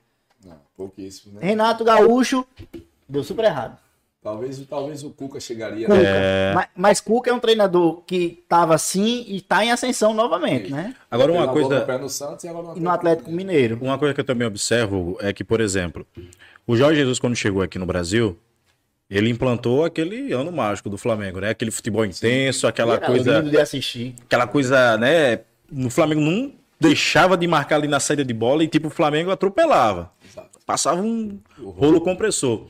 [0.45, 1.47] Não, pouquíssimo, né?
[1.47, 2.47] Renato Gaúcho
[3.09, 3.79] deu super errado.
[4.23, 5.87] Talvez, talvez o Cuca chegaria.
[5.87, 5.99] Cuca.
[5.99, 6.53] É.
[6.55, 10.95] Mas, mas Cuca é um treinador que estava assim e está em ascensão novamente, né?
[11.11, 13.79] Agora uma coisa, no pé no Santos e agora E no Atlético Mineiro.
[13.81, 16.07] uma coisa que eu também observo é que, por exemplo,
[16.67, 18.37] o Jorge Jesus, quando chegou aqui no Brasil,
[19.09, 21.49] ele implantou aquele ano mágico do Flamengo, né?
[21.49, 24.15] Aquele futebol intenso, aquela Era coisa, lindo de assistir.
[24.27, 25.41] aquela coisa, né?
[25.71, 29.31] No Flamengo não deixava de marcar ali na saída de bola e tipo o Flamengo
[29.31, 30.11] atropelava.
[30.29, 30.59] Exato.
[30.65, 32.67] Passava um rolo compressor.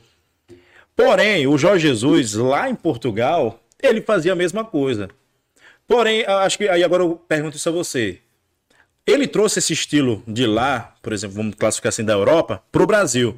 [0.95, 5.09] Porém, o Jorge Jesus, lá em Portugal, ele fazia a mesma coisa.
[5.87, 8.19] Porém, acho que aí agora eu pergunto isso a você.
[9.05, 12.87] Ele trouxe esse estilo de lá, por exemplo, vamos classificar assim da Europa, para o
[12.87, 13.35] Brasil.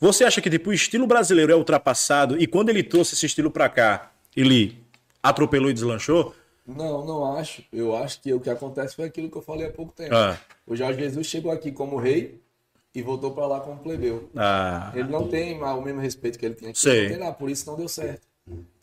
[0.00, 3.50] Você acha que tipo, o estilo brasileiro é ultrapassado e quando ele trouxe esse estilo
[3.50, 4.78] para cá, ele
[5.22, 6.34] atropelou e deslanchou?
[6.68, 7.64] Não, não acho.
[7.72, 10.14] Eu acho que o que acontece foi aquilo que eu falei há pouco tempo.
[10.14, 10.38] Ah.
[10.66, 12.40] O Jorge Jesus chegou aqui como rei
[12.94, 14.28] e voltou para lá como plebeu.
[14.36, 17.16] Ah, Ele não tem o mesmo respeito que ele tinha aqui.
[17.16, 18.26] Lá, por isso não deu certo.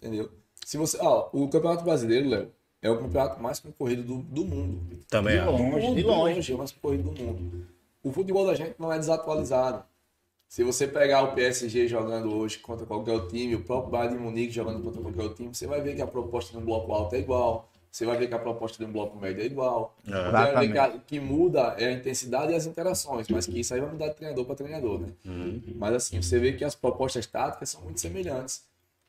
[0.02, 0.32] Entendeu?
[0.66, 5.00] Se você, ó, o Campeonato Brasileiro, Léo, é o campeonato mais concorrido do, do mundo.
[5.10, 5.52] também acho.
[5.52, 6.36] longe, de de longe.
[6.36, 7.68] longe, é o mais concorrido do mundo.
[8.04, 9.84] O futebol da gente não é desatualizado.
[10.48, 14.54] Se você pegar o PSG jogando hoje contra qualquer time, o próprio Bayern de Munique
[14.54, 17.20] jogando contra qualquer time, você vai ver que a proposta de um bloco alto é
[17.20, 17.70] igual.
[17.96, 19.96] Você vai ver que a proposta de um bloco médio é igual.
[20.06, 20.12] É.
[20.12, 23.74] Você vai ver que, que muda é a intensidade e as interações, mas que isso
[23.74, 25.14] aí vai mudar de treinador para treinador, né?
[25.78, 28.66] Mas assim, você vê que as propostas táticas são muito semelhantes.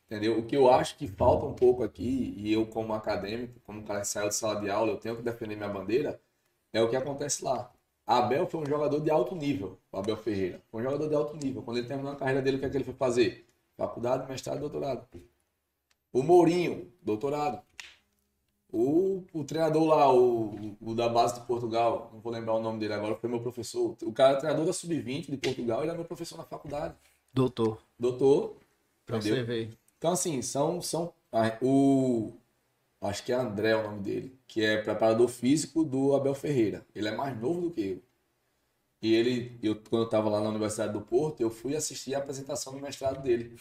[0.09, 0.39] Entendeu?
[0.39, 4.03] O que eu acho que falta um pouco aqui, e eu como acadêmico, como cara
[4.03, 6.20] que saiu de sala de aula, eu tenho que defender minha bandeira,
[6.72, 7.68] é o que acontece lá.
[8.07, 10.62] Abel foi um jogador de alto nível, o Abel Ferreira.
[10.70, 11.61] Foi um jogador de alto nível.
[11.61, 13.49] Quando ele terminou a carreira dele, o que é que ele foi fazer?
[13.76, 15.05] Faculdade, mestrado, doutorado.
[16.12, 17.65] O Mourinho, doutorado.
[18.78, 22.78] O, o treinador lá, o, o da base de Portugal, não vou lembrar o nome
[22.78, 23.96] dele agora, foi meu professor.
[24.02, 26.94] O cara é treinador da Sub-20 de Portugal, ele é meu professor na faculdade.
[27.32, 27.82] Doutor.
[27.98, 28.54] Doutor.
[29.06, 29.36] Pra Entendeu?
[29.36, 29.78] você ver.
[29.96, 30.82] Então, assim, são.
[30.82, 31.10] são
[31.62, 32.34] o.
[33.00, 36.84] Acho que é André o nome dele, que é preparador físico do Abel Ferreira.
[36.94, 38.02] Ele é mais novo do que eu.
[39.00, 42.18] E ele, eu, quando eu estava lá na Universidade do Porto, eu fui assistir a
[42.18, 43.56] apresentação do mestrado dele.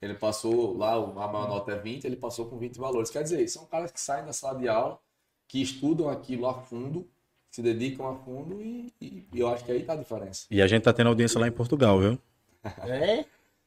[0.00, 3.10] Ele passou lá, a maior nota é 20, ele passou com 20 valores.
[3.10, 4.98] Quer dizer, são caras que saem da sala de aula,
[5.48, 7.06] que estudam aquilo a fundo,
[7.50, 10.46] se dedicam a fundo e, e- e eu acho que aí tá a diferença.
[10.50, 12.18] E a gente tá tendo audiência lá em Portugal, viu?
[12.86, 13.24] É?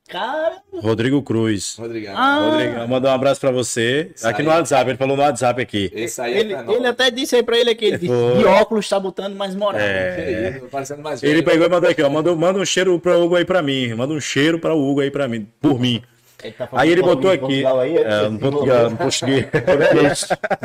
[0.08, 0.62] Cara.
[0.74, 1.76] Rodrigo Cruz.
[1.78, 2.16] Rodrigão.
[2.18, 2.50] Ah.
[2.50, 4.12] Rodrigo, mandar um abraço pra você.
[4.16, 4.48] Isso aqui aí.
[4.48, 5.92] no WhatsApp, ele falou no WhatsApp aqui.
[5.94, 8.90] Esse aí Ele, é ele até disse aí pra ele que ele disse, de óculos
[8.90, 9.80] tá botando mais moral.
[9.80, 10.60] É.
[10.72, 11.46] Parecendo mais Ele velho.
[11.46, 12.10] pegou e mandou aqui, ó.
[12.10, 13.94] Mandou, manda um cheiro para o Hugo aí pra mim.
[13.94, 16.02] Manda um cheiro para o Hugo aí pra mim, por mim.
[16.44, 17.66] Ele tá Aí ele botou aqui.
[17.66, 19.48] aí, é, no Portugal, no português.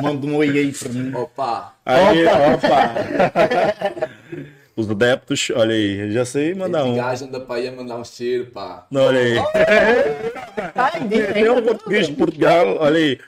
[0.02, 1.14] Manda um oi aí pra mim.
[1.14, 1.74] Opa!
[1.84, 2.94] Aí, opa!
[4.76, 6.92] Os adeptos, olha aí, já sei mandar um.
[6.92, 8.86] Engajam da Bahia mandar um cheiro, pá.
[8.90, 9.38] Não, olha aí.
[10.76, 13.18] Ai, diz Tem um português de Portugal, olha aí.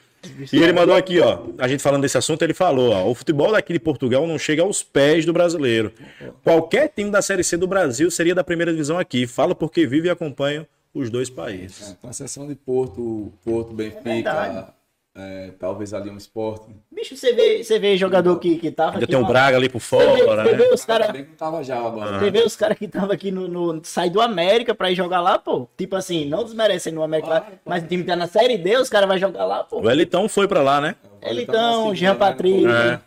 [0.53, 1.47] E ele mandou aqui, ó.
[1.57, 3.11] A gente falando desse assunto, ele falou, ó.
[3.11, 5.91] O futebol daqui de Portugal não chega aos pés do brasileiro.
[6.45, 9.27] Qualquer time da Série C do Brasil seria da primeira divisão aqui.
[9.27, 11.97] Falo porque vive e acompanho os dois países.
[12.01, 13.73] Com exceção de Porto, Porto.
[13.73, 14.75] Benfica,
[15.15, 16.67] é, talvez ali um esporte.
[16.93, 19.69] Bicho, você vê, você vê jogador que, que tava Ainda aqui tem no- Braga ali
[19.69, 20.57] por Você vê, fora, você né?
[20.57, 21.59] vê os caras tava
[21.89, 22.19] agora.
[22.21, 23.81] Você vê os caras que estavam aqui no, no.
[23.85, 25.69] Sai do América pra ir jogar lá, pô.
[25.77, 28.89] Tipo assim, não desmerecendo o América lá, mas o time tá na Série D, os
[28.89, 29.81] caras vão jogar lá, pô.
[29.81, 30.95] O Elitão foi pra lá, né?
[31.21, 32.19] Segunda, Jean né?
[32.19, 32.65] Patrick.
[32.67, 33.01] É.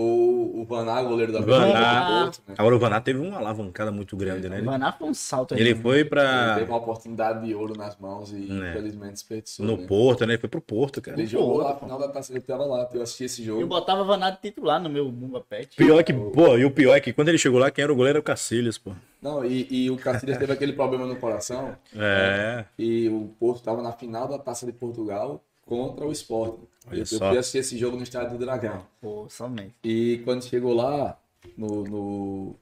[0.00, 2.22] O, o Vaná, goleiro da Vaná.
[2.22, 2.54] Porto, né?
[2.56, 4.60] Agora o Vaná teve uma alavancada muito grande, né?
[4.60, 5.60] O Vaná foi um salto aí.
[5.60, 5.80] Ele né?
[5.82, 6.54] foi Ele pra.
[6.54, 8.70] teve uma oportunidade de ouro nas mãos e É.
[8.70, 9.66] infelizmente desperdiçou.
[9.66, 9.86] No né?
[9.88, 10.34] Porto, né?
[10.34, 11.18] Ele foi pro Porto, cara.
[11.18, 13.60] Ele jogou lá, final da taça, ele tava lá, eu assisti esse jogo.
[13.60, 15.74] Eu botava Vaná de titular no meu Bumba Pet.
[15.76, 17.96] Pior que, pô, e o pior é que quando ele chegou lá, quem era o
[17.96, 18.92] goleiro era o Cacilhas, pô.
[19.20, 22.64] Não, e, e o Cacilhas teve aquele problema no coração É.
[22.78, 26.60] e o Porto tava na final da Taça de Portugal contra o Sport.
[26.90, 27.28] Olha Eu, só.
[27.30, 28.86] fui assistir esse jogo no estádio do Dragão.
[29.00, 29.74] Pô, somente.
[29.84, 31.20] E quando chegou lá,
[31.56, 32.54] no, no-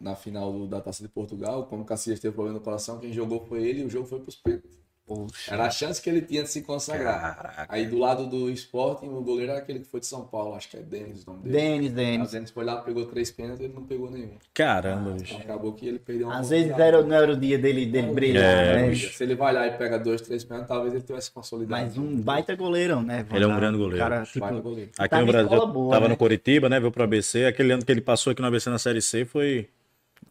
[0.00, 3.12] na final do- da Taça de Portugal, como o Cacilhas teve problema no coração, quem
[3.12, 4.83] jogou foi ele e o jogo foi pros pênaltis.
[5.06, 5.52] Poxa.
[5.52, 7.36] Era a chance que ele tinha de se consagrar.
[7.36, 7.66] Caraca.
[7.68, 10.68] Aí do lado do Sporting, o goleiro era aquele que foi de São Paulo, acho
[10.70, 11.54] que é Denis o nome dele.
[11.58, 12.30] Denis, O Denis.
[12.30, 14.30] Denis foi lá, pegou três pênaltis, ele não pegou nenhum.
[14.54, 15.34] Caramba, bicho.
[15.34, 18.12] Então acabou que ele perdeu uma Às vezes era, não era o dia dele, dele
[18.14, 18.94] brilhar, É, né?
[18.94, 21.82] Se ele vai lá e pega dois, três pênaltis, talvez ele tivesse consolidado.
[21.82, 23.26] Mas um baita goleirão, né?
[23.30, 23.98] Ele é um grande goleiro.
[23.98, 24.90] Cara, Baita tipo, goleiro.
[24.98, 26.12] Aqui Tá no Brasil, boa, tava né?
[26.12, 26.80] no Coritiba, né?
[26.80, 27.44] Veio pro ABC.
[27.44, 29.68] Aquele ano que ele passou aqui no ABC na Série C foi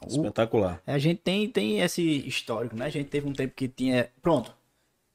[0.08, 0.82] espetacular.
[0.86, 2.86] a gente tem, tem esse histórico, né?
[2.86, 4.10] A gente teve um tempo que tinha.
[4.22, 4.54] Pronto.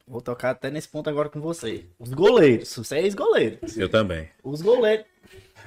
[0.08, 1.84] Vou tocar até nesse ponto agora com você.
[1.98, 2.74] Os goleiros.
[2.74, 3.58] Você é ex-goleiro.
[3.76, 4.28] Eu também.
[4.42, 5.04] Os goleiros.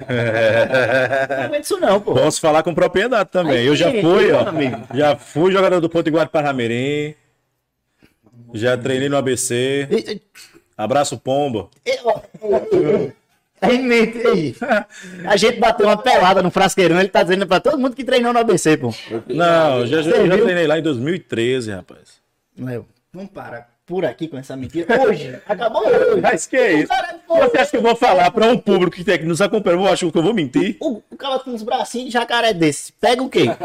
[0.00, 2.14] não aguento isso não, pô.
[2.14, 3.58] Posso falar com propriedade também.
[3.58, 4.48] Aí, eu já fui, meu ó.
[4.48, 4.76] amigo.
[4.94, 7.14] Já fui jogador do Potiguar de Parramirim.
[8.52, 9.86] Já treinei no ABC.
[9.90, 10.22] E- e-
[10.76, 11.70] Abraço Pombo.
[12.04, 12.20] ó,
[13.60, 14.56] Aí, mente aí.
[15.24, 18.32] A gente bateu uma pelada no frasqueirão, ele tá dizendo pra todo mundo que treinou
[18.32, 18.92] no ABC, pô.
[19.28, 22.20] Não, eu já, já treinei lá em 2013, rapaz.
[22.56, 24.86] Meu, vamos parar por aqui com essa mentira.
[25.02, 26.20] Hoje, acabou hoje.
[26.20, 26.88] Mas que é isso?
[26.88, 29.40] Cara, pô, Você acha que eu vou falar pra um público que tem que nos
[29.40, 29.76] acompanha?
[29.76, 30.76] Eu acho que eu vou mentir?
[30.80, 32.92] O, o cara com uns bracinhos de jacaré desse.
[32.92, 33.44] Pega o quê?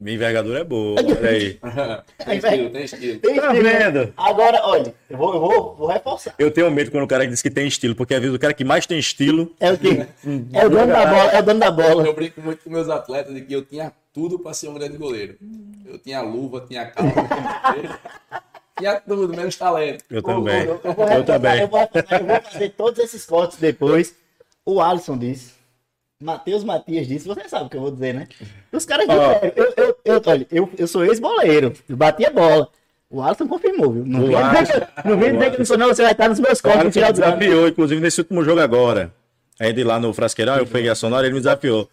[0.00, 1.60] Minha envergadura é boa, olha aí.
[2.26, 3.20] tem estilo, tem estilo.
[3.20, 3.62] Tem Tá estilo.
[3.62, 4.12] vendo?
[4.16, 6.34] Agora, olha, eu vou, eu vou, vou reforçar.
[6.40, 8.52] Eu tenho medo quando o cara diz que tem estilo, porque às vezes o cara
[8.52, 9.54] que mais tem estilo.
[9.60, 10.04] É o quê?
[10.52, 12.04] É o dono da bola, é o dono da bola.
[12.04, 14.96] Eu brinco muito com meus atletas de que eu tinha tudo pra ser um grande
[14.96, 15.36] goleiro.
[15.86, 18.42] Eu tinha luva, tinha calça, tinha
[18.82, 20.04] tinha tudo, menos talento.
[20.10, 20.64] Eu também.
[20.64, 21.60] Eu vou Eu também.
[21.60, 24.14] Eu vou, reforçar, eu vou fazer todos esses cortes depois.
[24.64, 25.52] O Alisson disse.
[26.22, 28.28] Matheus Matias disse, você sabe o que eu vou dizer, né?
[28.70, 32.68] Os caras disseram, eu, eu, eu, olha, eu, eu sou ex-boleiro, eu batia bola.
[33.10, 34.04] O Alisson confirmou, viu?
[34.06, 36.38] Não vem dizer, que- não vem dizer que não sou, não, você vai estar nos
[36.38, 37.36] meus O cortes no cara final me do ano.
[37.38, 39.12] desafiou, inclusive nesse último jogo agora.
[39.58, 41.88] Aí de lá no Frasqueirão, eu peguei a sonora, ele me desafiou.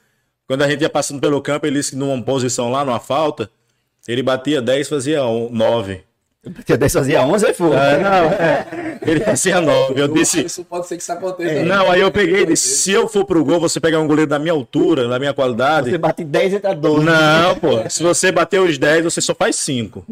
[0.47, 3.49] Quando a gente ia passando pelo campo, ele disse que numa posição lá, numa falta,
[4.07, 6.03] ele batia 10, fazia 9.
[6.47, 7.75] Batia 10, fazia 11, aí foi.
[7.75, 8.65] É, não, é.
[9.05, 9.99] Ele fazia 9.
[9.99, 10.45] Eu disse.
[10.45, 11.53] Isso pode ser que isso aconteça.
[11.53, 11.63] né?
[11.63, 14.29] Não, aí eu peguei e disse: se eu for pro gol, você pegar um goleiro
[14.29, 15.89] da minha altura, da minha qualidade.
[15.89, 17.05] Você bate 10 e tá 12.
[17.05, 17.89] Não, pô.
[17.89, 20.05] Se você bater os 10, você só faz 5.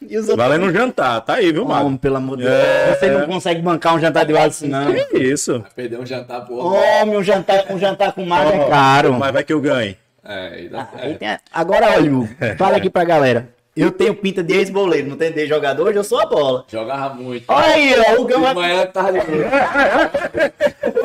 [0.00, 0.36] E os outros...
[0.36, 1.20] Valendo um jantar.
[1.22, 1.98] Tá aí, viu, Homem, Mago?
[1.98, 2.54] pelo amor de Deus.
[2.54, 2.94] É.
[2.94, 4.94] Você não consegue bancar um jantar de Alisson, não.
[4.94, 5.64] Que isso?
[5.74, 6.78] Perder um jantar pro outro.
[6.78, 9.14] Homem, um jantar, um jantar com mago é caro.
[9.14, 9.96] Mas vai que eu ganhe.
[10.24, 11.18] É, e dá Aí certo.
[11.18, 13.48] tem Agora, olha, Hugo, fala aqui pra galera.
[13.74, 16.64] Eu tenho pinta de ex-boleiro, não tem de jogador, hoje eu sou a bola.
[16.68, 17.44] Jogava muito.
[17.48, 18.54] Olha aí, ó, o vai...
[18.54, 18.88] manhã.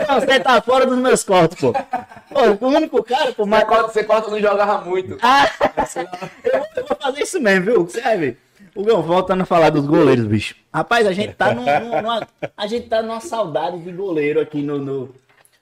[0.07, 1.71] Não, Você tá fora dos meus cortes, pô.
[1.71, 3.61] Pô, o único cara, pô, mas...
[3.61, 5.17] Você corta, você corta, não jogava muito.
[5.21, 5.49] Ah,
[6.43, 7.85] eu, vou- fazer isso mesmo, viu?
[7.85, 8.37] Ver.
[8.75, 10.55] O Gão, voltando a falar dos goleiros, bicho.
[10.73, 14.61] Rapaz, a gente tá num- num- numa, a gente tá numa saudade de goleiro aqui
[14.61, 15.15] no, no,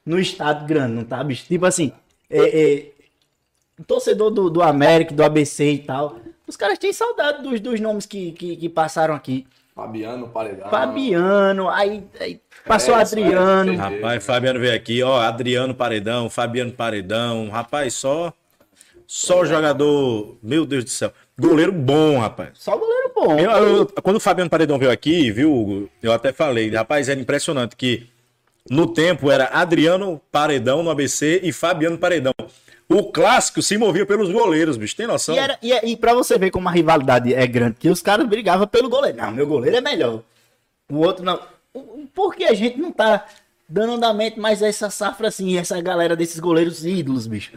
[0.06, 1.46] no estado grande, não tá, bicho?
[1.46, 1.92] Tipo assim,
[2.30, 2.86] é, é,
[3.86, 6.18] torcedor do, do América, do ABC e tal,
[6.48, 9.46] os caras têm saudade dos, dos nomes que, que, que passaram aqui.
[9.76, 10.70] Fabiano, paredão.
[10.70, 13.76] Fabiano, aí, aí passou É, Adriano.
[13.76, 15.20] Rapaz, Fabiano veio aqui, ó.
[15.20, 17.50] Adriano Paredão, Fabiano Paredão.
[17.50, 18.32] Rapaz, só.
[19.06, 20.38] Só jogador.
[20.42, 21.12] Meu Deus do céu.
[21.38, 22.52] Goleiro bom, rapaz.
[22.54, 23.38] Só goleiro bom.
[23.38, 25.90] Eu- eu- quando o Fabiano Paredão veio aqui, viu, Hugo?
[26.02, 28.08] Eu até falei, rapaz, era impressionante que
[28.70, 32.34] no tempo era Adriano Paredão no ABC e Fabiano Paredão.
[32.88, 34.96] O clássico se movia pelos goleiros, bicho.
[34.96, 35.34] Tem noção?
[35.36, 38.28] E, era, e, e pra você ver como a rivalidade é grande, que os caras
[38.28, 39.18] brigavam pelo goleiro.
[39.18, 40.22] Não, meu goleiro é melhor.
[40.92, 41.40] O outro não.
[42.14, 43.26] Por que a gente não tá
[43.68, 47.52] dando andamento mais a essa safra assim, essa galera desses goleiros ídolos, bicho?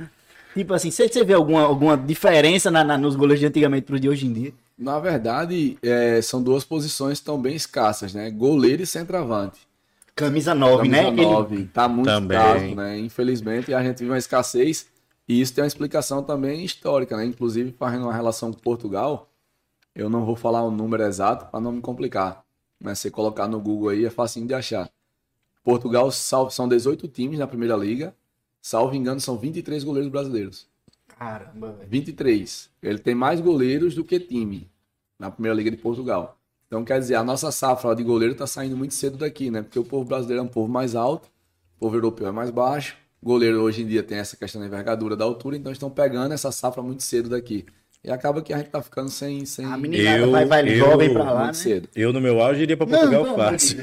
[0.54, 4.00] Tipo assim, você, você vê alguma, alguma diferença na, na- nos goleiros de antigamente pros
[4.00, 4.52] de hoje em dia?
[4.78, 8.30] Na verdade, é, são duas posições que estão bem escassas, né?
[8.30, 9.58] Goleiro e centroavante.
[10.16, 11.04] Camisa 9, né?
[11.04, 12.38] Camisa Aquele- 9, tá muito Também.
[12.38, 12.98] escasso, né?
[12.98, 14.86] Infelizmente, a gente vive uma escassez
[15.28, 17.24] e isso tem uma explicação também histórica, né?
[17.26, 19.30] Inclusive, fazendo uma relação com Portugal,
[19.94, 22.44] eu não vou falar o número exato para não me complicar,
[22.80, 24.90] mas se colocar no Google aí é facinho de achar.
[25.62, 28.16] Portugal são 18 times na primeira liga.
[28.62, 30.66] Salvo engano, são 23 goleiros brasileiros.
[31.08, 31.88] Caramba, velho.
[31.88, 32.70] 23.
[32.82, 34.70] Ele tem mais goleiros do que time
[35.18, 36.38] na primeira liga de Portugal.
[36.66, 39.62] Então, quer dizer, a nossa safra de goleiro está saindo muito cedo daqui, né?
[39.62, 41.28] Porque o povo brasileiro é um povo mais alto,
[41.76, 42.96] o povo europeu é mais baixo.
[43.22, 46.52] Goleiro hoje em dia tem essa questão da envergadura da altura, então estão pegando essa
[46.52, 47.66] safra muito cedo daqi.
[48.04, 49.44] E acaba que a gente tá ficando sem.
[49.44, 51.52] sem A meninada Eu- vai, vai eu- jovem pra lá, muito né?
[51.54, 51.88] cedo.
[51.96, 53.42] Eu, no meu auge, iria pra Portugal amor de
[53.74, 53.78] fácil.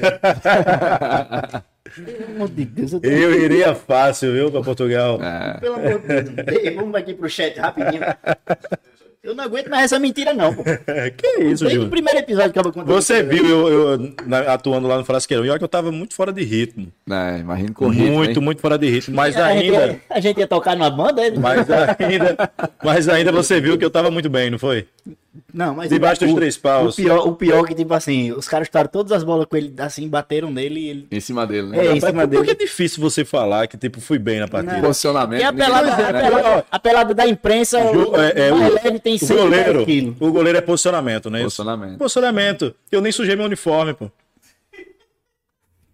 [1.94, 3.00] Pelo amor de Deus, eu.
[3.02, 5.20] Eu iria fácil, viu, pra Portugal.
[5.22, 6.74] É, Pelo amor de Deus.
[6.74, 8.02] Vamos aqui pro chat rapidinho.
[9.22, 10.54] Eu não aguento mais essa mentira, não.
[10.54, 10.62] Pô.
[11.16, 12.86] que isso, Desde o primeiro episódio que eu contando.
[12.86, 16.14] Você viu eu, eu na- atuando lá no Frasqueirão, e olha que eu tava muito
[16.14, 16.92] fora de ritmo.
[17.06, 17.38] né?
[17.40, 18.12] Imagina corrido.
[18.12, 19.16] muito, muito fora de ritmo.
[19.16, 21.38] Mas a, gente ainda, ia, a gente ia tocar numa banda, ele?
[21.38, 22.36] mas ainda,
[22.84, 24.86] mas ainda você viu que eu tava muito bem, não foi?
[25.52, 26.94] Não, mas Debaixo dos três paus.
[26.94, 29.56] O pior, o pior é que, tipo assim, os caras chutaram todas as bolas com
[29.56, 31.08] ele, assim, bateram nele e ele.
[31.10, 31.86] Em cima dele, né?
[31.86, 32.66] É, em cima por, por que é dele.
[32.66, 34.80] difícil você falar que, tipo, fui bem na partida?
[34.80, 35.40] Posicionamento.
[35.40, 36.22] E a pelada, a né?
[36.22, 40.58] pelada, a pelada da imprensa, o, é, é, o- tem O 110 goleiro, o goleiro
[40.58, 41.42] é posicionamento, né?
[41.42, 41.98] Posicionamento.
[41.98, 42.74] Posicionamento.
[42.90, 44.10] Eu nem sujei meu uniforme, pô.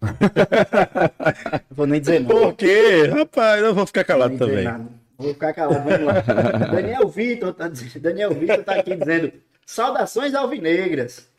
[1.71, 2.27] Vou nem dizer não.
[2.29, 3.09] Por quê?
[3.13, 4.87] Rapaz, eu vou ficar Vou calado dizer também.
[5.23, 6.21] Vou ficar calado, vamos lá.
[6.71, 7.69] Daniel Vitor tá,
[7.99, 9.31] Daniel Vitor tá aqui dizendo,
[9.65, 11.31] saudações alvinegras.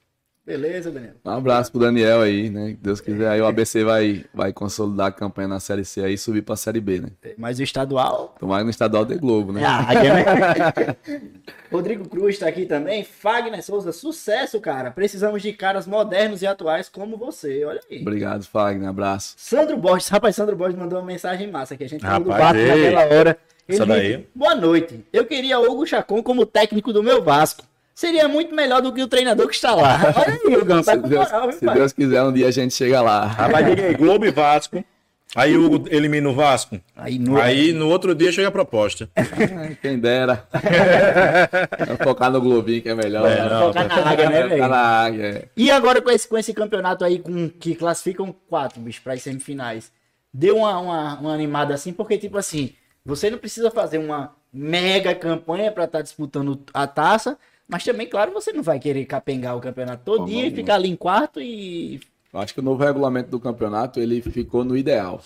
[0.46, 1.14] Beleza, Daniel?
[1.24, 2.72] Um abraço pro Daniel aí, né?
[2.72, 6.14] Que Deus quiser, aí o ABC vai, vai consolidar a campanha na Série C aí
[6.14, 7.08] e subir pra Série B, né?
[7.38, 8.34] Mas o estadual...
[8.38, 9.62] Tomara no estadual de Globo, né?
[9.64, 10.96] Ah, né?
[11.72, 13.04] Rodrigo Cruz tá aqui também.
[13.04, 14.90] Fagner Souza, sucesso, cara.
[14.90, 17.64] Precisamos de caras modernos e atuais como você.
[17.64, 18.02] Olha aí.
[18.02, 18.86] Obrigado, Fagner.
[18.86, 19.34] Abraço.
[19.38, 22.54] Sandro Borges, rapaz, Sandro Borges mandou uma mensagem massa que a gente falou do Rapaz,
[22.54, 23.38] Vasco naquela hora.
[23.68, 24.16] Ele daí.
[24.16, 25.04] disse, Boa noite.
[25.12, 27.64] Eu queria Hugo Chacon como técnico do meu Vasco.
[27.94, 30.00] Seria muito melhor do que o treinador que está lá.
[30.16, 31.74] Olha aí, Hugão, tá com Deus, moral, viu, se pai?
[31.76, 33.24] Deus quiser, um dia a gente chega lá.
[33.24, 34.84] Rapaz, diga aí, Globo e Vasco.
[35.36, 36.80] Aí o Hugo elimina o Vasco.
[36.94, 37.40] Aí, no...
[37.40, 39.08] Aí no outro dia chega a proposta.
[39.82, 40.46] Quem dera.
[42.04, 43.28] Focar no Globinho que é melhor.
[43.28, 43.48] É, né?
[43.48, 44.50] não, Focar na águia, né, velho?
[44.50, 45.48] Focar na águia, é.
[45.56, 49.22] E agora com esse, com esse campeonato aí, com, que classificam quatro, bicho, para as
[49.22, 49.90] semifinais,
[50.32, 52.72] deu uma, uma, uma animada assim, porque, tipo assim,
[53.04, 57.36] você não precisa fazer uma mega campanha para estar disputando a taça,
[57.68, 60.88] mas também, claro, você não vai querer capengar o campeonato todo dia e ficar ali
[60.88, 62.00] em quarto e.
[62.32, 65.20] Eu acho que o novo regulamento do campeonato ele ficou no ideal.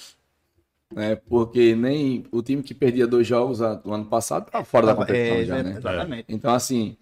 [0.95, 1.17] Né?
[1.17, 5.37] Porque nem o time que perdia dois jogos no ano passado estava fora da competição
[5.37, 5.75] É, já, né?
[5.77, 6.25] Exatamente.
[6.29, 6.97] Então, assim,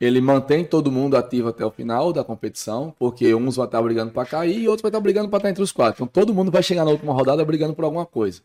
[0.00, 4.12] ele mantém todo mundo ativo até o final da competição, porque uns vão estar brigando
[4.12, 6.02] para cair e outros vão estar brigando para estar entre os quatro.
[6.02, 8.42] Então, todo mundo vai chegar na última rodada brigando por alguma coisa.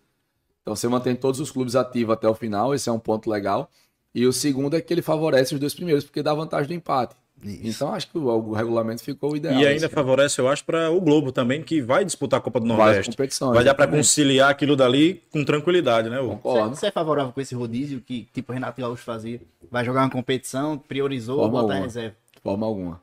[0.67, 3.71] Então, você mantém todos os clubes ativos até o final, esse é um ponto legal.
[4.13, 7.15] E o segundo é que ele favorece os dois primeiros, porque dá vantagem do empate.
[7.41, 9.55] Então, acho que o, o regulamento ficou ideal.
[9.55, 9.95] E ainda assim.
[9.95, 13.15] favorece, eu acho, para o Globo também, que vai disputar a Copa do Nordeste.
[13.53, 16.41] Vai dar para conciliar aquilo dali com tranquilidade, né, Hugo?
[16.43, 19.39] Você, você é favorável com esse rodízio que, tipo, o Renato Gaúcho fazia?
[19.71, 21.85] Vai jogar uma competição, priorizou, Forma botar alguma.
[21.85, 22.15] reserva.
[22.35, 23.01] De forma alguma.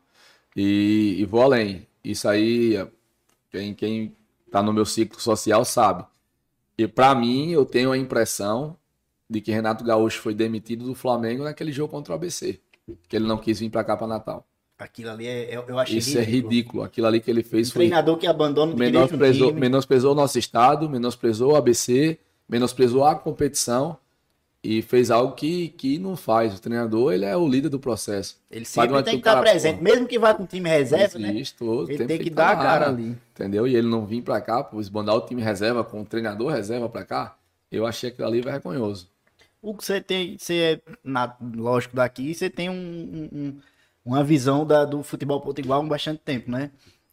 [0.54, 1.86] E, e vou além.
[2.04, 2.86] Isso aí,
[3.50, 4.12] quem, quem
[4.52, 6.04] tá no meu ciclo social sabe.
[6.76, 8.76] E para mim, eu tenho a impressão
[9.28, 12.60] de que Renato Gaúcho foi demitido do Flamengo naquele jogo contra o ABC.
[13.08, 14.46] Que ele não quis vir para cá para Natal.
[14.78, 16.82] Aquilo ali é, eu, eu achei Isso é ridículo.
[16.82, 17.80] Aquilo ali que ele fez Um foi.
[17.80, 19.60] treinador que abandona o Menosprezou, time.
[19.60, 22.18] menosprezou o nosso estado, menosprezou o ABC,
[22.48, 23.96] menosprezou a competição
[24.64, 26.56] e fez algo que, que não faz.
[26.56, 28.40] O treinador, ele é o líder do processo.
[28.50, 31.42] Ele sempre tem que estar presente, pô, mesmo que vá com o time reserva, né?
[31.58, 33.14] Todo Ele tem que dar a cara ali.
[33.34, 33.66] Entendeu?
[33.68, 36.88] E ele não vir pra cá, pô, esbandar o time reserva com o treinador reserva
[36.88, 37.36] pra cá,
[37.70, 39.08] eu achei aquilo ali vergonhoso.
[39.60, 43.60] O que você tem, você é, na- lógico, daqui, você tem um- um- um-
[44.04, 46.70] uma visão da- do futebol potiguar há bastante tempo, né?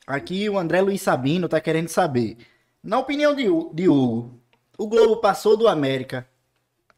[0.08, 2.38] Aqui o André Luiz Sabino tá querendo saber.
[2.84, 4.40] Na opinião de, de Hugo,
[4.78, 6.26] o Globo passou do América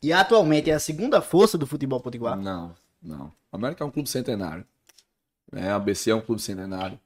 [0.03, 2.38] e atualmente é a segunda força do futebol potiguar?
[2.38, 3.31] Não, não.
[3.51, 4.65] O América é um clube centenário.
[5.51, 6.99] É, a ABC é um clube centenário.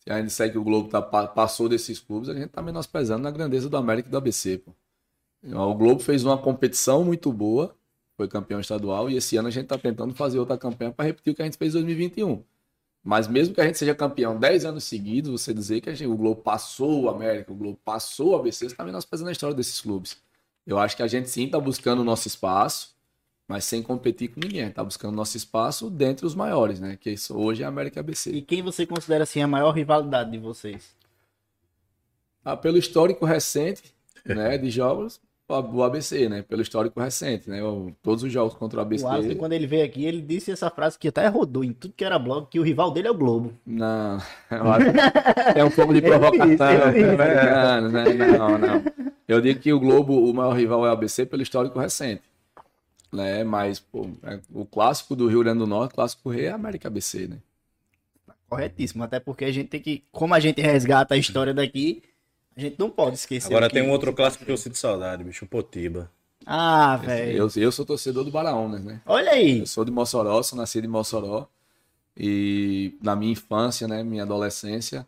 [0.00, 2.60] Se a gente disser que o Globo tá, pa- passou desses clubes, a gente tá
[2.60, 4.72] menosprezando na grandeza do América e do ABC, pô.
[5.44, 7.74] O Globo fez uma competição muito boa,
[8.16, 11.32] foi campeão estadual, e esse ano a gente tá tentando fazer outra campanha para repetir
[11.32, 12.42] o que a gente fez em 2021.
[13.04, 16.16] Mas mesmo que a gente seja campeão 10 anos seguidos, você dizer que gente- o
[16.16, 19.80] Globo passou o América, o Globo passou o ABC, você tá menosprezando a história desses
[19.80, 20.16] clubes.
[20.66, 22.94] Eu acho que a gente sim tá buscando o nosso espaço,
[23.48, 24.70] mas sem competir com ninguém.
[24.70, 26.96] Tá buscando nosso espaço dentre os maiores, né?
[27.00, 28.30] Que isso hoje é a América ABC.
[28.30, 30.94] E quem você considera assim a maior rivalidade de vocês?
[32.44, 33.94] Ah, pelo histórico recente,
[34.24, 36.42] né, de jogos, o ABC, né?
[36.42, 37.58] Pelo histórico recente, né?
[38.02, 39.04] Todos os jogos contra o ABC.
[39.04, 41.94] O Alisson, quando ele veio aqui, ele disse essa frase que até rodou em tudo
[41.94, 43.52] que era blog, que o rival dele é o Globo.
[43.66, 44.18] Não,
[44.50, 44.86] eu acho
[45.52, 46.46] que é um pouco de isso, provocação.
[46.46, 47.16] vi isso.
[47.16, 47.80] né?
[47.80, 49.11] Não, não, não, não.
[49.26, 52.22] Eu digo que o Globo, o maior rival é o ABC pelo histórico recente.
[53.12, 53.44] Né?
[53.44, 56.54] Mas, pô, é- o clássico do Rio Grande do Norte, o clássico rei é a
[56.54, 57.38] América ABC, né?
[58.48, 62.02] Corretíssimo, até porque a gente tem que, como a gente resgata a história daqui,
[62.56, 63.48] a gente não pode esquecer.
[63.48, 66.10] Agora tem um outro clássico que eu sinto saudade, bicho, o Potiba.
[66.44, 67.38] Ah, velho.
[67.38, 69.00] Eu, eu sou torcedor do Baraúnas, né?
[69.06, 69.60] Olha aí.
[69.60, 71.46] Eu sou de Mossoró, sou nascido em Mossoró.
[72.16, 75.06] E na minha infância, né, minha adolescência,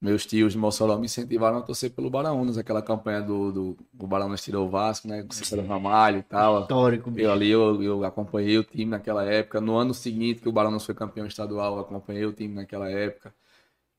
[0.00, 4.06] meus tios de Mossoró me incentivaram a torcer pelo Baraúnas, aquela campanha do, do, do
[4.06, 6.62] Baraúnas tirou o Vasco, né, com o Cícero Ramalho e tal.
[6.62, 7.26] Histórico, bicho.
[7.26, 9.60] Eu ali, eu, eu acompanhei o time naquela época.
[9.60, 13.34] No ano seguinte que o Baraúnas foi campeão estadual, eu acompanhei o time naquela época.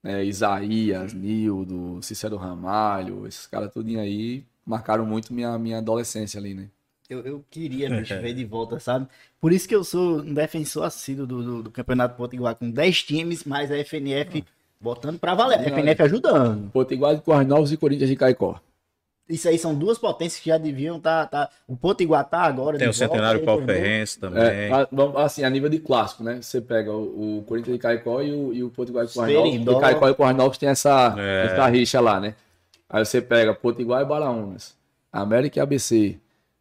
[0.04, 6.54] É, Isaías, Nildo, Cícero Ramalho, esses caras tudinho aí marcaram muito minha, minha adolescência ali,
[6.54, 6.70] né?
[7.10, 9.08] Eu, eu queria, bicho, ver de volta, sabe?
[9.40, 13.04] Por isso que eu sou um defensor assíduo do, do, do Campeonato Potiguar, com 10
[13.04, 14.44] times, mais a FNF
[14.80, 15.60] botando pra valer.
[15.60, 16.72] A FNF ajudando.
[16.72, 18.60] Potiguar de Corres Novos e Corinthians de Caicó.
[19.30, 21.26] Isso aí são duas potências que já deviam estar.
[21.28, 22.78] Tá, o Potiguar tá agora.
[22.78, 23.82] Tem de o Centenário volta, Paulo entendeu?
[23.82, 24.42] Ferrense também.
[24.42, 24.70] É,
[25.18, 26.42] assim, a nível de clássico, né?
[26.42, 29.12] Você pega o, o Corinthians de Caicó e o, e o Potiguar de.
[29.12, 29.74] Seridó.
[29.74, 31.48] porque Caicó e Novos tem essa, É.
[31.48, 32.36] essa rixa lá, né?
[32.90, 34.76] Aí você pega Potiguar e Baraunas,
[35.12, 36.18] América e ABC.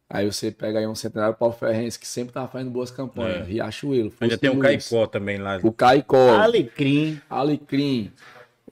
[0.09, 3.41] Aí você pega aí um Centenário Paulo Ferrense, que sempre tava fazendo boas campanhas.
[3.45, 3.51] É.
[3.51, 5.59] Riachuelo, Ainda tem o Caicó também lá.
[5.61, 7.19] O Caicó, Alecrim.
[7.29, 8.09] Alecrim,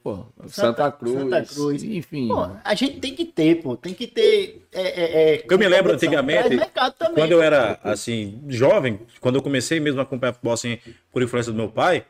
[0.02, 1.84] pô, Santa, Santa- Cruz, Santa Cruz.
[1.84, 2.30] enfim.
[2.30, 3.76] Pô, a gente tem que ter, pô.
[3.76, 4.66] Tem que ter.
[4.72, 6.44] É, é, é, Eu me lembro antigamente,
[6.98, 7.44] também, Quando eu pô.
[7.44, 10.78] era, assim, jovem, quando eu comecei mesmo a acompanhar futebol, assim,
[11.12, 12.06] por influência do meu pai,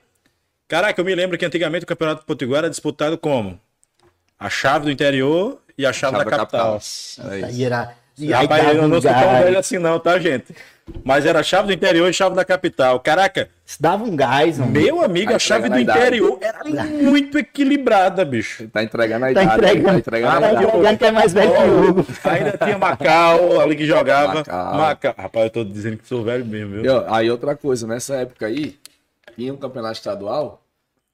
[0.68, 3.60] caraca, eu me lembro que antigamente o Campeonato Potiguar era disputado como?
[4.38, 6.80] A chave do interior e a chave, da capital.
[7.18, 8.05] Era Aí era.
[8.18, 10.56] E aí Rapaz, dava eu um não sou tão velho assim não, tá, gente?
[11.04, 13.00] Mas era a chave do interior e chave da capital.
[13.00, 14.72] Caraca, Dava um gás, mano.
[14.72, 18.68] meu amigo, Tá a chave do entregando a interior era muito equilibrada, bicho.
[18.70, 19.58] Tá entregando a Tá idade.
[19.58, 19.86] entregando.
[19.88, 20.64] Tá entregando Tá a idade.
[20.66, 22.06] entregando que é mais velho que o Hugo.
[22.24, 24.36] Ainda tinha Macau ali que jogava.
[24.36, 24.76] Macau.
[24.76, 25.16] Macau.
[25.18, 26.86] Rapaz, eu tô dizendo que sou velho mesmo, viu?
[26.86, 28.78] E, ó, aí outra coisa, nessa época aí,
[29.36, 30.62] tinha um campeonato estadual,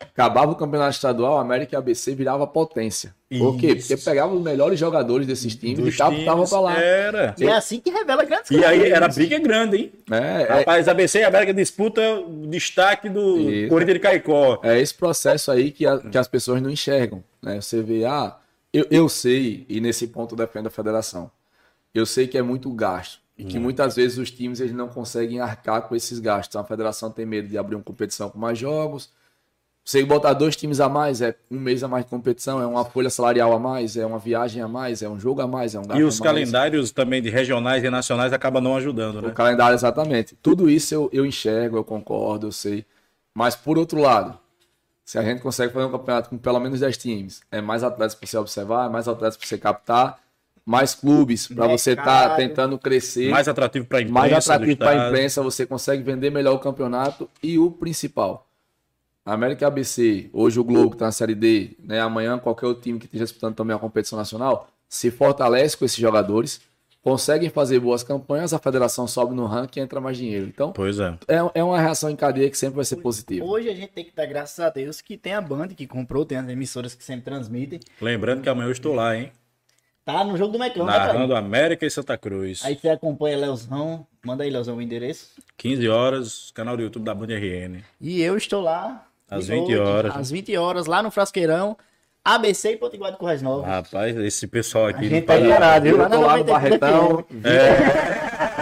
[0.02, 3.16] acabava o campeonato estadual, a América e a ABC virava potência.
[3.40, 3.76] Por quê?
[3.76, 6.78] Porque pegava os melhores jogadores desses times Dos e times, pra lá.
[6.80, 7.36] Era.
[7.40, 9.92] E é assim que revela grandes E aí era briga grande, hein?
[10.12, 13.70] É, é, Rapaz, ABC e América disputa o destaque do Isso.
[13.70, 14.60] Corinthians de Caicó.
[14.64, 17.24] é esse processo aí que, a- que as pessoas não enxergam.
[17.42, 17.62] Né?
[17.62, 18.36] Você vê, ah,
[18.74, 21.32] eu, eu sei, e nesse ponto eu defendo a federação,
[21.94, 23.20] eu sei que é muito gasto.
[23.38, 26.50] E que muitas vezes os times eles não conseguem arcar com esses gastos.
[26.50, 29.10] Então, a federação tem medo de abrir uma competição com mais jogos.
[29.84, 32.86] Você botar dois times a mais, é um mês a mais de competição, é uma
[32.86, 35.80] folha salarial a mais, é uma viagem a mais, é um jogo a mais, é
[35.80, 39.32] um E os calendários também de regionais e nacionais acabam não ajudando, O né?
[39.32, 40.36] calendário, exatamente.
[40.42, 42.86] Tudo isso eu, eu enxergo, eu concordo, eu sei.
[43.34, 44.38] Mas, por outro lado,
[45.04, 48.14] se a gente consegue fazer um campeonato com pelo menos 10 times, é mais atletas
[48.16, 50.20] para você observar, é mais atletas para você captar,
[50.64, 52.38] mais clubes para você estar Mercado.
[52.38, 54.20] tentando crescer, Mais atrativo para a imprensa.
[54.30, 58.48] mais atrativo para a imprensa, você consegue vender melhor o campeonato e o principal.
[59.26, 62.00] América ABC, hoje o Globo que está na Série D, né?
[62.00, 65.98] amanhã qualquer outro time que esteja disputando também a competição nacional, se fortalece com esses
[65.98, 66.60] jogadores,
[67.04, 70.48] conseguem fazer boas campanhas, a federação sobe no ranking e entra mais dinheiro.
[70.48, 71.18] Então, Pois é.
[71.28, 73.46] é, é uma reação em cadeia que sempre vai ser positiva.
[73.46, 76.26] Hoje a gente tem que dar graças a Deus que tem a Band que comprou,
[76.26, 77.80] tem as emissoras que sempre transmitem.
[78.02, 79.32] Lembrando que amanhã eu estou lá, hein?
[80.04, 80.98] Tá no jogo do Mecão, né?
[80.98, 82.66] Narrando América e Santa Cruz.
[82.66, 84.06] Aí você acompanha Leozão.
[84.26, 85.40] Manda aí, Leozão, o endereço.
[85.58, 87.84] 15 horas, canal do YouTube da Band RN.
[88.00, 89.08] E eu estou lá.
[89.32, 90.16] Às de 20 horas.
[90.16, 91.78] Às 20 horas, lá no Frasqueirão.
[92.24, 93.66] ABC e Potiguar de Corrais Novas.
[93.66, 95.10] Rapaz, esse pessoal a aqui.
[95.10, 95.98] gente não tá ligado, viu?
[95.98, 97.26] Lá no 93 Barretão,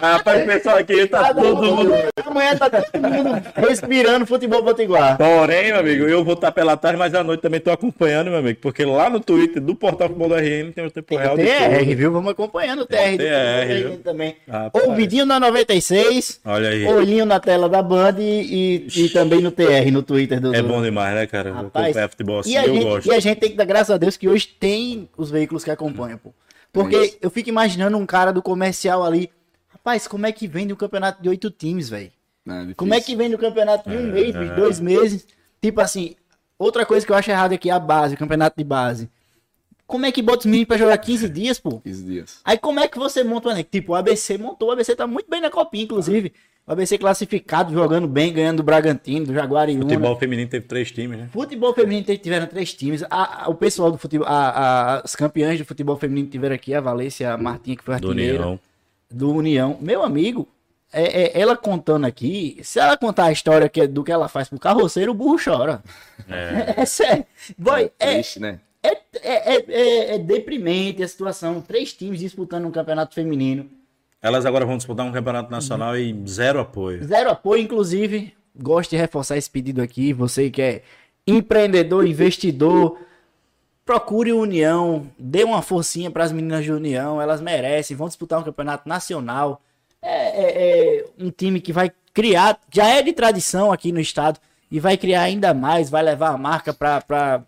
[0.00, 1.92] Rapaz, o pessoal aqui tá Cada todo mundo.
[2.24, 5.16] Amanhã tá todo mundo respirando futebol potiguar.
[5.16, 8.38] Porém, meu amigo, eu vou estar pela tarde, mas à noite também tô acompanhando, meu
[8.38, 8.58] amigo.
[8.60, 11.94] Porque lá no Twitter do Portal Futebol da RN tem o tempo real de TR,
[11.96, 12.12] viu?
[12.12, 13.12] Vamos acompanhando o TR.
[13.12, 13.98] do TR, futebol viu?
[14.02, 14.36] também.
[14.48, 14.86] Rapaz.
[14.86, 16.86] Ouvidinho na 96, Olha aí.
[16.86, 20.82] olhinho na tela da Band e, e também no TR, no Twitter do É bom
[20.82, 21.52] demais, né, cara?
[21.52, 23.06] Rapaz, acompanhar futebol assim, e, eu gente, gosto.
[23.06, 25.70] e a gente tem que dar graças a Deus que hoje tem os veículos que
[25.70, 26.32] acompanham, pô.
[26.72, 29.30] Porque eu fico imaginando um cara do comercial ali.
[29.86, 32.10] Rapaz, como é que vende um campeonato de oito times, velho?
[32.44, 35.24] né, Como é que vende um campeonato de um mês, bicho, dois meses?
[35.62, 36.16] Tipo assim,
[36.58, 39.08] outra coisa que eu acho errado aqui é a base, o campeonato de base.
[39.86, 41.78] Como é que bota os meninos pra jogar 15 dias, pô?
[41.82, 42.40] 15 dias.
[42.44, 43.78] Aí como é que você monta uma equipe?
[43.80, 46.32] Tipo, o ABC montou, o ABC tá muito bem na copinha, inclusive.
[46.66, 49.84] O ABC classificado, jogando bem, ganhando do Bragantino, do Jaguariúna.
[49.84, 51.28] Futebol feminino teve três times, né?
[51.32, 53.04] Futebol feminino te- tiveram três times.
[53.04, 56.74] A- a- o pessoal do futebol, a- a- as campeãs do futebol feminino tiveram aqui,
[56.74, 58.60] a Valência, a Martinha, que foi Do artilheira União.
[59.10, 59.76] Do União.
[59.80, 60.48] Meu amigo,
[60.92, 64.48] é, é- ela contando aqui, se ela contar a história que, do que ela faz
[64.48, 65.82] pro carroceiro, o burro chora.
[66.28, 67.24] É, sério.
[67.58, 68.60] Boy, é, Triste, né?
[68.82, 68.88] é,
[69.22, 71.60] é, é, é- é deprimente a situação.
[71.60, 73.68] Três times disputando um campeonato feminino.
[74.22, 77.04] Elas agora vão disputar um campeonato nacional e zero apoio.
[77.04, 78.32] Zero apoio, inclusive.
[78.58, 80.12] Gosto de reforçar esse pedido aqui.
[80.12, 80.82] Você que é
[81.26, 82.98] empreendedor, investidor,
[83.86, 88.40] procure o União, dê uma forcinha para as meninas de União, elas merecem, vão disputar
[88.40, 89.62] um campeonato nacional.
[90.02, 94.40] É, é- é um time que vai criar, já é de tradição aqui no estado,
[94.70, 97.44] e vai criar ainda mais, vai levar a marca para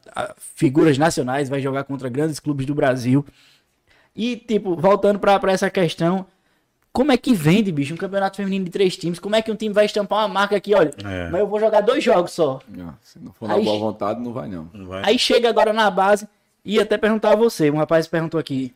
[0.54, 3.26] figuras nacionais, vai jogar contra grandes clubes do Brasil.
[4.14, 6.24] E, tipo, voltando para essa questão,
[6.98, 9.20] como é que vende, bicho, um campeonato feminino de três times?
[9.20, 11.30] Como é que um time vai estampar uma marca aqui, olha, É.
[11.30, 12.58] mas eu vou jogar dois jogos só.
[12.68, 14.68] Não, se não for na Aí- boa vontade, não vai não.
[14.74, 15.02] Não vai?
[15.04, 16.26] Aí chega agora na base
[16.64, 18.74] e até perguntar a você, um rapaz perguntou aqui,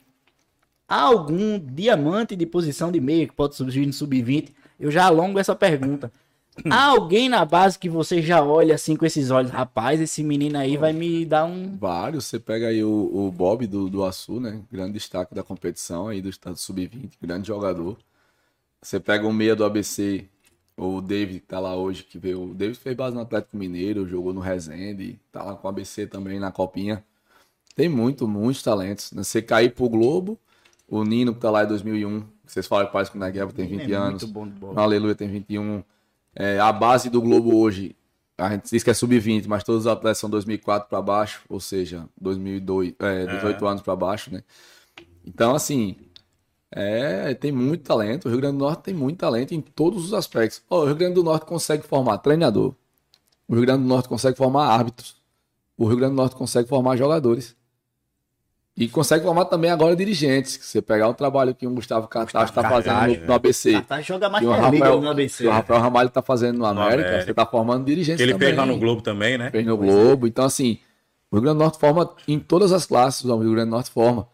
[0.88, 4.50] há algum diamante de posição de meia que pode surgir no sub-20?
[4.78, 6.12] Eu já alongo essa pergunta.
[6.70, 10.56] Há alguém na base que você já olha assim com esses olhos, rapaz, esse menino
[10.58, 11.76] aí vai me dar um...
[11.76, 14.60] Vários, você pega aí o, o Bob do, do Açu, né?
[14.70, 17.96] Grande destaque da competição aí do estado sub-20, grande jogador.
[18.82, 20.26] Você pega o meia do ABC,
[20.76, 22.50] o David que tá lá hoje, que veio.
[22.50, 26.06] O David fez base no Atlético Mineiro, jogou no Resende, tá lá com o ABC
[26.06, 27.04] também na copinha.
[27.76, 29.12] Tem muito, muitos talentos.
[29.12, 29.22] né?
[29.22, 30.38] Você cair pro Globo,
[30.88, 33.52] o Nino que tá lá em 2001, que vocês falam que parece que o Negueba
[33.52, 34.22] tem 20 É anos.
[34.22, 34.74] muito bom de bola.
[34.74, 35.82] O Aleluia tem 21.
[36.34, 37.94] É, a base do Globo hoje,
[38.36, 41.60] a gente diz que é sub-20, mas todos os atletas são 2004 para baixo, ou
[41.60, 44.42] seja, 2002, é, 18 anos para baixo, né?
[45.24, 45.96] Então, assim,
[46.74, 48.26] é, tem muito talento.
[48.26, 50.62] O Rio Grande do Norte tem muito talento em todos os aspectos.
[50.70, 52.74] Ó, o Rio Grande do Norte consegue formar treinador.
[53.46, 55.16] O Rio Grande do Norte consegue formar árbitros.
[55.76, 57.54] O Rio Grande do Norte consegue formar jogadores.
[58.74, 60.52] E consegue formar também agora dirigentes.
[60.54, 63.82] Se você pegar o trabalho que o Gustavo Cartaz está fazendo Cartaz, no, no ABC.
[63.82, 65.42] Tá, joga mais Que o Rafael, no ABC.
[65.42, 67.26] que o Rafael Ramalho tá fazendo no América, América.
[67.26, 68.48] você tá formando dirigentes Ele também.
[68.48, 69.50] fez lá no Globo também, né?
[69.50, 70.26] Fez no Globo.
[70.26, 70.78] Então, assim,
[71.30, 73.90] o Rio Grande do Norte forma em todas as classes, o Rio Grande do Norte
[73.90, 74.26] forma.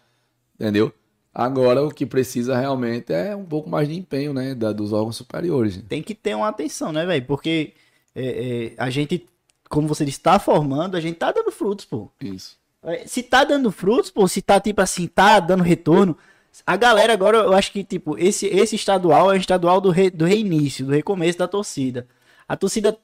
[0.55, 0.93] Entendeu?
[1.39, 4.57] Agora, o que precisa realmente é um pouco mais de empenho, né?
[4.57, 5.81] Da, dos órgãos superiores.
[5.89, 7.25] Tem que ter uma atenção, né, velho?
[7.27, 7.75] Porque
[8.13, 9.25] é, é, a gente,
[9.69, 12.11] como você disse, tá formando, a gente tá dando frutos, pô.
[12.21, 12.59] Isso.
[12.83, 16.19] É, Se tá dando frutos, pô, se tá tipo assim, tá dando retorno.
[16.67, 20.11] A galera agora, eu acho que, tipo, esse, esse estadual é o estadual do, re,
[20.11, 22.09] do reinício, do recomeço da torcida.
[22.49, 22.99] A torcida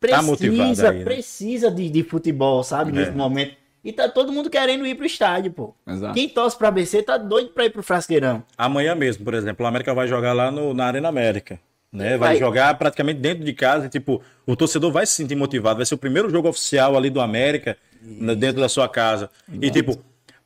[0.00, 1.04] precisa, motivada aí, né?
[1.04, 2.90] precisa de, de futebol, sabe?
[2.90, 3.54] Nesse momento.
[3.84, 5.74] E tá todo mundo querendo ir pro estádio, pô.
[5.86, 6.14] Exato.
[6.14, 8.42] Quem torce pra ABC tá doido pra ir pro Frasqueirão.
[8.56, 11.60] Amanhã mesmo, por exemplo, o América vai jogar lá no, na Arena América.
[11.90, 12.10] Né?
[12.10, 12.36] Vai, Vai.
[12.36, 13.88] jogar praticamente dentro de casa.
[13.88, 15.76] Tipo, o torcedor vai se sentir motivado.
[15.76, 19.30] Vai ser o primeiro jogo oficial ali do América né, dentro da sua casa.
[19.60, 19.98] E, tipo,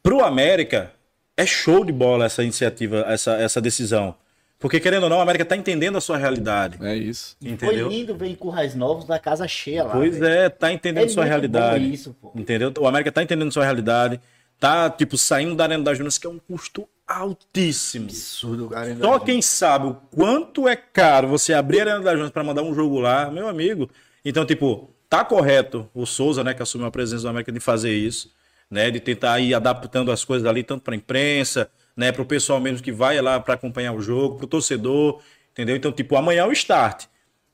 [0.02, 0.92] pro América,
[1.36, 4.14] é show de bola essa iniciativa, essa, essa decisão.
[4.62, 6.78] Porque, querendo ou não, o América tá entendendo a sua realidade.
[6.80, 7.36] É isso.
[7.42, 7.86] Entendeu?
[7.88, 9.92] Foi lindo ver em Currais Novos da casa cheia lá.
[9.92, 10.32] Pois velho.
[10.32, 11.84] é, tá entendendo É sua realidade.
[11.84, 12.32] bom isso, pô.
[12.36, 12.72] Entendeu?
[12.78, 14.20] O América tá entendendo sua realidade.
[14.60, 18.04] Tá, tipo, saindo da Arena das Dunas, que é um custo altíssimo.
[18.06, 18.96] Absurdo, cara.
[18.96, 22.62] Só quem sabe o quanto é caro você abrir a Arena das Dunas para mandar
[22.62, 23.90] um jogo lá, meu amigo.
[24.24, 27.92] Então, tipo, tá correto o Souza, né, que assumiu a presença do América de fazer
[27.92, 28.30] isso,
[28.70, 32.60] né, de tentar ir adaptando as coisas ali tanto para imprensa, né, para o pessoal
[32.60, 35.20] mesmo que vai lá para acompanhar o jogo, para o torcedor,
[35.52, 35.76] entendeu?
[35.76, 37.04] Então, tipo, amanhã é o start,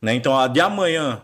[0.00, 0.14] né?
[0.14, 1.22] Então, a de amanhã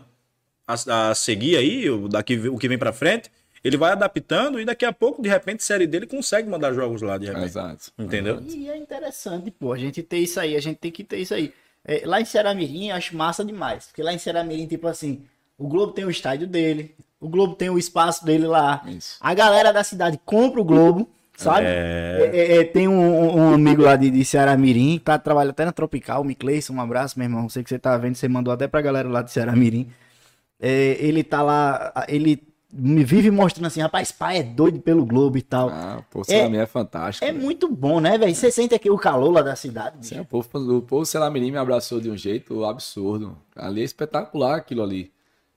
[0.67, 3.31] a, a seguir aí, o daqui o que vem para frente,
[3.63, 7.01] ele vai adaptando e daqui a pouco, de repente, a série dele consegue mandar jogos
[7.01, 7.45] lá, de repente.
[7.45, 7.91] Exato.
[7.97, 8.41] Entendeu?
[8.41, 11.33] E é interessante, pô, a gente ter isso aí, a gente tem que ter isso
[11.33, 11.53] aí.
[11.83, 15.23] É, lá em Ceramirim eu acho massa demais, porque lá em Ceramirim, tipo assim,
[15.57, 19.17] o Globo tem o estádio dele, o Globo tem o espaço dele lá, Isso.
[19.19, 21.67] a galera da cidade compra o Globo, sabe?
[21.67, 22.31] É.
[22.33, 25.65] É, é, é, tem um, um amigo lá de, de Ceará-Mirim, que tá, trabalha até
[25.65, 28.53] na Tropical, o Micleison, um abraço, meu irmão, sei que você tá vendo, você mandou
[28.53, 29.89] até pra galera lá de Ceará-Mirim.
[30.59, 32.41] É, ele tá lá, ele
[32.77, 35.69] me vive mostrando assim, rapaz, pai é doido pelo Globo e tal.
[35.69, 37.25] Ah, pô, Selamirim é, fantástico.
[37.25, 37.43] É velho.
[37.43, 38.35] muito bom, né, velho?
[38.35, 40.05] Você sente aqui o calor lá da cidade.
[40.05, 40.47] Sim, o povo,
[40.77, 43.37] o povo Selamirim me abraçou de um jeito absurdo.
[43.55, 45.11] Ali é espetacular aquilo ali.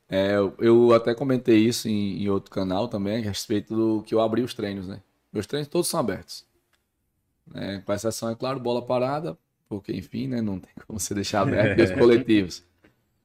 [0.09, 4.15] É, eu, eu até comentei isso em, em outro canal também, a respeito do que
[4.15, 5.01] eu abri os treinos, né?
[5.33, 6.45] Meus treinos todos são abertos.
[7.55, 9.37] É, com exceção, é claro, bola parada,
[9.69, 10.41] porque enfim, né?
[10.43, 12.63] Não tem como você deixar aberto os coletivos.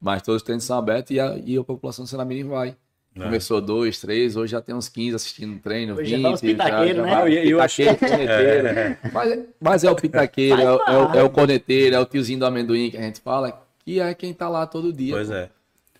[0.00, 2.76] Mas todos os treinos são abertos e a, e a população Selamirim vai.
[3.16, 6.24] Começou dois, três, hoje já tem uns 15 assistindo o treino, Hoje já 20.
[6.24, 7.10] tá os pitaqueiros, né?
[7.14, 8.68] vai, eu pitaqueiro, corneteiro.
[9.12, 12.40] Mas, mas é o pitaqueiro, é, o- é o- é o corneteiro, é o tiozinho
[12.40, 15.14] do amendoim que a gente fala, que é quem tá lá todo dia.
[15.14, 15.34] Pois pô.
[15.34, 15.48] é.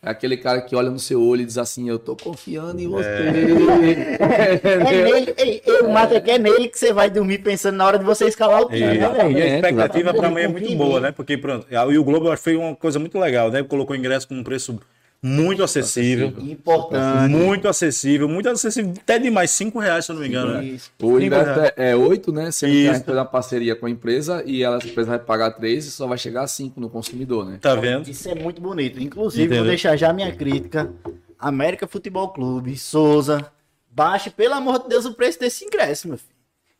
[0.04, 2.88] É aquele cara que olha no seu olho e diz assim, eu tô confiando em
[2.88, 3.08] você.
[3.08, 7.86] É nele, ei, ei, o Mata que é nele que você vai dormir pensando na
[7.86, 9.42] hora de você escalar o time, né, E, e velho?
[9.42, 10.18] a expectativa exatamente.
[10.18, 11.12] para amanhã é muito boa, né?
[11.12, 13.62] Porque pronto, e o Globo fez uma coisa muito legal, né?
[13.62, 14.78] Colocou o ingresso com um preço
[15.26, 16.34] muito acessível.
[16.38, 17.30] Importante.
[17.30, 20.54] Muito acessível, muito acessível, até demais, 5 reais, se eu não me engano.
[20.54, 20.64] né?
[20.64, 20.90] Isso.
[21.02, 21.72] O Sim, ingresso verdade.
[21.76, 22.50] é, é 8, né?
[22.50, 22.94] Sendo que a Isso.
[22.94, 25.90] gente fez uma parceria com a empresa e ela, a empresa vai pagar 3 e
[25.90, 27.58] só vai chegar a 5 no consumidor, né?
[27.60, 28.08] Tá vendo?
[28.08, 29.00] Isso é muito bonito.
[29.00, 29.62] Inclusive, Entendeu?
[29.62, 30.92] vou deixar já minha crítica.
[31.38, 33.50] América Futebol Clube, Souza,
[33.90, 36.30] baixe, pelo amor de Deus, o preço desse ingresso, meu filho.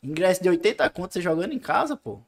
[0.02, 2.20] Ingresso de 80 conto você jogando em casa, pô.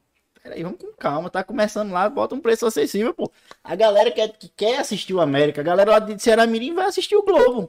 [0.47, 3.29] Peraí, vamos com calma, tá começando lá, bota um preço acessível, pô.
[3.65, 6.73] A galera que, é- que quer assistir o América, a galera lá de Ceará Mirim
[6.73, 7.69] vai assistir o Globo.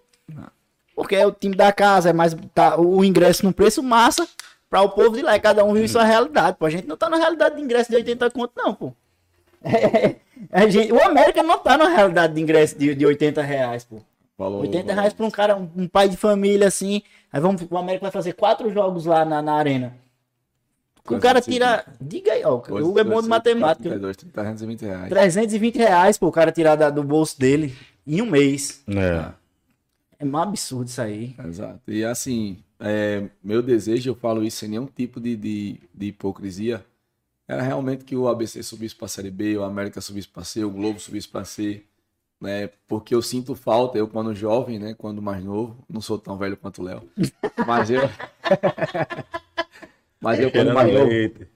[0.95, 4.27] Porque é o time da casa, é mais tá, o ingresso num preço massa
[4.69, 5.35] pra o povo de lá.
[5.35, 6.67] E cada um vive sua realidade, pô.
[6.67, 8.93] A gente não tá na realidade de ingresso de 80 conto, não, pô.
[10.51, 13.97] A gente- o América não tá na realidade de ingresso de, de 80 reais, pô.
[14.37, 17.01] Falou, 80 reais pra um cara, um, um pai de família assim.
[17.33, 19.95] Aí vamos, o América vai fazer quatro jogos lá na, na arena.
[21.07, 21.85] O Quanto cara tira.
[22.01, 22.55] Diga aí, ó.
[22.55, 23.89] O Hugo é bom de matemática.
[23.89, 25.09] 32, 320 reais.
[25.09, 27.73] 320 reais, pô, o cara tirar da- do bolso dele
[28.05, 28.83] em um mês.
[28.87, 29.31] É.
[30.19, 31.35] É um absurdo isso aí.
[31.47, 31.79] Exato.
[31.87, 36.83] E assim, é, meu desejo, eu falo isso sem nenhum tipo de, de, de hipocrisia,
[37.47, 40.63] era realmente que o ABC subisse para a Série B, o América subisse para C,
[40.63, 41.83] o Globo subisse para C,
[42.41, 42.69] né?
[42.87, 44.93] Porque eu sinto falta, eu quando jovem, né?
[44.97, 47.03] Quando mais novo, não sou tão velho quanto o Léo,
[47.65, 48.01] mas eu.
[50.21, 51.11] mas eu quando mais novo,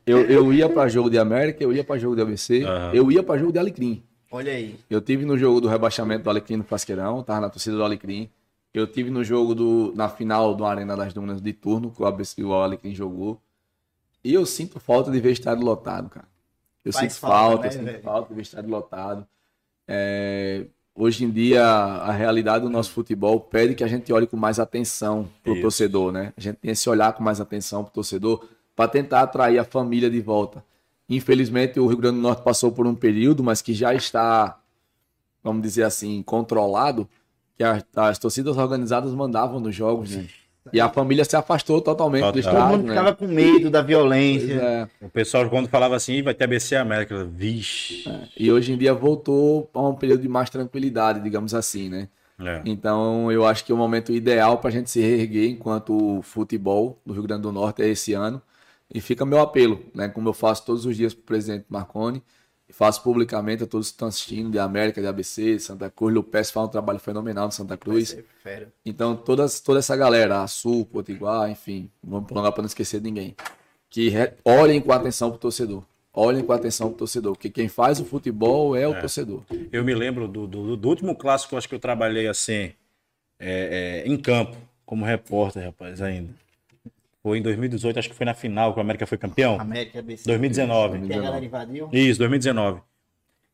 [0.05, 2.91] eu, eu ia para jogo de América, eu ia para jogo de ABC, Aham.
[2.93, 4.03] eu ia para jogo de Alecrim.
[4.31, 4.79] Olha aí.
[4.89, 8.29] Eu tive no jogo do rebaixamento do Alecrim no Pasqueirão, tava na torcida do Alecrim.
[8.73, 12.05] Eu tive no jogo do na final do Arena das Dunas de turno que o
[12.05, 13.41] ABC o Alecrim jogou.
[14.23, 16.27] E eu sinto falta de ver estádio lotado, cara.
[16.85, 18.03] Eu Faz sinto falta, falta, né, eu sinto velho?
[18.03, 19.27] falta de ver estádio lotado.
[19.87, 20.65] É,
[20.95, 24.59] hoje em dia a realidade do nosso futebol pede que a gente olhe com mais
[24.59, 25.61] atenção pro Isso.
[25.61, 26.33] torcedor, né?
[26.37, 28.45] A gente tem esse olhar com mais atenção pro torcedor
[28.75, 30.63] para tentar atrair a família de volta.
[31.09, 34.59] Infelizmente o Rio Grande do Norte passou por um período, mas que já está,
[35.43, 37.07] vamos dizer assim, controlado,
[37.57, 40.27] que as, as torcidas organizadas mandavam nos jogos, né?
[40.71, 42.53] E a família se afastou totalmente do Total.
[42.53, 42.89] Todo mundo né?
[42.89, 44.53] ficava com medo da violência.
[44.53, 45.05] é.
[45.05, 47.25] O pessoal, quando falava assim, "Ih, vai ter ABC América.
[47.25, 48.03] Vixe.
[48.37, 52.07] E hoje em dia voltou a um período de mais tranquilidade, digamos assim, né?
[52.39, 52.61] É.
[52.65, 57.13] Então, eu acho que o momento ideal para a gente se reerguer enquanto futebol do
[57.13, 58.41] Rio Grande do Norte é esse ano.
[58.93, 60.09] E fica meu apelo, né?
[60.09, 62.21] Como eu faço todos os dias para o presidente Marconi,
[62.71, 66.15] e faço publicamente a todos que estão assistindo, de América, de ABC, Santa Cruz.
[66.15, 68.15] Lupes faz um trabalho fenomenal no Santa Cruz.
[68.85, 73.05] Então, todas, toda essa galera, a Sul, Potiguar, enfim, vamos prolongar para não esquecer de
[73.11, 73.35] ninguém,
[73.89, 75.83] que re- olhem com atenção pro torcedor.
[76.13, 79.41] Olhem com atenção pro torcedor, porque quem faz o futebol é o torcedor.
[79.71, 82.71] Eu me lembro do, do, do último clássico, acho que eu trabalhei assim,
[83.39, 86.29] é, é, em campo, como repórter, rapaz, ainda.
[87.23, 89.59] Foi em 2018, acho que foi na final que o América foi campeão.
[89.59, 90.23] América ABC.
[90.25, 91.01] 2019.
[91.07, 91.89] Que a galera invadiu.
[91.93, 92.81] Isso, 2019.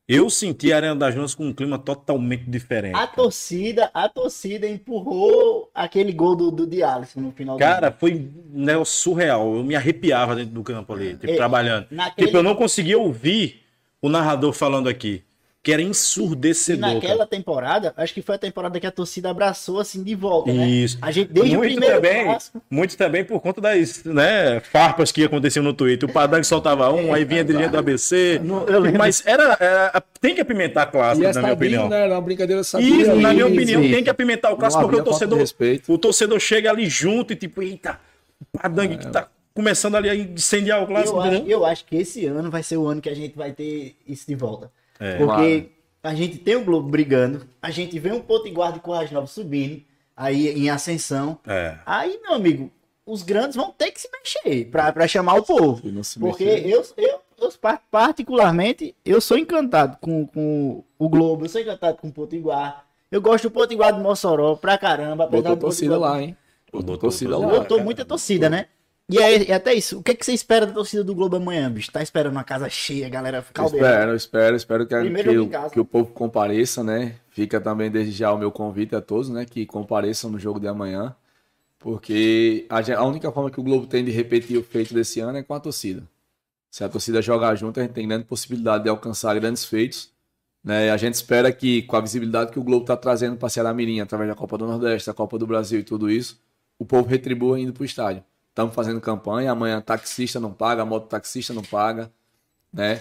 [0.08, 2.96] Eu senti a Arena das Dunas com um clima totalmente diferente.
[2.96, 7.92] A torcida, a torcida empurrou aquele gol do, do de Alisson no final do Cara,
[7.92, 8.14] foi
[8.54, 9.54] um negócio surreal.
[9.56, 11.86] Eu me arrepiava dentro do campo ali, tipo, É, trabalhando.
[11.90, 13.60] naquele- Tipo, eu não conseguia ouvir
[14.00, 15.22] o narrador falando aqui,
[15.68, 16.94] que era E ensurdecedor.
[16.94, 17.26] naquela cara.
[17.28, 20.66] temporada, acho que foi a temporada que a torcida abraçou assim de volta, né?
[20.66, 20.96] Isso.
[21.02, 25.12] A gente desde o muito primeiro também, clássico, muito também por conta das né, farpas
[25.12, 26.08] que aconteciam no Twitter.
[26.08, 28.40] O Padang soltava um, aí vinha dirigente do ABC.
[28.42, 28.96] Lembro.
[28.96, 31.86] Mas era, era- tem que apimentar a classe, na minha opinião.
[31.86, 32.04] né?
[32.04, 33.94] Era uma brincadeira Isso, na minha Isso, opinião, isso.
[33.94, 35.44] tem que apimentar o clássico, Não porque o torcedor,
[35.86, 38.00] o torcedor chega ali junto e tipo, eita,
[38.40, 41.96] o Padang que tá começando ali a incendiar o clássico, eu acho, eu acho que
[41.96, 44.70] esse ano vai ser o ano que a gente vai ter isso de volta.
[45.00, 45.16] É.
[45.16, 45.70] Porque
[46.02, 49.82] a gente tem o Globo brigando, a gente vê um Potiguar de Corrais Novos subindo,
[50.16, 51.38] aí em ascensão.
[51.46, 51.76] É.
[51.86, 52.70] Aí, meu amigo,
[53.06, 55.80] os grandes vão ter que se mexer pra, pra chamar o povo.
[55.82, 61.08] Se não se Porque eu, eu, eu, par- particularmente, eu sou encantado com, com o
[61.08, 62.84] Globo, eu sou encantado com o Potiguar.
[63.10, 65.24] Eu gosto do Potiguar de Mossoró pra caramba.
[65.24, 66.36] apesar Botou do torcida Potiguar- lá, hein?
[66.70, 67.38] Botou torcida.
[67.38, 67.46] lá.
[67.46, 68.66] Botou muita torcida, né?
[69.10, 69.98] E é, é até isso.
[69.98, 71.90] O que, que você espera da torcida do Globo amanhã, bicho?
[71.90, 74.14] Tá esperando uma casa cheia, a galera caldeirada.
[74.14, 77.14] espero, espero, espero que, Primeiro que, o, que o povo compareça, né?
[77.30, 79.46] Fica também desde já o meu convite a todos, né?
[79.46, 81.16] Que compareçam no jogo de amanhã.
[81.78, 85.38] Porque a, a única forma que o Globo tem de repetir o feito desse ano
[85.38, 86.02] é com a torcida.
[86.70, 90.10] Se a torcida jogar junto, a gente tem grande possibilidade de alcançar grandes feitos.
[90.62, 90.88] Né?
[90.88, 93.72] E a gente espera que, com a visibilidade que o Globo está trazendo para Ceará
[93.72, 96.38] Mirim, através da Copa do Nordeste, da Copa do Brasil e tudo isso,
[96.78, 98.22] o povo retribua indo para o estádio.
[98.58, 102.10] Estamos fazendo campanha, amanhã taxista não paga, mototaxista não paga,
[102.72, 102.98] né?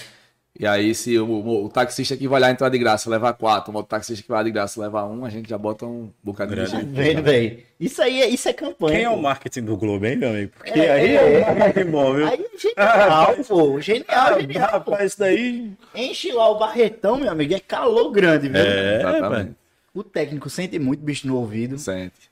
[0.60, 3.76] E aí, se o, o, o taxista que vai lá entrar de graça levar quatro,
[3.76, 6.70] o taxista que vai de graça levar um, a gente já bota um bocadinho de
[6.70, 6.86] gente.
[6.86, 7.60] vendo, velho?
[7.80, 8.98] Isso aí é, isso é campanha.
[8.98, 9.22] Quem é o pô.
[9.24, 10.52] marketing do Globo, hein, meu amigo?
[10.56, 11.42] Porque É, aí é.
[11.42, 12.28] é o marketing bom, viu?
[12.28, 13.82] Aí é genial, pô.
[13.82, 14.68] Genial, Ah, genial.
[14.68, 14.92] pô.
[14.92, 15.72] rapaz, isso daí.
[15.96, 17.56] Enche lá o barretão, meu amigo.
[17.56, 18.62] É calor grande, viu?
[18.62, 19.30] É, Exatamente.
[19.44, 19.56] velho.
[19.92, 21.80] O técnico sente muito bicho no ouvido.
[21.80, 22.30] Sente.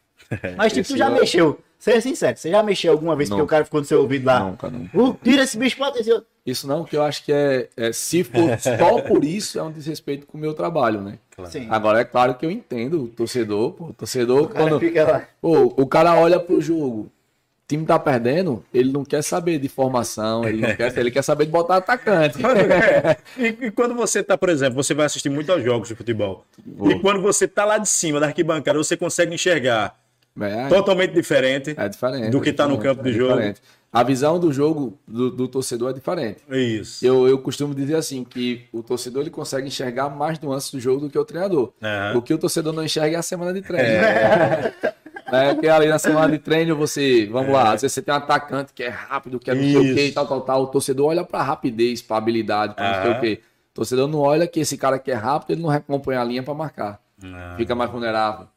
[0.56, 1.60] Mas tipo, tu já ano- mexeu.
[1.77, 3.45] Seja sincero, você já mexeu alguma vez porque Não.
[3.45, 4.39] o cara ficou no seu ouvido lá?
[4.39, 4.97] Nunca, nunca.
[4.97, 6.23] Uh, tira esse bicho pra atenção.
[6.45, 9.72] Isso não, que eu acho que é, é se for só por isso, é um
[9.72, 11.18] desrespeito com o meu trabalho, né?
[11.45, 11.68] Sim.
[11.69, 15.03] Agora, é claro que eu entendo o torcedor, pô, o torcedor, O cara quando fica
[15.03, 15.27] lá.
[15.41, 17.11] pô, o cara olha pro jogo, o
[17.68, 21.45] time tá perdendo, ele não quer saber de formação, ele não quer, ele quer saber
[21.45, 22.38] de botar atacante.
[23.38, 26.45] E, e quando você tá, por exemplo, você vai assistir muito aos jogos de futebol.
[26.65, 26.91] Vou.
[26.91, 29.97] E quando você tá lá de cima da arquibancada, você consegue enxergar
[30.40, 31.74] É, totalmente diferente.
[31.78, 32.30] é diferente.
[32.30, 33.34] do que é tá no campo de é jogo.
[33.34, 33.62] diferente.
[33.91, 36.41] A visão do jogo do, do torcedor é diferente.
[36.49, 37.06] Isso.
[37.06, 40.99] Eu, eu costumo dizer assim, que o torcedor ele consegue enxergar mais nuances do jogo
[40.99, 41.72] do que o treinador.
[42.14, 43.88] O que o torcedor não enxerga é a semana de treino.
[43.88, 44.74] É.
[45.53, 48.74] Porque ali na semana de treino você, vamos lá, às vezes você tem um atacante
[48.74, 50.64] que é rápido, que é não sei o que, tal, tal, tal.
[50.64, 53.41] O torcedor olha pra rapidez, pra habilidade, pra não sei o que.
[53.72, 56.44] O torcedor não olha que esse cara que é rápido, ele não recompõe a linha
[56.44, 56.99] pra marcar.
[57.24, 57.56] Ah.
[57.57, 58.48] Fica mais vulnerável.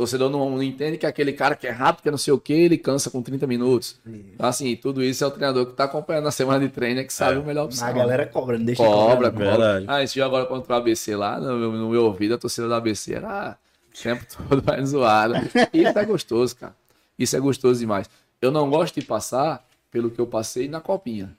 [0.00, 2.38] Torcedor não, não entende que aquele cara que é rápido, que é não sei o
[2.40, 4.00] que, ele cansa com 30 minutos.
[4.06, 7.04] Então, assim, tudo isso é o treinador que tá acompanhando a semana de treino, é
[7.04, 7.86] que sabe o melhor opção.
[7.86, 9.50] A galera cobra, não deixa Cobra, de cobra.
[9.50, 9.84] Verdade.
[9.86, 12.66] Ah, esse jogo agora contra o ABC lá, no meu, no meu ouvido, a torcida
[12.66, 13.58] do ABC era
[13.94, 15.42] o tempo todo mais zoada.
[15.70, 16.74] Isso é gostoso, cara.
[17.18, 18.08] Isso é gostoso demais.
[18.40, 21.36] Eu não gosto de passar pelo que eu passei na copinha.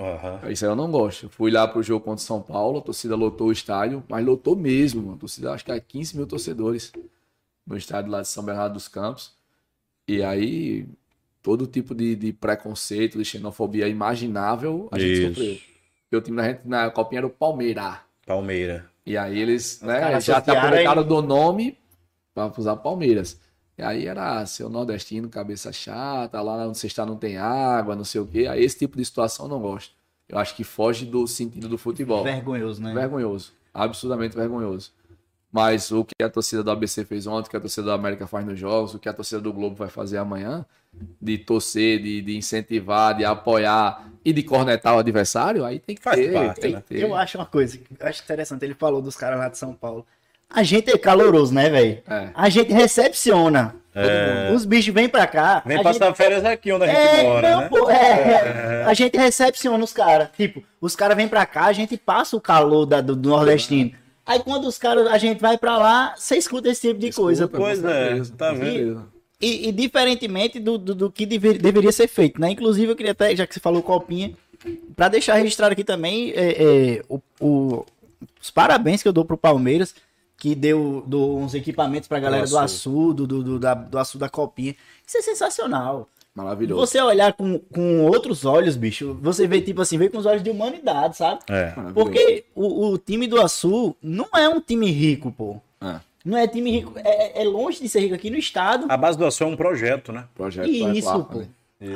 [0.00, 0.40] Aham.
[0.48, 1.26] Isso aí eu não gosto.
[1.26, 4.24] Eu fui lá pro jogo contra o São Paulo, a torcida lotou o estádio, mas
[4.24, 5.02] lotou mesmo.
[5.02, 5.16] mano.
[5.16, 6.90] A torcida, acho que é 15 mil torcedores
[7.68, 9.32] no estádio lá de São Bernardo dos Campos.
[10.06, 10.86] E aí,
[11.42, 15.28] todo tipo de, de preconceito, de xenofobia imaginável, a gente Isso.
[15.28, 15.58] sofreu.
[16.02, 18.00] Porque o time da gente na copinha era o Palmeira.
[18.26, 18.90] Palmeira.
[19.04, 21.78] E aí eles né, já se associaram aproveitaram do nome
[22.34, 23.38] para usar Palmeiras.
[23.76, 28.04] E aí era seu nordestino, cabeça chata, lá onde você está não tem água, não
[28.04, 28.46] sei o quê.
[28.46, 29.94] Aí esse tipo de situação eu não gosto.
[30.28, 32.24] Eu acho que foge do sentido do futebol.
[32.24, 32.92] Vergonhoso, né?
[32.92, 33.52] Vergonhoso.
[33.72, 34.92] Absurdamente vergonhoso.
[35.50, 38.26] Mas o que a torcida do ABC fez ontem, o que a torcida da América
[38.26, 40.64] faz nos jogos, o que a torcida do Globo vai fazer amanhã,
[41.20, 46.02] de torcer, de, de incentivar, de apoiar e de cornetar o adversário, aí tem que
[46.02, 46.32] Faz ter.
[46.32, 46.82] parte, tem né?
[46.86, 47.02] que ter.
[47.02, 49.72] Eu acho uma coisa, que eu acho interessante, ele falou dos caras lá de São
[49.72, 50.06] Paulo.
[50.50, 52.02] A gente é caloroso, né, velho?
[52.08, 52.30] É.
[52.34, 53.74] A gente recepciona.
[53.94, 54.52] É.
[54.54, 55.62] Os bichos vêm pra cá.
[55.66, 56.16] Vem a passar gente...
[56.16, 57.68] férias aqui onde a gente É, mora, não, né?
[57.68, 60.28] pô, é, A gente recepciona os caras.
[60.36, 63.92] Tipo, os caras vêm pra cá, a gente passa o calor da- do, do nordestino.
[64.28, 67.44] Aí quando os caras, a gente vai pra lá, você escuta esse tipo de coisa.
[67.44, 67.64] Escuta, pô.
[67.64, 69.10] Pois é, tá vendo?
[69.40, 72.50] E, e diferentemente do, do, do que dever- deveria ser feito, né?
[72.50, 74.34] Inclusive, eu queria até, já que você falou copinha,
[74.94, 76.62] pra deixar registrado aqui também é,
[76.98, 77.84] é, o- o-
[78.42, 79.94] os parabéns que eu dou pro Palmeiras,
[80.36, 82.58] que deu, deu uns equipamentos pra galera do.
[82.58, 84.74] Açu, do, do, do, da, do Açu da copinha.
[85.06, 86.08] Isso é sensacional.
[86.38, 86.80] Maravilhoso.
[86.80, 90.40] Você olhar com, com outros olhos, bicho, você vê, tipo assim, vê com os olhos
[90.40, 91.40] de humanidade, sabe?
[91.48, 91.74] É.
[91.92, 95.56] Porque o, o time do Açu não é um time rico, pô.
[95.80, 98.86] É, Não é time rico, é, é longe de ser rico aqui no estado.
[98.88, 100.24] A base do aço é um projeto, né?
[100.34, 101.38] projeto vai Isso, lá, pô.
[101.38, 101.48] né?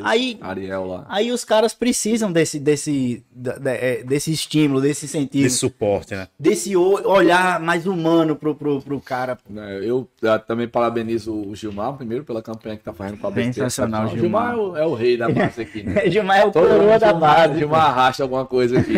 [0.05, 1.05] Aí, Ariel lá.
[1.09, 3.25] aí os caras precisam desse, desse,
[3.65, 6.29] é, desse estímulo, desse incentivo, De suporte, né?
[6.39, 9.37] desse olhar mais humano pro, pro, pro cara.
[9.51, 13.31] Né, Eu ah, também parabenizo o Gilmar, primeiro, pela campanha que tá fazendo com a
[13.31, 13.55] BT.
[13.55, 16.07] Sensacional, O Gilmar é o, é o rei da base aqui, né?
[16.09, 17.59] Gilmar é o Todo coroa da Gilmar- base.
[17.59, 18.95] Gilmar arrasta alguma coisa aqui.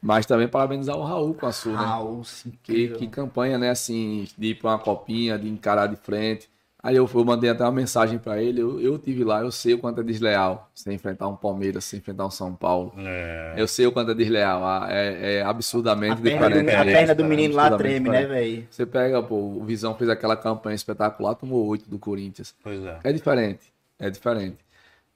[0.00, 1.78] Mas também parabenizar o Raul com a sua, né?
[1.78, 3.70] Raul, sim, Que, que campanha, né?
[3.70, 6.48] Assim, de ir pra uma copinha, de encarar de frente.
[6.86, 8.60] Aí eu, eu mandei até uma mensagem pra ele.
[8.60, 11.96] Eu, eu tive lá, eu sei o quanto é desleal você enfrentar um Palmeiras, você
[11.96, 12.92] enfrentar um São Paulo.
[12.96, 13.54] É.
[13.56, 14.62] Eu sei o quanto é desleal.
[14.88, 16.76] É, é absurdamente A perna, do, diferente.
[16.76, 18.50] a perna do menino lá treme, né, diferente.
[18.50, 18.68] velho?
[18.70, 22.54] Você pega, pô, o Visão fez aquela campanha espetacular, tomou oito do Corinthians.
[22.62, 23.00] Pois é.
[23.02, 24.58] É diferente, é diferente.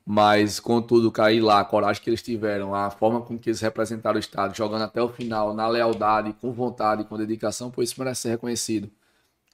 [0.05, 4.16] Mas, contudo, cair lá, a coragem que eles tiveram, a forma com que eles representaram
[4.16, 8.22] o Estado, jogando até o final, na lealdade, com vontade, com dedicação, pô, isso merece
[8.22, 8.90] ser reconhecido.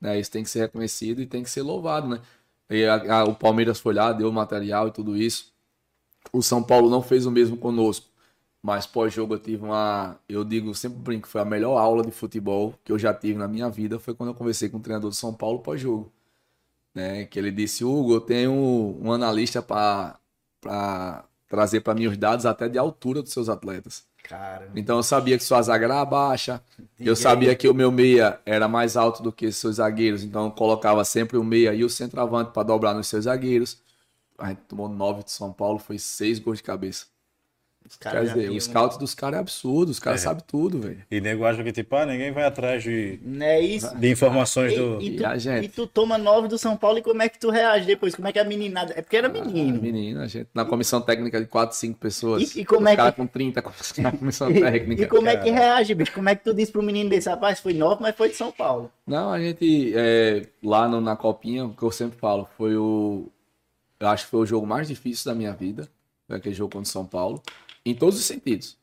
[0.00, 0.18] Né?
[0.20, 2.20] Isso tem que ser reconhecido e tem que ser louvado, né?
[2.70, 5.52] E a- a- o Palmeiras foi lá, deu material e tudo isso.
[6.32, 8.06] O São Paulo não fez o mesmo conosco.
[8.62, 10.18] Mas pós-jogo eu tive uma.
[10.28, 13.48] Eu digo, sempre brinco, foi a melhor aula de futebol que eu já tive na
[13.48, 13.98] minha vida.
[14.00, 16.12] Foi quando eu conversei com o treinador do São Paulo pós-jogo.
[16.94, 17.26] Né?
[17.26, 20.18] Que ele disse: Hugo, eu tenho um analista para
[21.48, 24.06] trazer para mim os dados até de altura dos seus atletas.
[24.74, 26.62] Então eu sabia que sua zaga era baixa,
[26.98, 30.46] E eu sabia que o meu meia era mais alto do que seus zagueiros, então
[30.46, 33.78] eu colocava sempre o meia e o centroavante para dobrar nos seus zagueiros.
[34.38, 37.06] A gente tomou nove de São Paulo, foi seis gols de cabeça.
[37.88, 40.24] Os Quer caras já dizer, o scout dos caras é absurdo, os caras É.
[40.24, 41.02] sabem tudo, velho.
[41.10, 43.96] E nego acha que, tipo, ah, ninguém vai atrás de, Não é isso?
[43.96, 45.00] de informações E, do.
[45.00, 45.64] e E tu, a gente?
[45.64, 48.14] e tu toma nove do São Paulo e como é que tu reage depois?
[48.14, 48.92] Como é que a meninada.
[48.96, 49.80] É porque era menino.
[49.80, 52.54] Menina, a gente, na comissão técnica de 4, 5 pessoas.
[52.56, 53.62] E- e como os é que- com 30
[53.98, 55.02] na comissão E, técnica.
[55.02, 56.12] e como é que reage, bicho?
[56.12, 57.60] Como é que tu diz pro menino desse rapaz?
[57.60, 58.90] Foi nove, mas foi de São Paulo.
[59.06, 63.28] Não, a gente, é, lá no- na Copinha, o que eu sempre falo, foi o.
[64.00, 65.88] Eu acho que foi o jogo mais difícil da minha vida.
[66.26, 67.40] Foi aquele jogo contra o São Paulo.
[67.86, 68.76] Em todos os sentidos.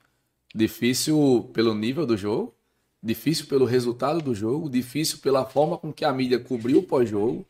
[0.56, 2.56] Difícil pelo nível do jogo,
[3.02, 7.46] difícil pelo resultado do jogo, difícil pela forma com que a mídia cobriu o pós-jogo,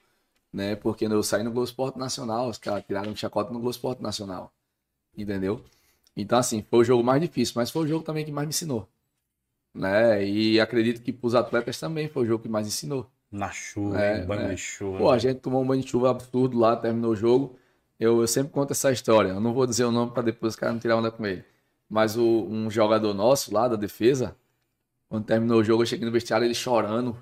[0.51, 0.75] né?
[0.75, 4.01] Porque eu saí no Globo Esporte Nacional, os caras tiraram um chacota no Globo Esporte
[4.01, 4.51] Nacional.
[5.15, 5.63] Entendeu?
[6.17, 8.49] Então, assim, foi o jogo mais difícil, mas foi o jogo também que mais me
[8.49, 8.87] ensinou.
[9.75, 10.25] Né?
[10.25, 13.07] E acredito que para os atletas também foi o jogo que mais ensinou.
[13.31, 14.55] Na chuva, É, banho é.
[14.55, 14.97] de chuva.
[14.97, 17.57] Pô, a gente tomou um banho de chuva absurdo lá, terminou o jogo.
[17.99, 19.29] Eu, eu sempre conto essa história.
[19.29, 21.43] Eu não vou dizer o nome para depois os caras não tirar onda com ele.
[21.89, 24.35] Mas o, um jogador nosso lá da defesa,
[25.07, 27.17] quando terminou o jogo, eu cheguei no vestiário ele chorando.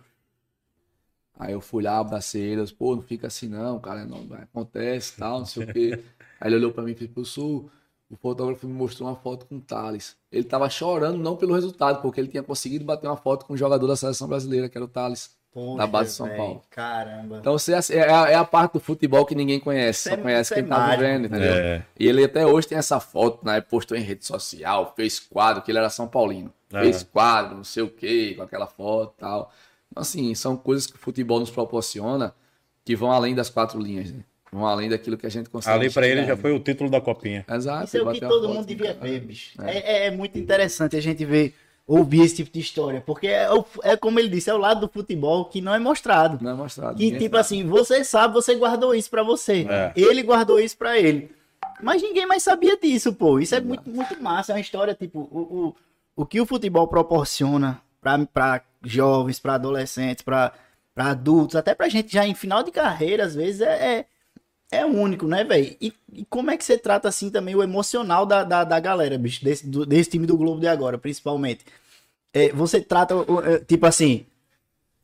[1.38, 4.28] Aí eu fui lá, abracei ele, eu disse, pô, não fica assim não, cara, não,
[4.34, 6.04] acontece tal, não sei o quê.
[6.40, 7.72] Aí ele olhou pra mim e falou, professor,
[8.10, 10.18] o fotógrafo me mostrou uma foto com o Thales.
[10.32, 13.58] Ele tava chorando não pelo resultado, porque ele tinha conseguido bater uma foto com um
[13.58, 15.36] jogador da seleção brasileira, que era o Thales.
[15.54, 16.62] Poxa, base de São véi, Paulo.
[16.70, 17.38] Caramba.
[17.40, 20.18] Então você é a, é a parte do futebol que ninguém conhece, Isso só é-
[20.18, 21.02] conhece quem é tá mágico.
[21.04, 21.54] vivendo, entendeu?
[21.54, 21.84] É.
[22.00, 23.60] E ele até hoje tem essa foto, né?
[23.60, 26.54] Postou em rede social, fez quadro, que ele era São Paulino.
[26.74, 26.80] É.
[26.82, 29.52] Fez quadro, não sei o quê, com aquela foto e tal.
[29.92, 32.34] Então, assim, são coisas que o futebol nos proporciona
[32.86, 34.24] que vão além das quatro linhas, né?
[34.54, 35.76] Vão além daquilo que a gente consegue.
[35.78, 36.42] Ali pra ele já né?
[36.42, 37.46] foi o título da copinha.
[37.50, 37.86] Exato.
[37.86, 39.10] Isso é o que todo mundo devia cara.
[39.10, 39.62] ver, bicho.
[39.62, 41.54] É, é- é muito interessante a gente ver,
[41.88, 43.02] ouvir esse tipo de história.
[43.06, 45.80] Porque é, o- é como ele disse, é o lado do futebol que não é
[45.80, 46.38] mostrado.
[46.44, 46.98] Não é mostrado.
[46.98, 47.38] Que tipo sabe.
[47.38, 49.66] assim, você sabe, você guardou isso pra você.
[49.70, 49.92] É.
[49.96, 51.32] Ele guardou isso pra ele.
[51.82, 53.40] Mas ninguém mais sabia disso, pô.
[53.40, 54.52] Isso é muito, muito massa.
[54.52, 55.76] É uma história, tipo, o, o,
[56.16, 60.54] o que o futebol proporciona pra, pra jovens, pra adolescentes, pra
[60.96, 64.06] adultos, até pra gente já em final de carreira, às vezes, é,
[64.72, 65.76] é, único, né, velho?
[65.82, 69.18] E, e como é que você trata, assim, também o emocional da, da, da galera,
[69.18, 71.66] bicho, desse, do- desse time do Globo de agora, principalmente?
[72.34, 73.14] É, você trata,
[73.46, 74.26] é, tipo assim,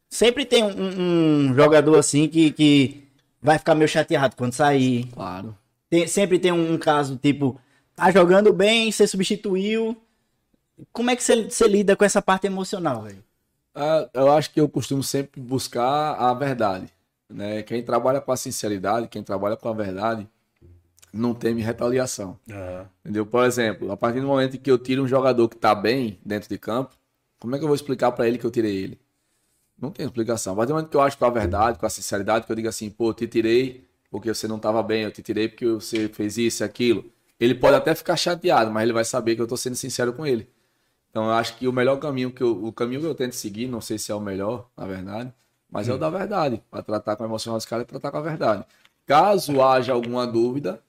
[0.09, 3.03] sempre tem um, um- um jogador assim que, que
[3.41, 5.05] vai ficar meio chateado quando sair.
[5.13, 5.57] Claro.
[5.89, 7.59] Tem- sempre tem um, caso, tipo,
[7.95, 9.97] tá jogando bem, você substituiu.
[10.91, 13.23] Como é que você, você lida com essa parte emocional, velho?
[13.73, 16.87] Ah, eu acho que eu costumo sempre buscar a verdade.
[17.29, 17.61] Né?
[17.63, 20.27] Quem trabalha com a sinceridade, quem trabalha com a verdade,
[21.11, 22.39] não teme retaliação.
[23.03, 23.25] Entendeu?
[23.25, 26.49] Por exemplo, a partir do momento que eu tiro um jogador que tá bem dentro
[26.49, 26.95] de campo,
[27.39, 28.99] como é que eu vou explicar para ele que eu tirei ele?
[29.79, 30.53] Não tem explicação.
[30.53, 32.55] A partir do momento que eu acho com a verdade, com a sinceridade, que eu
[32.55, 35.67] digo assim, pô, eu te tirei porque você não tava bem, eu te tirei porque
[35.67, 37.05] você fez isso aquilo.
[37.39, 40.25] Ele pode até ficar chateado, mas ele vai saber que eu tô sendo sincero com
[40.25, 40.49] ele.
[41.09, 43.67] Então eu acho que o melhor caminho que eu, o caminho que eu tento seguir,
[43.67, 45.33] não sei se é o melhor, na verdade,
[45.71, 46.61] mas é o da verdade.
[46.69, 48.63] Para tratar com o emocional dos caras é tratar com a verdade.
[49.05, 50.81] Caso haja alguma dúvida,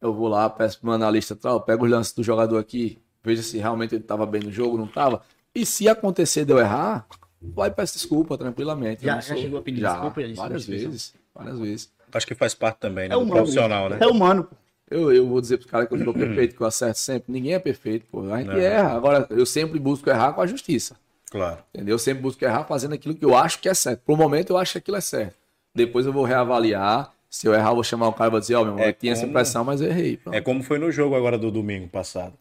[0.00, 3.42] eu vou lá, peço para o analista, tal, pego os lances do jogador aqui, veja
[3.42, 5.22] se realmente ele estava bem no jogo, não estava.
[5.54, 7.06] E se acontecer de eu errar,
[7.40, 9.02] vai e peço desculpa tranquilamente.
[9.02, 11.90] Eu Já- não já chegou a pedir já, desculpa, já Várias vezes, várias vezes.
[12.12, 13.14] Acho que faz parte também, né?
[13.14, 13.36] É do humano.
[13.40, 13.98] profissional, né?
[14.00, 14.44] É humano.
[14.44, 14.56] pô.
[14.88, 17.32] Eu, eu vou dizer para os caras que eu sou perfeito, que eu acerto sempre.
[17.32, 18.20] Ninguém é perfeito, pô.
[18.32, 18.56] A gente Não.
[18.56, 18.92] erra.
[18.92, 20.94] Agora, eu sempre busco errar com a justiça.
[21.36, 21.58] Claro.
[21.74, 21.94] Entendeu?
[21.94, 24.00] Eu sempre busco errar fazendo aquilo que eu acho que é certo.
[24.06, 25.34] Por um momento eu acho que aquilo é certo.
[25.74, 27.12] Depois eu vou reavaliar.
[27.28, 28.88] Se eu errar, eu vou chamar o cara e vou dizer, ó, meu irmão, É
[28.88, 30.16] eu tinha essa como- impressão, mas eu errei.
[30.16, 30.34] Pronto.
[30.34, 32.32] É como foi no jogo agora do domingo passado.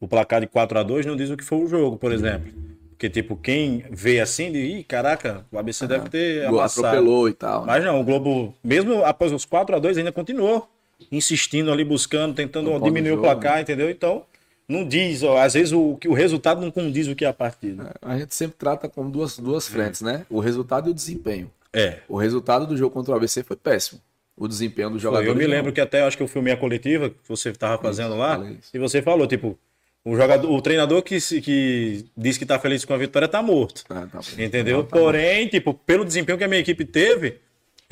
[0.00, 2.52] O placar de 4 a 2 não diz o que foi o jogo, por exemplo.
[2.90, 6.86] Porque, tipo, quem vê assim, de, ih, caraca, o ABC deve ter amassado.
[6.88, 7.60] atropelou e tal.
[7.60, 7.66] né?
[7.68, 10.68] Mas não, o Globo, mesmo após os 4 a 2 ainda continuou
[11.10, 13.32] insistindo ali, buscando, tentando diminuir o jogo, né?
[13.34, 13.90] placar, entendeu?
[13.90, 14.24] Então,
[14.68, 17.94] não diz, ó, às vezes o, o resultado não condiz o que é a partida.
[18.00, 20.24] A gente sempre trata como duas, duas frentes, né?
[20.30, 21.50] O resultado e o desempenho.
[21.72, 21.98] É.
[22.08, 24.00] O resultado do jogo contra o ABC foi péssimo.
[24.36, 25.26] O desempenho do jogador.
[25.26, 28.16] eu me lembro que até acho que eu filmei a coletiva que você estava fazendo
[28.16, 28.70] lá isso.
[28.72, 29.58] e você falou, tipo,
[30.04, 33.84] o jogador, o treinador que, que diz que tá feliz com a vitória tá morto.
[33.88, 34.20] Ah, tá.
[34.38, 34.78] Entendeu?
[34.78, 34.96] Não, tá.
[34.96, 37.38] Porém, tipo, pelo desempenho que a minha equipe teve,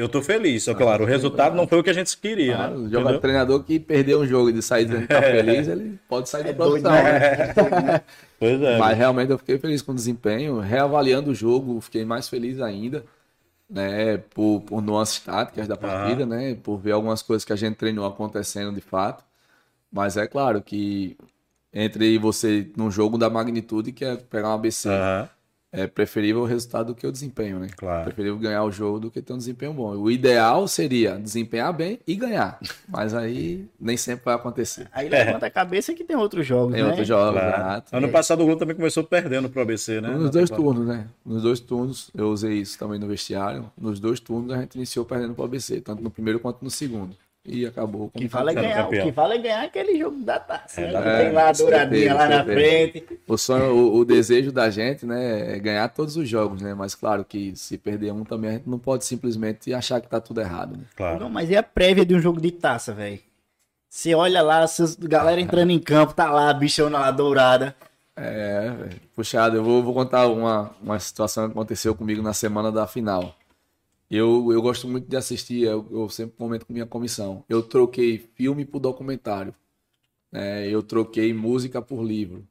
[0.01, 0.62] eu tô feliz.
[0.64, 2.86] Só claro, o resultado não foi o que a gente queria, Ah, né?
[2.86, 3.20] Entendeu?
[3.20, 6.47] treinador que perdeu um jogo e de sair dizendo que tá feliz, ele pode sair
[6.48, 6.93] É da doido, profissão.
[6.93, 7.82] né?
[7.82, 8.01] né?
[8.40, 8.78] Pois é.
[8.78, 13.05] Mas realmente eu fiquei feliz com o desempenho, reavaliando o jogo, fiquei mais feliz ainda,
[13.68, 17.77] né, por, por nuances táticas da partida, né, por ver algumas coisas que a gente
[17.77, 19.22] treinou acontecendo de fato.
[19.93, 21.16] Mas é claro que
[21.72, 25.28] entre você num jogo da magnitude que é pegar um ABC Aham.
[25.72, 27.68] É preferível o resultado do que o desempenho, né?
[27.76, 28.05] Claro.
[28.05, 29.94] Preferível ganhar o jogo do que ter um desempenho bom.
[29.97, 32.59] O ideal seria desempenhar bem e ganhar.
[32.88, 34.88] Mas aí nem sempre vai acontecer.
[34.92, 36.88] Aí levanta a cabeça que tem outros jogos, Tem né?
[36.88, 37.55] outros jogos, Claro.
[37.62, 37.97] exato.
[37.97, 40.09] Ano passado o Globo também começou perdendo pro ABC, né?
[40.10, 40.74] Nos Na dois temporada.
[40.76, 41.06] turnos, né?
[41.24, 43.70] Nos dois turnos, eu usei isso também no vestiário.
[43.78, 47.14] Nos dois turnos a gente iniciou perdendo pro ABC, tanto no primeiro quanto no segundo.
[47.52, 50.81] E acabou que vale é ganhar, o que vale é ganhar aquele jogo da taça.
[50.81, 51.24] É, né?
[51.24, 53.20] tem lá a é, douradinha lá na certeza, frente.
[53.27, 56.74] O sonho, o, o desejo da gente, né, é ganhar todos os jogos, né?
[56.74, 60.20] Mas claro que se perder um também a gente não pode simplesmente achar que tá
[60.20, 60.85] tudo errado, né?
[60.97, 61.20] Claro.
[61.20, 63.18] Não, mas e a prévia de um jogo de taça, velho?
[63.89, 67.74] Você olha lá, seus, galera entrando em campo, tá lá, a bichona lá dourada.
[68.16, 68.72] É,
[69.16, 69.56] puxado.
[69.56, 73.35] Eu vou, vou contar uma, uma situação que aconteceu comigo na semana da final.
[74.11, 77.45] Eu, eu gosto muito de assistir, eu, eu sempre comento com minha comissão.
[77.49, 79.55] Eu troquei filme por documentário.
[80.32, 80.69] né?
[80.69, 82.47] eu troquei música por livro.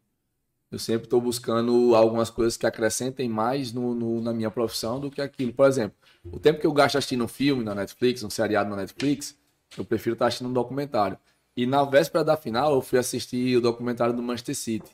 [0.72, 5.11] Eu sempre estou buscando algumas coisas que acrescentem mais no, no- na minha profissão do
[5.11, 5.53] que aquilo.
[5.53, 5.98] Por exemplo,
[6.31, 9.38] o tempo que eu gasto assistindo um filme na Netflix, um seriado na Netflix,
[9.77, 11.18] eu prefiro estar assistindo um documentário.
[11.57, 14.91] E na véspera da final, eu fui assistir o documentário do Manchester City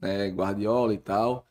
[0.00, 1.46] né, Guardiola e tal.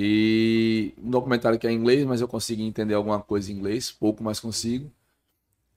[0.00, 3.90] E um documentário que é em inglês, mas eu consegui entender alguma coisa em inglês,
[3.90, 4.88] pouco mais consigo.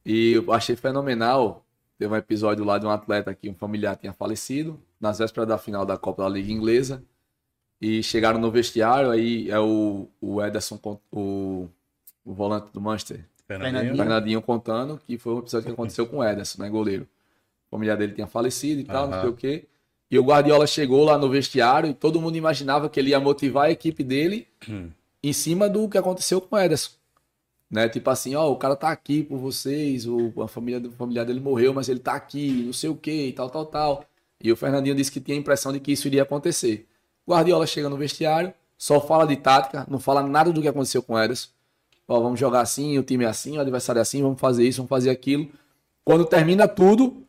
[0.06, 1.66] E eu achei fenomenal.
[1.98, 5.58] Teve um episódio lá de um atleta que um familiar tinha falecido, nas vésperas da
[5.58, 7.04] final da Copa da Liga Inglesa.
[7.82, 10.80] E chegaram no vestiário, aí é o, o Ederson,
[11.12, 11.68] o,
[12.24, 13.96] o volante do Manchester, Fernandinho.
[13.96, 17.08] Fernandinho contando que foi um episódio que aconteceu com o Ederson, né, goleiro.
[17.68, 19.22] A família dele tinha falecido e tal, não Aham.
[19.22, 19.68] sei o quê.
[20.12, 23.68] E o Guardiola chegou lá no vestiário e todo mundo imaginava que ele ia motivar
[23.68, 24.90] a equipe dele Hum.
[25.24, 26.92] em cima do que aconteceu com o Ederson.
[27.70, 27.88] Né?
[27.88, 31.40] Tipo assim, ó, o cara tá aqui por vocês, o, a família do familiar dele
[31.40, 34.06] morreu, mas ele tá aqui, não sei o quê, e tal, tal, tal.
[34.44, 36.86] E o Fernandinho disse que tinha a impressão de que isso iria acontecer.
[37.26, 41.14] Guardiola chega no vestiário, só fala de tática, não fala nada do que aconteceu com
[41.14, 41.48] o Ederson.
[42.06, 44.80] Ó, vamos jogar assim, o time é assim, o adversário é assim, vamos fazer isso,
[44.80, 45.48] vamos fazer aquilo.
[46.04, 47.24] Quando termina tudo,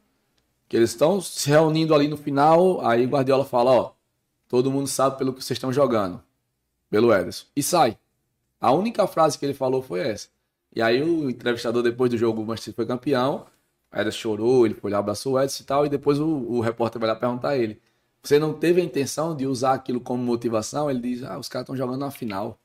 [0.72, 3.92] que eles estão se reunindo ali no final, aí Guardiola fala, ó,
[4.48, 6.22] todo mundo sabe pelo que vocês estão jogando,
[6.88, 7.44] pelo Ederson.
[7.54, 7.98] E sai.
[8.58, 10.28] A única frase que ele falou foi essa.
[10.74, 13.44] E aí o entrevistador, depois do jogo, o Manchester foi campeão,
[13.92, 16.60] o Ederson chorou, ele foi lá, abraçou o Ederson e tal, e depois o, o
[16.62, 17.78] repórter vai lá perguntar a ele,
[18.22, 20.90] você não teve a intenção de usar aquilo como motivação?
[20.90, 22.58] Ele diz, ah, os caras estão jogando na final.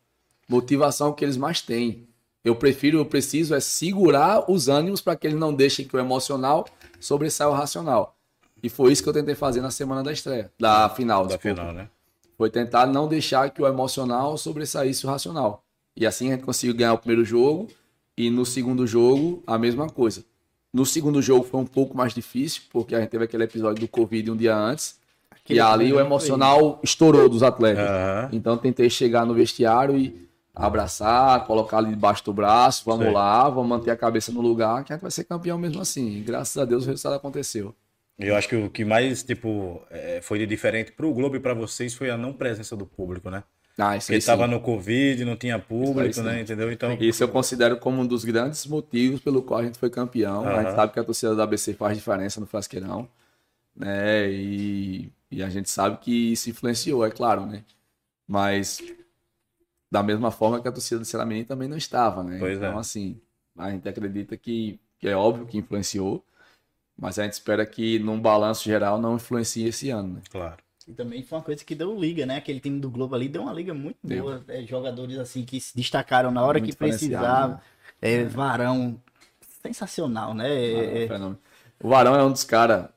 [0.48, 2.08] Motivação que eles mais têm.
[2.42, 6.00] Eu prefiro, eu preciso é segurar os ânimos para que eles não deixem que o
[6.00, 6.66] emocional
[7.00, 8.16] sobressaia o racional.
[8.62, 11.56] E foi isso que eu tentei fazer na semana da estreia, da final, Da desculpa.
[11.62, 11.90] final, né?
[12.38, 15.64] Foi tentar não deixar que o emocional sobressaísse o racional.
[15.96, 17.68] E assim a gente conseguiu ganhar o primeiro jogo
[18.16, 20.24] e no segundo jogo a mesma coisa.
[20.74, 23.88] No segundo jogo foi um pouco mais difícil, porque a gente teve aquele episódio do
[23.88, 25.00] Covid um dia antes.
[25.32, 27.88] Aquele e ali o foi- emocional estourou dos atletas.
[27.88, 28.30] Aham.
[28.32, 30.27] Então eu tentei chegar no vestiário e
[30.58, 33.14] abraçar, colocar ali debaixo do braço, vamos Sei.
[33.14, 36.18] lá, vamos manter a cabeça no lugar, que a gente vai ser campeão mesmo assim.
[36.18, 37.76] E graças a Deus o resultado aconteceu.
[38.18, 41.54] Eu acho que o que mais, tipo, é, foi de diferente pro Globo e pra
[41.54, 43.44] vocês foi a não presença do público, né?
[43.78, 44.26] Ah, isso Porque aí sim.
[44.26, 46.42] tava no Covid, não tinha público, né?
[46.42, 46.72] Entendeu?
[46.72, 50.48] Então, Isso eu considero como um dos grandes motivos pelo qual a gente foi campeão.
[50.48, 53.08] A gente sabe que a torcida da ABC faz diferença no Frasqueirão,
[53.76, 54.32] né?
[54.32, 57.64] E, e a gente sabe que isso influenciou, é claro, né?
[58.28, 58.82] Mas
[59.90, 62.38] da mesma forma que a torcida do Ceará Menino também não estava, né?
[62.40, 62.80] Pois então, é.
[62.80, 63.20] assim,
[63.58, 66.24] a gente acredita que, que é óbvio que influenciou,
[66.98, 70.22] mas a gente espera que num balanço geral não influencie esse ano, né?
[70.30, 70.58] claro.
[70.88, 72.38] E também foi uma coisa que deu liga, né?
[72.38, 74.24] Aquele time do Globo ali deu uma liga muito Deu.
[74.24, 74.44] boa.
[74.48, 77.56] é, jogadores assim que se destacaram na hora Muito que precisava.
[77.56, 77.60] né?
[78.02, 78.98] É, Varão,
[79.62, 80.48] sensacional, né?
[80.48, 81.40] É, Varão é é, fenômeno.
[81.84, 82.88] O Varão é um dos caras.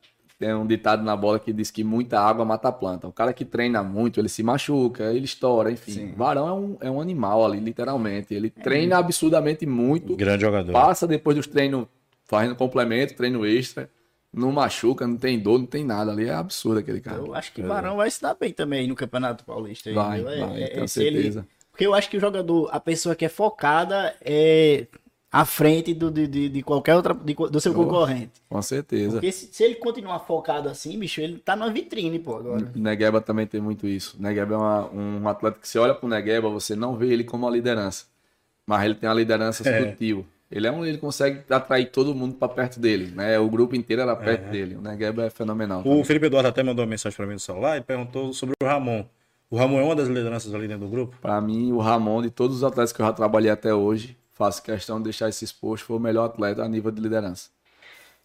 [0.40, 3.06] Tem um ditado na bola que diz que muita água mata a planta.
[3.06, 5.92] O cara que treina muito, ele se machuca, ele estoura, enfim.
[5.92, 6.12] Sim.
[6.12, 8.32] O Varão é um, é um animal ali, literalmente.
[8.32, 10.72] Ele treina absurdamente muito, Grande jogador.
[10.72, 11.86] passa depois dos treinos
[12.24, 13.90] fazendo complemento, treino extra.
[14.32, 16.24] Não machuca, não tem dor, não tem nada ali.
[16.26, 17.18] É absurdo aquele cara.
[17.18, 19.92] eu acho que Varão vai se dar bem também no Campeonato Paulista.
[19.92, 20.20] Vai?
[20.20, 21.46] É- vai, é- tenho é, se ele- certeza.
[21.70, 24.86] Porque eu acho que o jogador, a pessoa que é focada é
[25.32, 27.76] à frente do, de, de, de qualquer outra, de do seu Oh.
[27.76, 28.32] concorrente.
[28.48, 29.12] Com certeza.
[29.12, 32.68] Porque se, se ele continuar focado assim, bicho, ele tá numa vitrine, pô, agora.
[32.74, 34.16] O Negueba também tem muito isso.
[34.18, 37.22] O Negueba é uma- um atleta que você olha pro Negueba, você não vê ele
[37.24, 38.06] como uma liderança.
[38.66, 39.90] Mas ele tem uma liderança É.
[39.90, 40.26] sutil.
[40.50, 43.38] Ele é um, ele consegue atrair todo mundo para perto dele, né?
[43.38, 44.74] O grupo inteiro era perto dele.
[44.74, 45.82] O Negueba é fenomenal.
[45.86, 48.66] O Felipe Eduardo até mandou uma mensagem pra mim no celular e perguntou sobre o
[48.66, 49.04] Ramon.
[49.48, 51.16] O Ramon é uma das lideranças ali dentro do grupo?
[51.22, 54.62] Para mim, o Ramon, de todos os atletas que eu já trabalhei até hoje, faço
[54.62, 57.50] questão de deixar esse exposto, foi o melhor atleta a nível de liderança.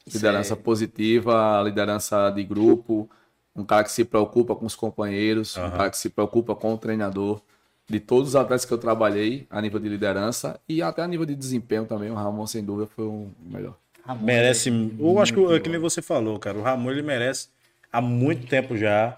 [0.08, 3.10] Isso Liderança é- positiva, liderança de grupo,
[3.54, 5.72] um cara que se preocupa com os companheiros, um Aham.
[5.78, 7.42] cara que se preocupa com o treinador.
[7.88, 11.24] de todos os atletas que eu trabalhei, a nível de liderança e até a nível
[11.24, 13.76] de desempenho também, o Ramon, sem dúvida, foi o melhor.
[14.04, 14.70] Ramon, Merece.
[15.00, 16.58] Eu acho que o- que nem você falou, cara.
[16.58, 17.48] O Ramon ele merece
[17.94, 19.16] há muito tempo já.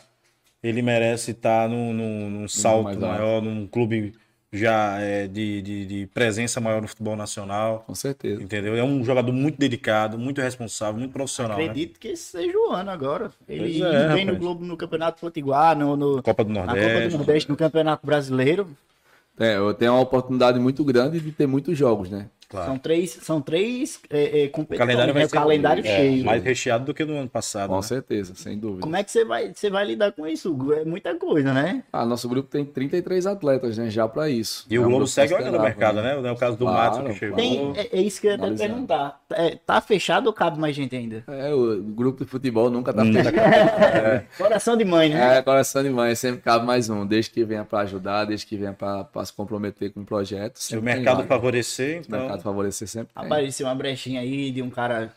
[0.61, 4.13] Ele merece estar num, num, num salto maior, num clube
[4.51, 7.83] já é, de, de, de presença maior no futebol nacional.
[7.85, 8.41] Com certeza.
[8.41, 8.75] Entendeu?
[8.75, 11.57] É um jogador muito dedicado, muito responsável, muito profissional.
[11.57, 11.65] Né?
[11.65, 13.31] Acredito que esse seja o ano agora.
[13.47, 14.39] Ele é, vem no rapaz.
[14.39, 17.09] Globo no Campeonato Potiguar, no, no, Copa do na Copa Nordeste.
[17.09, 18.67] do Nordeste, no Campeonato Brasileiro.
[19.39, 22.27] É, eu tenho uma oportunidade muito grande de ter muitos jogos, né?
[22.49, 22.65] Claro.
[22.67, 25.25] São três, são três é, é, O competições, calendário vai né?
[25.25, 26.25] O ser calendário é, cheio.
[26.25, 27.69] mais recheado do que no ano passado.
[27.69, 27.81] Com né?
[27.81, 28.81] certeza, sem dúvida.
[28.81, 30.55] Como é que você vai, você vai lidar com isso?
[30.73, 31.83] É muita coisa, né?
[31.91, 33.89] Ah, nosso grupo tem 33 atletas, né?
[33.89, 34.65] Já pra isso.
[34.69, 36.13] E É o Globo segue olhando o mercado, né?
[36.23, 37.35] É o caso do Claro, Matos que chegou.
[37.35, 39.21] Tem, é, é isso que eu ia até perguntar.
[39.31, 41.23] É, tá fechado ou cabe mais gente ainda?
[41.27, 43.11] É, o grupo de futebol nunca tá Hum.
[43.11, 43.35] fechado.
[44.37, 45.37] Coração de mãe, né?
[45.37, 47.05] É, coração de mãe, sempre cabe mais um.
[47.05, 50.57] Desde que venha pra ajudar, desde que venha pra, pra se comprometer com o projeto.
[50.57, 52.36] Se o mercado favorecer, então.
[52.41, 53.25] Favorecer, sempre tem.
[53.25, 55.11] Apareceu uma brechinha aí de um cara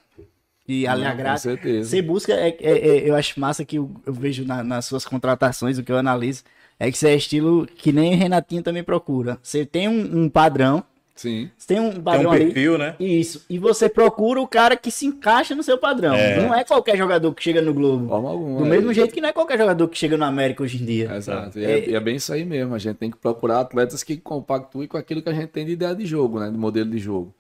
[0.67, 1.39] que ali Com agrada.
[1.39, 1.89] certeza.
[1.91, 5.05] Você busca, é, é- é- eu acho massa que eu, eu vejo na- nas suas
[5.05, 6.43] contratações, o que eu analiso,
[6.79, 9.39] é que você é estilo que nem o Renatinho também procura.
[9.43, 10.83] Você tem um, um padrão,
[11.15, 11.51] Sim.
[11.57, 12.47] você tem um Tem padrão um ali.
[12.47, 12.97] perfil, né?
[12.99, 13.45] Isso.
[13.49, 16.15] E você procura o cara que se encaixa no seu padrão.
[16.15, 16.41] É.
[16.41, 18.09] Não é qualquer jogador que chega no Globo.
[18.09, 18.59] Forma alguma.
[18.61, 18.69] Do é.
[18.69, 21.15] mesmo jeito que não é qualquer jogador que chega no América hoje em dia.
[21.15, 21.59] Exato.
[21.59, 22.75] E é, e é bem isso aí mesmo.
[22.75, 25.73] A gente tem que procurar atletas que compactuem com aquilo que a gente tem de
[25.73, 26.51] ideia de jogo, né?
[26.51, 27.35] De modelo de jogo.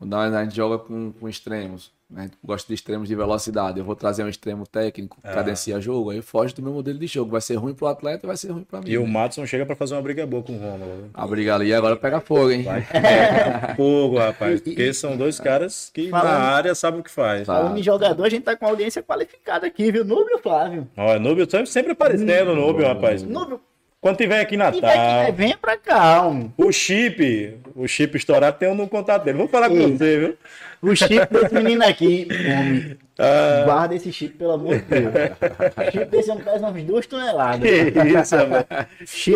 [0.00, 1.92] A gente joga com, com extremos.
[2.14, 2.30] Né?
[2.44, 3.78] Gosta de extremos de velocidade.
[3.78, 5.32] Eu vou trazer um extremo técnico, Ah.
[5.32, 7.32] cadencia jogo, aí foge do meu modelo de jogo.
[7.32, 8.88] Vai ser ruim pro atleta e vai ser ruim pra mim.
[8.88, 9.10] E o né?
[9.10, 11.10] Matson chega pra fazer uma briga boa com o Romulo.
[11.12, 12.62] A briga ali agora pega fogo, hein?
[12.62, 14.60] Vai pegar fogo, rapaz.
[14.60, 17.46] Porque são dois caras que na Falando- área sabem o que faz.
[17.46, 17.54] Tá.
[17.56, 20.04] Falando em jogador, a gente tá com uma audiência qualificada aqui, viu?
[20.04, 20.88] Núbio Flávio.
[20.96, 23.22] Ó, Núbio sempre, sempre aparecendo, Núbio, rapaz.
[23.22, 23.60] Núbio,
[24.00, 26.52] Quando tiver aqui em e vai que Natal, venha pra cá, homem.
[26.58, 29.38] o chip, o chip estourado tem um no contato dele.
[29.38, 30.36] Vou falar com você, viu?
[30.84, 32.98] O chip desse menino aqui, homem.
[33.18, 33.62] Ah.
[33.64, 35.12] Guarda esse chip, pelo amor de Deus.
[35.76, 37.60] O chip desse homem pesa umas duas toneladas.
[37.60, 38.34] Que isso,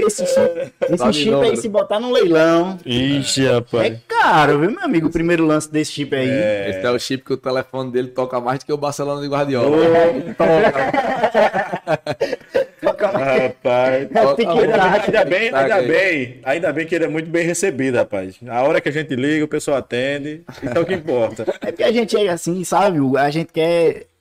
[0.06, 3.96] Esse chip, esse chip aí, se botar no leilão, Ixi, é rapaz.
[4.08, 5.06] caro, viu, meu amigo?
[5.06, 6.28] O primeiro lance desse chip aí.
[6.70, 9.28] Esse é o chip que o telefone dele toca mais do que o Barcelona de
[9.28, 9.76] Guardiola.
[13.08, 14.08] Rapaz.
[14.36, 15.06] Tic-tac.
[15.06, 18.36] Ainda bem, Tá ainda bem, ainda bem que ele é muito bem recebido, rapaz.
[18.48, 20.42] A hora que a gente liga, o pessoal atende.
[20.74, 21.42] É o que importa.
[21.60, 22.98] É porque a gente é assim, sabe?
[23.18, 23.67] A gente quer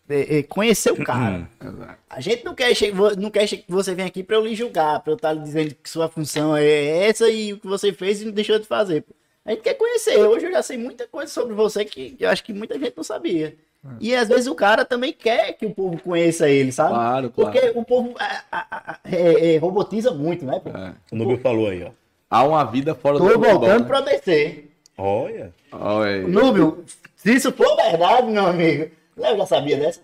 [0.10, 1.50] é, é, conhecer o cara.
[1.62, 1.98] Exato.
[2.10, 2.74] A gente não quer,
[3.18, 5.76] não quer que você venha aqui pra eu lhe julgar, pra eu estar lhe dizendo
[5.76, 9.04] que sua função é essa e o que você fez e não deixou de fazer.
[9.46, 10.18] A gente quer conhecer.
[10.18, 13.04] Hoje eu já sei muita coisa sobre você que eu acho que muita gente não
[13.04, 13.56] sabia.
[14.00, 16.94] E às vezes o cara também quer que o povo conheça ele, sabe?
[16.94, 17.52] Claro, claro.
[17.52, 20.62] Porque o povo é, é, é, robotiza muito, né?
[20.66, 21.16] É.
[21.16, 21.92] O Núbio falou aí, ó.
[22.30, 23.60] Há uma vida fora Tô do futebol.
[23.60, 23.88] voltando né?
[23.88, 24.70] pra descer.
[24.98, 25.54] Olha.
[25.72, 26.28] Olha aí.
[26.28, 26.84] Núbio,
[27.16, 28.92] se isso for verdade, meu amigo.
[29.18, 30.02] Eu já sabia dessa.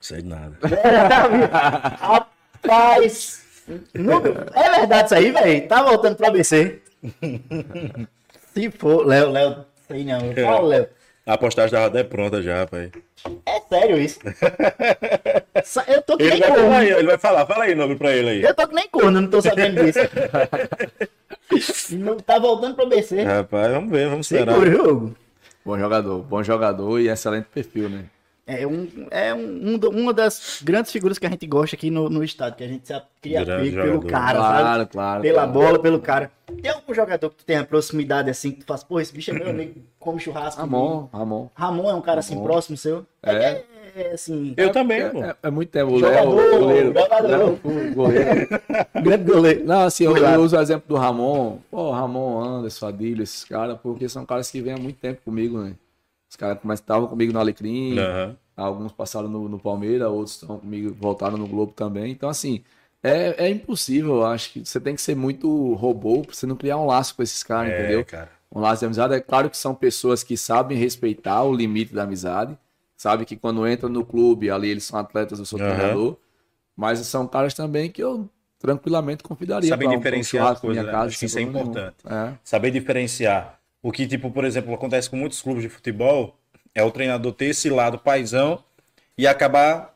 [0.00, 0.56] Sei de nada.
[2.00, 3.42] Rapaz.
[3.94, 5.68] Núbio, é verdade isso aí, velho?
[5.68, 6.80] Tá voltando pra ABC.
[8.54, 10.20] Se for, Léo, Léo, sei não.
[10.34, 10.86] Fala, Léo.
[11.26, 12.90] A postagem da roda é pronta já, rapaz.
[13.46, 14.20] É sério isso?
[15.88, 16.72] Eu tô que Ele nem vai corno.
[16.74, 17.46] aí, ele vai falar.
[17.46, 18.42] Fala aí, Núbio, pra ele aí.
[18.42, 20.00] Eu tô que nem corno, não tô sabendo disso.
[21.96, 23.22] Não tá voltando pro ABC.
[23.22, 24.54] Rapaz, vamos ver, vamos esperar.
[24.66, 25.16] Jogo.
[25.64, 28.04] Bom jogador, bom jogador e excelente perfil, né?
[28.46, 32.10] É, um, é um, um uma das grandes figuras que a gente gosta aqui no,
[32.10, 34.38] no estado, que a gente se cria pelo cara, Claro,
[34.78, 34.90] sabe?
[34.90, 35.52] claro, Pela claro.
[35.52, 36.30] bola, pelo cara.
[36.60, 39.34] Tem algum jogador que tu tenha proximidade assim, que tu faz, pô, esse bicho é
[39.34, 40.60] meu amigo, come churrasco.
[40.60, 41.48] Ramon, Ramon.
[41.54, 42.46] Ramon é um cara assim Ramon.
[42.46, 43.06] próximo seu?
[43.22, 43.32] É.
[43.34, 43.64] É,
[43.96, 45.24] é, assim, Eu também, É, pô.
[45.24, 45.92] é- é muito tempo.
[45.92, 46.86] O Jogador, Léo, o goleiro.
[46.92, 47.58] jogador.
[47.64, 48.48] O goleiro.
[49.02, 49.64] grande goleiro.
[49.64, 51.58] Não, assim, eu, eu uso o exemplo do Ramon.
[51.70, 55.58] Pô, Ramon, Anderson, Adílio, esses caras, porque são caras que vêm há muito tempo comigo,
[55.62, 55.72] né?
[56.34, 58.36] Os caras estavam comigo no Alecrim, Aham.
[58.56, 62.10] alguns passaram no, no Palmeiras, outros estão comigo, voltaram no Globo também.
[62.10, 62.64] Então, assim,
[63.04, 66.56] é, é impossível, eu acho que você tem que ser muito robô pra você não
[66.56, 68.04] criar um laço com esses caras, É, entendeu?
[68.04, 68.30] cara.
[68.50, 69.14] Um laço de amizade.
[69.14, 72.58] É claro que são pessoas que sabem respeitar o limite da amizade,
[72.96, 75.68] sabe que quando entra no clube, ali eles são atletas, eu sou Aham.
[75.68, 76.16] treinador,
[76.76, 78.28] mas são caras também que eu
[78.58, 79.72] tranquilamente convidaria.
[79.76, 80.98] Um- diferenciar um as coisas, minha né?
[80.98, 81.74] casa, Acho que isso é nenhum.
[82.10, 82.34] É.
[82.42, 83.60] Saber diferenciar.
[83.84, 86.34] O que, tipo, por exemplo, acontece com muitos clubes de futebol
[86.74, 88.64] é o treinador ter esse lado paizão
[89.16, 89.94] e acabar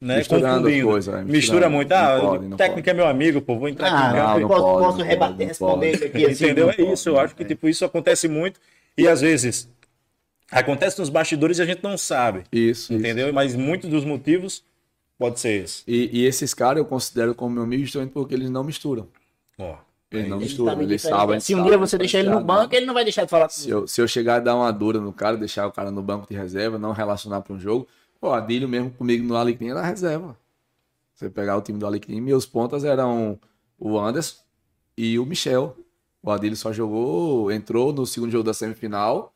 [0.00, 0.68] né, confundindo.
[0.68, 1.24] as coisas, é, Mistura
[1.68, 1.70] misturando.
[1.74, 1.88] muito.
[1.90, 2.90] Não Ah, pode, o não técnico pode.
[2.90, 4.06] é meu amigo, pô, vou entrar Ah, aqui.
[4.06, 6.44] em campo não, eu posso, pode, posso não rebater, não responder isso aqui assim.
[6.44, 6.66] Entendeu?
[6.66, 7.08] não É isso.
[7.08, 8.60] Eu acho que tipo, isso acontece muito.
[8.96, 9.68] E às vezes
[10.50, 12.44] acontece nos bastidores e a gente não sabe.
[12.52, 12.94] Isso, isso.
[12.94, 13.32] Entendeu?
[13.32, 14.62] Mas muitos dos motivos
[15.18, 15.82] pode ser esse.
[15.86, 19.08] E, e esses caras eu considero como meu amigo justamente porque eles não misturam.
[19.58, 19.76] Ó.
[20.10, 21.20] Ele não Ele mistura, sabe ele diferenciar.
[21.20, 21.32] sabe.
[21.32, 23.24] a gente Se um dia você deixar ele no diferenciar, banco, ele não vai deixar
[23.24, 25.66] de falar com Se eu, se eu chegar a dar uma dura no cara, deixar
[25.66, 27.86] o cara no banco de reserva, não relacionar para um jogo,
[28.20, 30.36] pô, Adílio mesmo comigo no Alecrim era reserva.
[31.14, 33.38] Você pegar o time do Alecrim, meus pontas eram
[33.78, 34.36] o Anderson
[34.96, 35.76] e o Michel.
[36.22, 39.32] O Adílio só jogou, entrou no segundo jogo da semifinal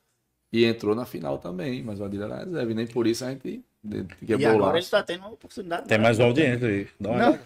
[0.52, 2.70] e entrou na final também, mas o Adílio era reserva.
[2.70, 3.64] E nem por isso a gente
[4.20, 4.78] E quebrou agora lá.
[4.78, 5.88] ele tá tendo uma oportunidade.
[5.88, 6.86] Tem mais uma audiência aí.
[7.00, 7.40] Dá uma.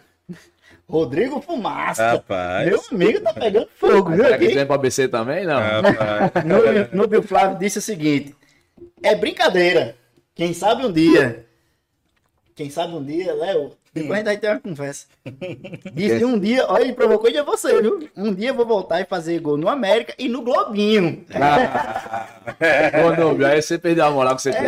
[0.88, 2.12] Rodrigo Fumaça.
[2.12, 2.66] Rapaz.
[2.66, 4.24] Meu amigo tá pegando fogo, viu?
[4.24, 5.46] Será que tem pra ABC também?
[5.46, 5.58] Não.
[5.58, 6.44] Rapaz.
[6.92, 8.34] No, no Flávio disse o seguinte:
[9.02, 9.96] é brincadeira.
[10.34, 11.46] Quem sabe um dia.
[12.54, 13.72] Quem sabe um dia, Léo.
[13.94, 15.06] Depois a gente vai ter uma conversa.
[15.94, 18.08] Disse um dia, olha, ele provocou de você, viu?
[18.16, 21.24] Um dia eu vou voltar e fazer gol no América e no Globinho.
[23.06, 24.60] Ô, Nubio, aí você perdeu a moral que você tem.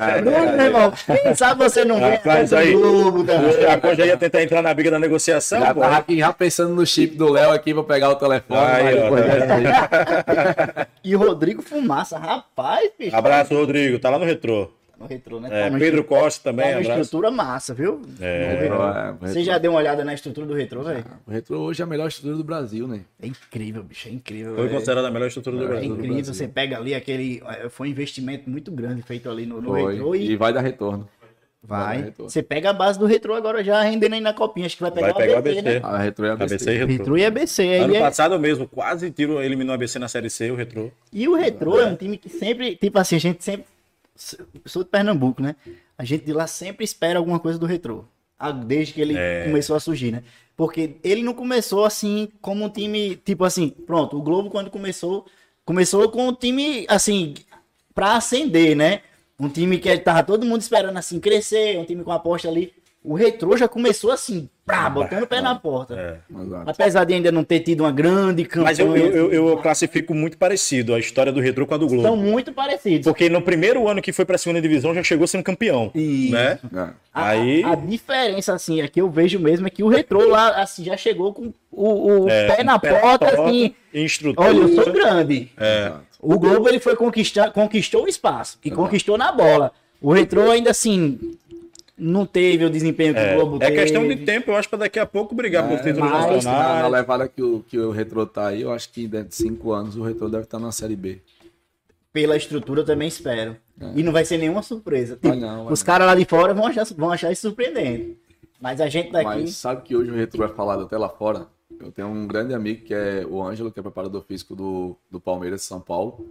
[0.00, 0.92] Ah, Não, meu irmão,
[1.22, 3.66] quem sabe você não atrás do aí- Globo também.
[3.66, 5.80] A Conja ia tentar entrar na briga da negociação, Já pô.
[5.80, 8.60] tava aqui já pensando no chip do Léo aqui pra pegar o telefone.
[8.60, 13.14] Aí, ó, tá E Rodrigo Fumaça, rapaz, bicho.
[13.14, 13.98] Abraço, Rodrigo.
[13.98, 14.70] Tá lá no retrô.
[14.98, 15.48] No retrô, né?
[15.50, 17.00] É, Tá Pedro Costa tá também, numa abraço.
[17.02, 18.00] estrutura massa, viu?
[18.20, 18.58] É.
[18.60, 18.74] Retrô.
[18.82, 21.04] É, o Você retrô- já deu uma olhada na estrutura do retrô, velho?
[21.26, 23.00] O Retro hoje é a melhor estrutura do Brasil, né?
[23.20, 24.54] É incrível, bicho, é incrível.
[24.54, 25.94] Foi considerada a melhor estrutura do É Brasil.
[25.94, 27.42] incrível, você pega ali aquele.
[27.46, 29.92] eh, Foi um investimento muito grande feito ali no, no Foi.
[29.94, 31.08] retrô E e vai dar retorno.
[31.62, 31.98] vai.
[31.98, 32.30] dar retorno.
[32.30, 34.66] Você pega a base do retrô agora já rendendo aí na copinha.
[34.66, 35.80] Acho que vai pegar, Vai pegar o ABC, né?
[35.82, 36.70] A Retro é a ABC ABC.
[36.70, 36.92] e Retrô.
[36.96, 37.62] Retrô e ABC.
[37.62, 40.90] Aí Ano é- passado mesmo, quase tirou, eliminou a ABC na Série C, o Retrô.
[41.12, 43.66] E o Retrô é um time que sempre, tipo assim, a gente sempre.
[44.16, 45.56] Sou de Pernambuco, né?
[45.98, 48.04] A gente de lá sempre espera alguma coisa do Retrô.
[48.66, 49.44] Desde que ele É.
[49.44, 50.22] começou a surgir, né?
[50.56, 55.26] Porque ele não começou assim como um time, tipo assim, pronto, o Globo quando começou,
[55.64, 57.34] começou com um time assim,
[57.94, 59.00] pra ascender, né?
[59.40, 62.72] Um time que tava todo mundo esperando assim crescer, um time com aposta ali.
[63.06, 65.94] O Retrô já começou assim, pá, botando o pé na porta.
[65.94, 66.16] É.
[66.64, 68.64] Apesar de ainda não ter tido uma grande campanha.
[68.64, 71.86] Mas eu, eu, eu- eu classifico muito parecido a história do Retrô com a do
[71.86, 72.02] Globo.
[72.02, 73.04] São muito parecidos.
[73.04, 75.90] Porque no primeiro ano que foi pra segunda divisão já chegou sendo campeão.
[75.94, 76.32] Isso.
[76.32, 76.58] Né?
[76.74, 76.78] É.
[77.12, 80.62] A, Aí- a diferença, assim, é que eu vejo mesmo é que o retrô lá,
[80.62, 83.74] assim, já chegou com o, o É, pé na porta, assim.
[83.92, 84.48] em estrutura.
[84.48, 85.50] Olha, eu sou grande.
[85.58, 85.92] É.
[86.18, 89.72] O Globo, ele foi conquistar, conquistou o espaço e conquistou na bola.
[90.00, 91.18] O retrô ainda, assim,
[91.96, 93.82] não teve o desempenho que o Globo É teve.
[93.82, 96.32] questão de tempo, eu acho, pra daqui a pouco brigar por títulos mas- Na, na
[96.34, 96.92] nacionais.
[96.92, 99.96] levada que o, que o Retro tá aí, eu acho que dentro de cinco anos
[99.96, 101.20] o Retro deve estar na Série B.
[102.12, 103.56] Pela estrutura, eu também espero.
[103.96, 105.14] E não vai ser nenhuma surpresa.
[105.16, 108.16] Tipo, Vai não, os caras lá de fora vão achar, vão achar isso surpreendente.
[108.60, 109.24] Mas a gente daqui...
[109.24, 111.48] Mas sabe que hoje o Retro é falado até lá fora?
[111.80, 115.20] Eu tenho um grande amigo que é o Ângelo, que é preparador físico do, do
[115.20, 116.24] Palmeiras de São Paulo.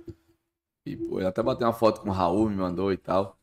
[0.86, 3.38] E pô, eu até batei uma foto com o Raul, me mandou e tal.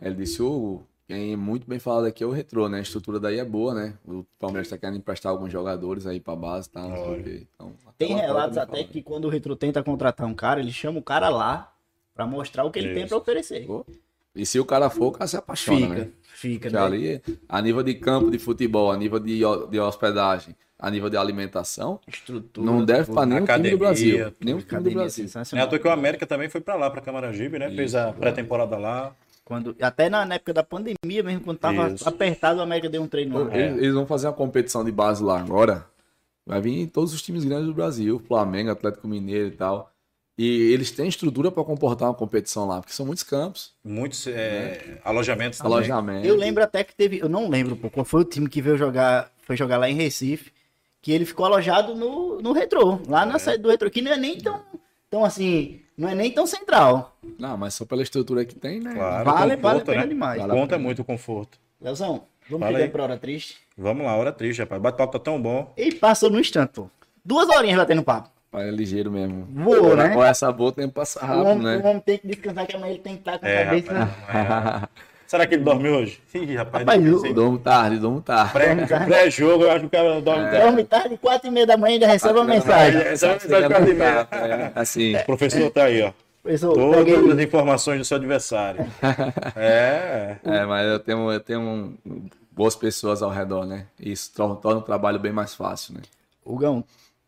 [0.00, 2.78] Ele disse, Hugo, quem é muito bem falado aqui é o Retro, né?
[2.78, 3.94] A estrutura daí é boa, né?
[4.06, 7.46] O Palmeiras tá querendo emprestar alguns jogadores aí pra base e quê.
[7.54, 11.02] Então, Tem relatos até que quando o Retro tenta contratar um cara, ele chama o
[11.02, 11.72] cara lá
[12.14, 13.08] pra mostrar o que ele tem Isso.
[13.08, 13.66] pra oferecer.
[14.34, 16.08] E se o cara for, o cara se apaixona, Fica, né?
[16.22, 16.70] fica.
[16.70, 16.78] Né?
[16.80, 19.40] ali, a nível de campo de futebol, a nível de,
[19.70, 22.66] de hospedagem, a nível de alimentação, Estrutura.
[22.66, 24.34] não deve para nenhum time academia, do Brasil.
[24.40, 25.24] Nenhum time do Brasil.
[25.24, 25.68] É à sensacional.
[25.68, 27.70] toa que o América também foi pra lá, pra Camaragibe, né?
[27.70, 29.14] Fez a pré-temporada lá.
[29.44, 32.08] Quando, até na, na época da pandemia mesmo, quando tava Isso.
[32.08, 33.54] apertado, o América deu um treino lá.
[33.56, 35.86] Eles, eles vão fazer uma competição de base lá agora.
[36.46, 39.90] Vai vir todos os times grandes do Brasil, Flamengo, Atlético Mineiro e tal.
[40.36, 44.98] E eles têm estrutura para comportar uma competição lá, porque são muitos campos, Muitos é,
[45.04, 45.74] alojamentos também.
[45.74, 46.26] alojamento.
[46.26, 48.76] Eu lembro até que teve, eu não lembro pô, qual foi o time que veio
[48.76, 50.50] jogar, foi jogar lá em Recife,
[51.00, 54.16] que ele ficou alojado no, no Retrô, lá na sede do Retrô, que não é
[54.16, 54.60] nem tão,
[55.08, 57.16] tão assim, não é nem tão central.
[57.38, 58.94] Não, mas só pela estrutura que tem, né?
[58.94, 60.06] Claro, Vale- conforto, vale a pena né?
[60.08, 60.42] demais.
[60.46, 61.58] Conta muito o conforto.
[61.80, 62.88] Leozão, vamos Fala aí.
[62.88, 63.58] pra hora triste.
[63.76, 64.80] Vamos lá, hora triste, rapaz.
[64.80, 65.72] Bate-papo tá tão bom.
[65.76, 66.88] E passou no instante, pô.
[67.24, 68.30] Duas horinhas batendo papo.
[68.52, 69.48] É ligeiro mesmo.
[69.50, 70.10] Voou, né?
[70.10, 71.76] Com essa boa tem que passar O rápido, homem, né?
[71.78, 73.92] o homem tem que descansar, que amanhã ele tem que estar com a É, cabeça...
[73.92, 74.88] rapaz.
[75.34, 76.20] Será que ele dorme hoje?
[76.32, 76.84] Ih, rapaz.
[76.84, 77.34] Rapaz, eu- sei.
[77.34, 78.52] Dormo tarde, dormo tarde.
[78.52, 78.74] Pré-
[79.04, 80.48] Pré-jogo, eu acho que o cara dorme.
[80.58, 83.00] Dorme tarde, quatro e meia da manhã, ainda recebe uma mensagem.
[83.00, 83.90] É uma mensagem pra mim.
[84.00, 86.12] É, assim, O professor tá aí, ó.
[86.40, 88.86] Professor, Todas peguei- as informações do seu adversário.
[89.56, 90.36] É.
[90.44, 91.96] é, mas eu tenho, eu tenho um-
[92.52, 93.86] boas pessoas ao redor, né?
[93.98, 96.00] Isso torna, torna o trabalho bem mais fácil, né?
[96.44, 96.84] Hugão,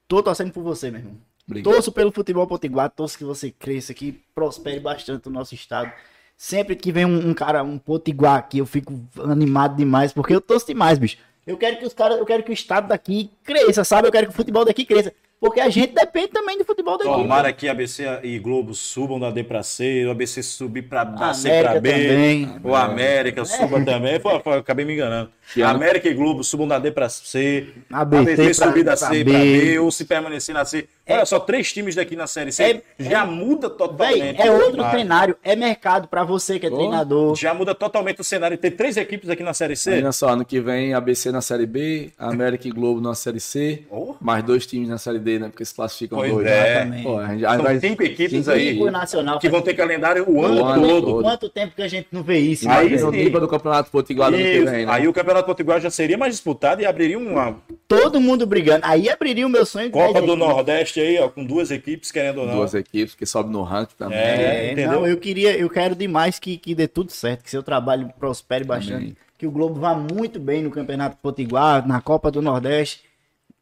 [0.06, 1.14] tô torcendo por você, meu irmão.
[1.48, 1.72] Obrigado.
[1.74, 5.90] Torço pelo futebol potiguar, torço que você cresça aqui, prospere bastante o nosso estado.
[6.36, 8.92] Sempre que vem um, um cara, um potiguar aqui, eu fico
[9.24, 11.16] animado demais, porque eu torço demais, bicho.
[11.46, 14.08] Eu quero que os caras, eu quero que o estado daqui cresça, sabe?
[14.08, 15.12] Eu quero que o futebol daqui cresça.
[15.38, 17.10] Porque a gente depende também do futebol daqui.
[17.10, 21.34] Tomara que ABC e Globo subam da D pra C, o ABC subir pra da
[21.34, 22.60] C pra B, também.
[22.64, 24.18] o América suba também.
[24.18, 25.30] Pô, pô, acabei me enganando.
[25.52, 25.76] Que ano?
[25.76, 29.78] América e Globo subam da D pra C, ABC ABC subir da C pra B,
[29.78, 30.88] ou se permanecer na C.
[31.08, 34.40] Olha só, três times daqui na Série C É- já muda Véi, totalmente.
[34.42, 35.36] é outro Ah, cenário.
[35.44, 37.34] É mercado pra você que é Oh, treinador.
[37.36, 38.58] Já muda totalmente o cenário.
[38.58, 39.90] Ter três equipes aqui na Série C.
[39.90, 43.84] Imagina só, ano que vem ABC na Série B, América e Globo na Série C,
[43.90, 44.14] Oh.
[44.20, 45.48] mais dois times na Série D, né?
[45.48, 46.46] Porque se classificam Pois dois.
[46.46, 46.72] é.
[46.72, 47.02] Exatamente.
[47.04, 49.38] Pô, a gente, aí São vai- cinco equipes aí nacional.
[49.38, 51.06] que vão ter calendário o ano, O ano todo.
[51.06, 51.22] todo.
[51.22, 52.68] Quanto tempo que a gente não vê isso?
[52.68, 54.92] Aí o nível do Campeonato Potiguar do ano que vem, né?
[54.92, 57.56] Aí o Campeonato Potiguar já seria mais disputado e abriria uma
[57.88, 58.80] Todo mundo brigando.
[58.84, 60.34] Aí abriria o meu sonho Copa do.
[60.36, 62.54] Nordeste aí, ó, com duas equipes, querendo ou não.
[62.56, 64.18] Duas equipes que sobem no ranking também.
[64.18, 64.66] É.
[64.68, 64.92] É, Entendeu?
[64.92, 68.64] não, eu queria, eu quero demais que, que dê tudo certo, que seu trabalho prospere
[68.64, 69.16] bastante, Amém.
[69.38, 73.04] que o Globo vá muito bem no Campeonato Potiguar, na Copa do Nordeste.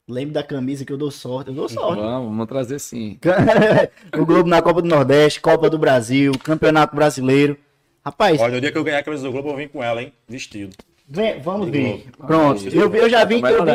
[0.07, 2.03] Lembre da camisa que eu dou sorte, eu dou sorte.
[2.03, 3.19] Vamos, vamos trazer sim.
[4.19, 7.57] o Globo na Copa do Nordeste, Copa do Brasil, Campeonato Brasileiro.
[8.05, 10.03] Rapaz, Olha, no dia que eu ganhar a camisa do Globo, eu vim com ela,
[10.03, 10.13] hein?
[10.29, 10.77] Vestido.
[11.09, 12.05] vem- vamos ver.
[12.19, 13.73] Pronto, eu, eu já vim, eu vim,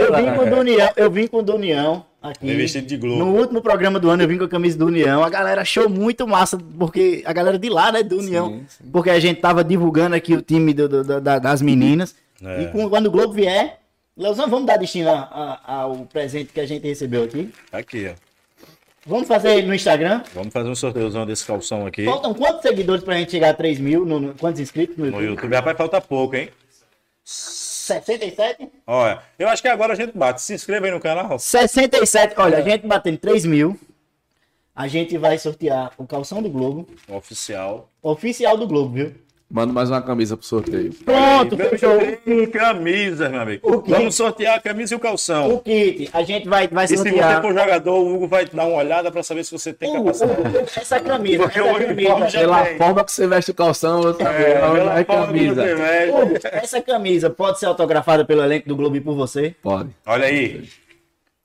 [0.00, 2.54] eu vim com o do União, eu vim com o do União aqui.
[2.54, 3.18] Vestido de Globo.
[3.24, 5.22] No último programa do ano eu vim com a camisa do União.
[5.24, 8.48] A galera achou muito massa, porque a galera de lá, né, do União.
[8.50, 8.90] Sim, sim.
[8.92, 12.14] Porque a gente tava divulgando aqui o time do- do- da- das meninas.
[12.42, 12.62] É.
[12.62, 13.78] E quando o Globo vier,
[14.16, 17.50] Leozão, vamos dar destino a- a- ao presente que a gente recebeu aqui.
[17.70, 18.14] Tá Aqui, ó.
[19.06, 20.22] Vamos fazer no Instagram.
[20.32, 22.04] Vamos fazer um sorteuzão desse calção aqui.
[22.04, 24.04] Faltam quantos seguidores pra gente chegar a 3 mil?
[24.04, 25.28] No, no- quantos inscritos no No YouTube?
[25.30, 25.54] YouTube.
[25.54, 26.50] Rapaz, falta pouco, hein?
[27.82, 28.68] 67?
[28.86, 30.40] Olha, eu acho que agora a gente bate.
[30.40, 31.38] Se inscreva aí no canal.
[31.38, 32.34] 67.
[32.36, 33.78] Olha, a gente batendo 3 mil.
[34.74, 36.88] A gente vai sortear o calção do Globo.
[37.08, 37.88] Oficial.
[38.00, 39.14] Oficial do Globo, viu?
[39.54, 40.94] Manda mais uma camisa pro sorteio.
[41.04, 41.98] Pronto, fechou.
[42.24, 43.84] Tem camisa, meu amigo.
[43.86, 45.52] Vamos sortear a camisa e o calção.
[45.56, 47.42] O kit, a gente vai, vai E se você sortear.
[47.42, 50.42] for jogador, o Hugo vai dar uma olhada pra saber se você tem Uh, capacidade.
[50.74, 52.78] essa camisa, Porque essa o uniforme camisa, já- Pela tem.
[52.78, 54.24] forma que você veste o calção, saber.
[54.24, 55.62] É, pela camisa.
[55.62, 56.10] você.
[56.10, 59.54] Uh, essa camisa pode ser autografada pelo elenco do Globo e por você?
[59.62, 59.90] Pode.
[60.06, 60.66] Olha aí.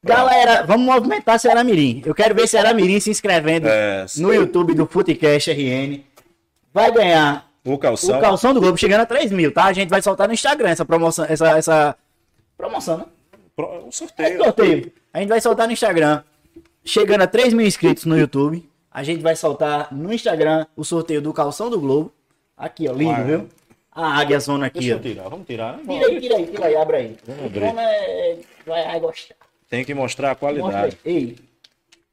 [0.01, 2.01] Galera, vamos movimentar Ceará Mirim.
[2.05, 6.05] Eu quero ver Ceará Mirim se inscrevendo É, no YouTube do Futecast RN.
[6.73, 8.17] Vai ganhar o calção.
[8.17, 9.65] o calção do Globo chegando a 3 mil, tá?
[9.65, 11.97] A gente vai soltar no Instagram essa promoção, essa, essa
[12.57, 13.05] promoção, né?
[13.55, 14.43] Pro- Um É sorteio.
[14.43, 14.91] sorteio.
[15.13, 16.23] A gente vai soltar no Instagram.
[16.85, 21.21] Chegando a 3 mil inscritos no YouTube, a gente vai soltar no Instagram o sorteio
[21.21, 22.13] do calção do Globo.
[22.55, 23.49] Aqui, ó, lindo, viu?
[23.91, 25.27] A águia zona aqui, Deixa eu tirar.
[25.27, 25.83] Vamos tirar, né?
[25.83, 27.17] Tira aí, tira aí, tira aí, abre aí.
[27.25, 27.59] Vamos abrir.
[27.61, 28.37] dono é...
[28.65, 29.35] vai, vai gostar.
[29.69, 30.97] Tem que mostrar a Mostra qualidade.
[31.03, 31.35] Ei,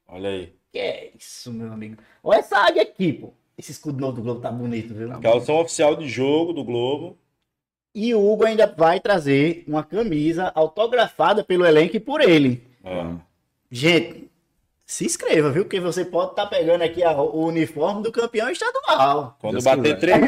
[0.09, 0.52] Olha aí.
[0.72, 1.97] que é isso, meu amigo?
[2.22, 3.32] Olha essa águia aqui, pô.
[3.56, 5.10] Esse escudo novo do Globo tá bonito, viu?
[5.20, 7.16] Calção oficial de jogo do Globo.
[7.94, 12.64] E o Hugo ainda vai trazer uma camisa autografada pelo elenco e por ele.
[12.82, 13.06] É.
[13.70, 14.28] Gente,
[14.85, 15.64] se inscreva, viu?
[15.64, 19.36] Porque você pode estar pegando aqui a- o uniforme do campeão estadual.
[19.40, 20.18] Quando Deus bater quiser.
[20.18, 20.20] 3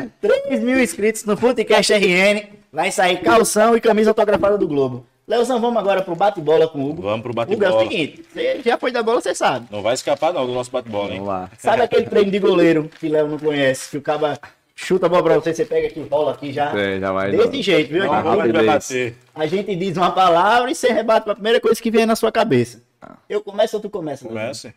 [0.00, 0.10] mil,
[0.48, 2.48] 3 mil inscritos no Futecast RN.
[2.72, 5.06] Vai sair calção e camisa autografada do Globo.
[5.26, 7.02] Leozão, vamos agora pro bate-bola com o Hugo.
[7.02, 7.82] vamos pro Hugo, é o bate-bola.
[7.82, 9.66] seguinte, você já foi da bola, você sabe.
[9.70, 11.20] Não vai escapar não do nosso bate-bola, hein?
[11.20, 11.50] Vamos lá.
[11.58, 13.90] Sabe aquele treino de goleiro que Léo não conhece?
[13.90, 14.38] Que o cara
[14.74, 16.78] chuta a bola pra você, você pega aqui, rola aqui já.
[16.78, 17.30] É, já vai.
[17.30, 18.04] Desse jeito, viu?
[18.04, 19.16] Não, gente- vai bater.
[19.34, 22.30] A gente diz uma palavra e você rebate a primeira coisa que vier na sua
[22.30, 22.82] cabeça.
[23.28, 24.26] Eu começo ou tu começa?
[24.28, 24.74] Comece.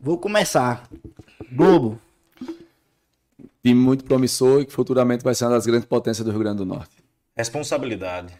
[0.00, 0.88] Vou começar.
[1.52, 2.00] Globo.
[3.62, 6.58] Time muito promissor e que futuramente vai ser uma das grandes potências do Rio Grande
[6.58, 6.96] do Norte.
[7.36, 8.34] Responsabilidade.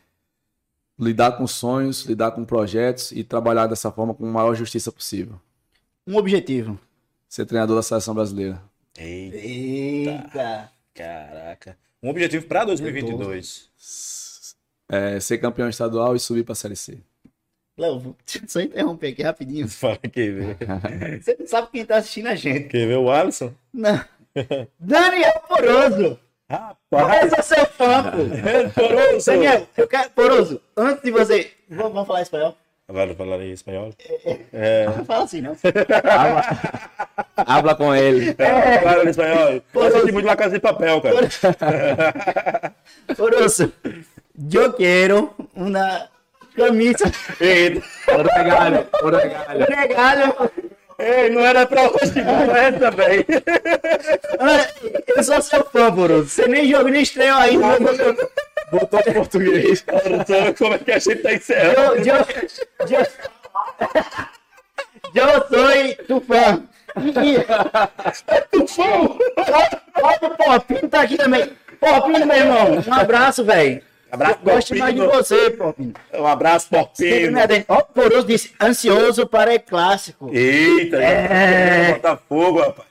[0.99, 5.41] Lidar com sonhos, lidar com projetos e trabalhar dessa forma com a maior justiça possível.
[6.07, 6.79] Um objetivo.
[7.29, 8.62] Ser treinador da seleção brasileira.
[8.97, 10.71] Eita, Eita.
[10.95, 11.77] caraca.
[12.03, 13.71] Um objetivo pra 2022.
[14.89, 16.99] É, ser campeão estadual e subir para a Série C.
[17.77, 18.16] Léo, vou
[18.47, 19.66] só interromper aqui rapidinho.
[19.69, 20.57] Fala quem vê.
[21.21, 22.69] Você não sabe quem tá assistindo a gente.
[22.69, 23.53] Quer ver o Alisson?
[23.73, 24.05] Não.
[24.79, 26.19] Daniel Poroso.
[26.51, 28.19] Rapaz, Eu sou seu fã, pô.
[28.81, 29.27] Poroso.
[29.27, 30.11] Daniel, eu quero.
[30.11, 31.51] Poroso, antes de você.
[31.69, 32.57] Vamos, vamos falar espanhol?
[32.87, 33.95] Agora falar em espanhol.
[34.53, 34.85] É.
[34.87, 35.57] Não fala assim, não.
[37.37, 38.35] Habla com ele.
[38.35, 39.62] Fala em espanhol.
[39.75, 42.75] Eu assisti muito La Casa de Papel, cara.
[43.16, 43.73] Poroso,
[44.53, 46.11] eu quero uma
[46.55, 47.11] camisa.
[47.41, 47.83] Eita.
[48.12, 49.59] Obrigado, obrigado.
[49.61, 50.51] Regalo.
[50.99, 53.25] Ei, não era pra hoje, não é também.
[55.07, 56.29] Eu sou seu fã, Poroso.
[56.29, 57.66] Você nem jogou, nem estreou ainda.
[57.66, 58.16] fã.
[58.71, 59.85] Botou português.
[59.89, 61.81] Olha só como é que a gente tá encerrando.
[61.81, 62.27] Eu, eu, eu,
[65.15, 66.62] eu sou tu fã.
[68.51, 68.85] Tu fã?
[70.03, 71.53] Olha o Popinho tá aqui também.
[71.81, 73.83] Popinho, meu irmão, um abraço, velho.
[74.15, 75.93] Abraço, Eu gosto mais de você, Popino.
[76.15, 77.65] Um abraço, atende.
[77.69, 80.31] Ó, Poroso disse, ansioso para o clássico.
[80.32, 81.93] Eita, É.
[81.95, 82.89] Botafogo, rapaz.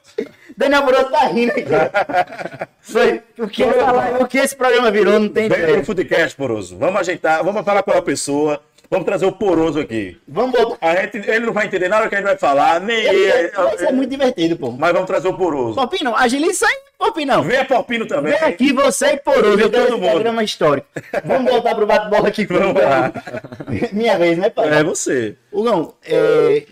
[0.55, 1.63] Daniel Poroso tá rindo aqui.
[2.81, 5.85] Foi, o, que falar, o que esse programa virou, não tem Vem pro ideia.
[5.85, 6.77] Footcast, Poroso.
[6.77, 8.61] Vamos ajeitar, vamos falar com a pessoa.
[8.89, 10.19] Vamos trazer o Poroso aqui.
[10.27, 10.77] Vamos voltar.
[10.87, 13.49] A gente, ele não vai entender nada que a gente vai falar, nem Ele- ele.
[13.49, 14.71] Vai ser muito divertido, pô.
[14.71, 15.75] Mas vamos trazer o Poroso.
[15.75, 17.41] Popinho, agiliza aí, Popinho.
[17.41, 18.33] Venha Porpino também.
[18.33, 20.11] Vem aqui você e Poroso, Vem eu todo mundo.
[20.11, 20.87] programa histórico.
[21.25, 22.45] Vamos voltar pro bate-bola aqui.
[22.45, 23.11] Vamos lá.
[23.91, 24.69] Minha vez, né, pai?
[24.69, 25.35] É você.
[25.51, 26.67] Hugão, é...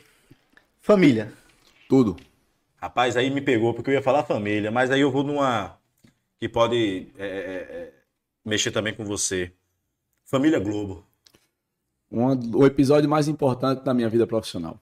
[0.79, 1.31] família.
[1.89, 2.17] Tudo.
[2.79, 5.75] Rapaz, aí me pegou, porque eu ia falar família, mas aí eu vou numa
[6.39, 7.89] que pode é, é, é,
[8.45, 9.51] mexer também com você.
[10.25, 11.05] Família Globo.
[12.11, 14.77] Um, o episódio mais importante da minha vida profissional.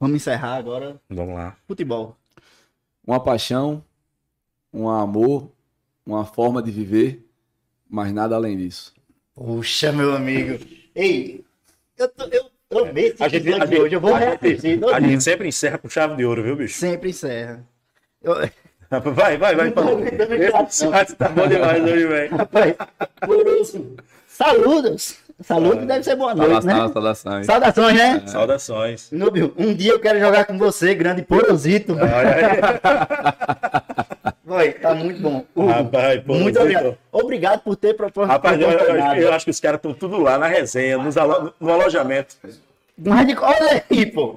[0.00, 1.00] Vamos encerrar agora.
[1.08, 1.56] Vamos lá.
[1.66, 2.16] Futebol.
[3.06, 3.82] Uma paixão,
[4.72, 5.50] um amor,
[6.04, 7.24] uma forma de viver,
[7.88, 8.92] mas nada além disso.
[9.34, 10.58] Puxa, meu amigo.
[10.94, 11.44] Ei,
[11.96, 13.94] eu, tô, eu, eu amei esse A gente, a hoje.
[13.94, 14.60] Eu vou a reassistir.
[14.60, 16.74] gente- a gente sempre encerra com chave de ouro, viu, bicho?
[16.78, 17.64] Sempre encerra.
[18.20, 18.34] Eu,
[18.90, 19.72] Vai, vai, vai.
[20.68, 22.36] Esse chat tá bom demais hoje, velho.
[22.36, 22.74] rapaz,
[23.20, 23.96] por isso.
[24.28, 25.16] Saludos.
[25.42, 26.74] Saludos deve ser boa noite, né?
[26.76, 27.44] Saudação, saudação.
[27.44, 28.22] Saudações, né?
[28.26, 29.10] Saudações.
[29.12, 31.94] Núbio, um dia eu quero jogar com você, grande porosito.
[34.44, 35.44] Vai, tá muito bom.
[35.54, 36.42] Hugo, Rapaz, Porosito.
[36.42, 36.98] muito obrigado.
[37.12, 39.20] Obrigado por ter propor- Rapaz, eu, eu- proporcionado.
[39.20, 42.36] eu acho que os caras estão tudo lá na resenha, nos alo- no alojamento.
[42.96, 44.36] Mas de olha aí, pô.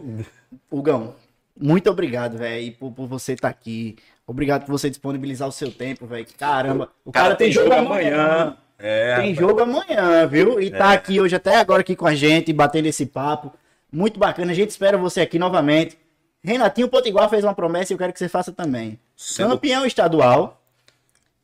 [0.70, 1.16] Hugão,
[1.60, 3.96] muito obrigado, velho, por, por você estar aqui.
[4.30, 6.28] Obrigado por você disponibilizar o seu tempo, velho.
[6.38, 8.56] Caramba, o Cara, tem jogo amanhã.
[8.78, 9.38] É, Tem rapaz.
[9.38, 10.62] jogo amanhã, viu?
[10.62, 13.52] E tá aqui hoje até agora aqui com a gente, batendo esse papo.
[13.92, 14.52] Muito bacana.
[14.52, 15.98] A gente espera você aqui novamente.
[16.44, 19.00] Renatinho Potiguar fez uma promessa e eu quero que você faça também.
[19.18, 20.62] Sendo- Campeão estadual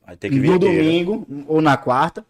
[0.05, 0.59] Vai ter que vir no né?
[0.59, 2.23] domingo ou na quarta.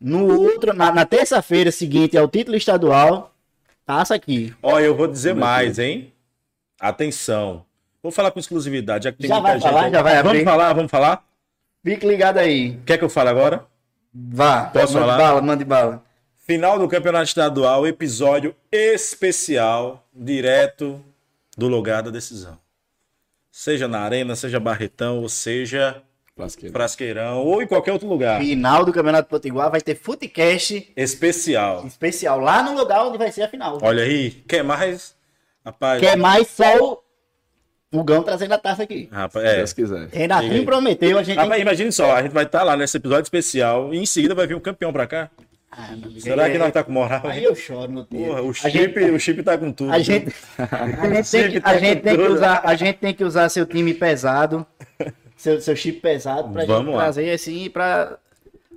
[0.00, 3.34] No outro, na, na terça-feira seguinte é o título estadual.
[3.84, 4.54] Passa aqui.
[4.62, 6.12] Ó, eu vou dizer mais, hein?
[6.80, 7.65] Atenção.
[8.06, 9.68] Vou falar com exclusividade, já que tem Já muita vai gente.
[9.68, 9.84] falar?
[9.86, 9.90] aí.
[9.90, 10.28] Já vai abrir?
[10.30, 11.24] Vamos falar, vamos falar?
[11.84, 12.78] Fique ligado aí.
[12.86, 13.66] Quer que eu fale agora?
[14.14, 14.66] Vá.
[14.66, 15.18] Posso mande falar?
[15.18, 16.04] bala, mande bala.
[16.46, 21.04] Final do Campeonato Estadual, episódio especial, direto
[21.58, 22.56] do lugar da decisão.
[23.50, 26.00] Seja na Arena, seja Barretão, ou seja
[26.36, 26.72] Frasqueiro.
[26.72, 28.40] Frasqueirão, ou em qualquer outro lugar.
[28.40, 31.84] Final do Campeonato Potiguar vai ter Footcast Especial.
[31.84, 33.80] especial lá no lugar onde vai ser a final.
[33.82, 35.16] Olha aí, quer mais?
[35.64, 37.02] Rapaz, Quer mais só
[37.96, 39.08] o Hugão trazendo a taça aqui.
[39.10, 39.56] rapaz Se é.
[39.56, 40.08] Deus quiser.
[40.12, 43.92] Renatinho prometeu, a gente Rapaz, imagine só, a gente vai estar lá nesse episódio especial
[43.94, 45.30] e em seguida vai vir um campeão pra cá.
[45.70, 45.88] Ah,
[46.20, 47.20] Será que é- nós tá com moral?
[47.24, 48.24] Aí eu choro no tempo.
[48.24, 49.92] Porra, o chip, gente, o chip tá com tudo.
[49.92, 53.24] a gente, a gente tem que, a gente tem que usar, a gente tem que
[53.24, 54.64] usar seu time pesado,
[55.36, 57.02] seu, seu chip pesado pra Vamos gente lá.
[57.02, 58.16] trazer assim pra.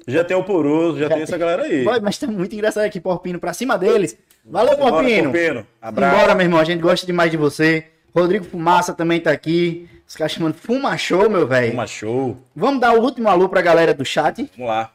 [0.07, 1.83] Já tem o Poroso, já, tem essa galera aí.
[1.83, 4.17] Vai, mas tá muito engraçado aqui, Porpino, pra cima deles.
[4.43, 5.31] Valeu, Bora, Porpino.
[5.31, 5.67] Porpino.
[5.81, 6.15] Abraço.
[6.15, 7.85] Embora, meu irmão, a gente gosta demais de você.
[8.21, 9.87] Rodrigo Fumaça também tá aqui.
[10.07, 11.73] Os caras chamando Fuma Show, meu velho.
[11.73, 12.37] Uma show.
[12.55, 14.49] Vamos dar o último alô pra galera do chat.
[14.57, 14.91] Vamos lá.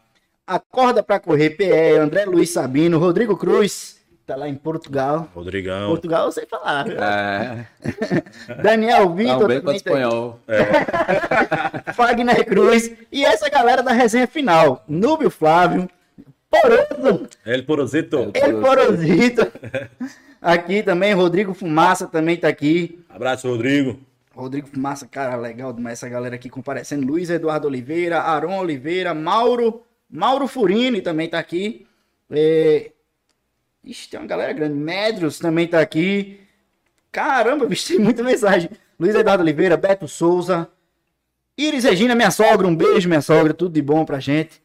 [0.46, 3.96] Acorda pra correr, PE, André Luiz Sabino, Rodrigo Cruz,
[4.26, 5.26] tá lá em Portugal.
[5.34, 5.88] Rodrigão.
[5.88, 6.84] Portugal eu sei falar?
[6.90, 7.64] É,
[8.62, 10.40] Daniel tá Vitor, um com também tá espanhol.
[10.46, 11.92] aqui.
[11.94, 14.84] Fagner Cruz e essa galera da resenha final.
[14.86, 15.88] Núbio Flávio,
[16.51, 18.30] Poroso, El Porosito.
[18.34, 19.46] El Porosito.
[20.45, 23.03] Aqui também, Rodrigo Fumaça também tá aqui.
[23.09, 23.99] Abraço, Rodrigo.
[24.35, 27.07] Rodrigo Fumaça, cara, legal demais essa galera aqui comparecendo.
[27.07, 29.81] Luiz Eduardo Oliveira, Aron Oliveira, Mauro,
[30.11, 31.87] Mauro Furini também tá aqui.
[32.31, 32.91] É...
[33.83, 34.75] Ixi, tem uma galera grande.
[34.75, 36.39] Medros também tá aqui.
[37.11, 38.69] Caramba, bicho, tem muita mensagem.
[39.01, 40.69] Luiz Eduardo Oliveira, Beto Souza,
[41.57, 44.62] Iris Regina, minha sogra, um beijo, minha sogra, tudo de bom pra gente.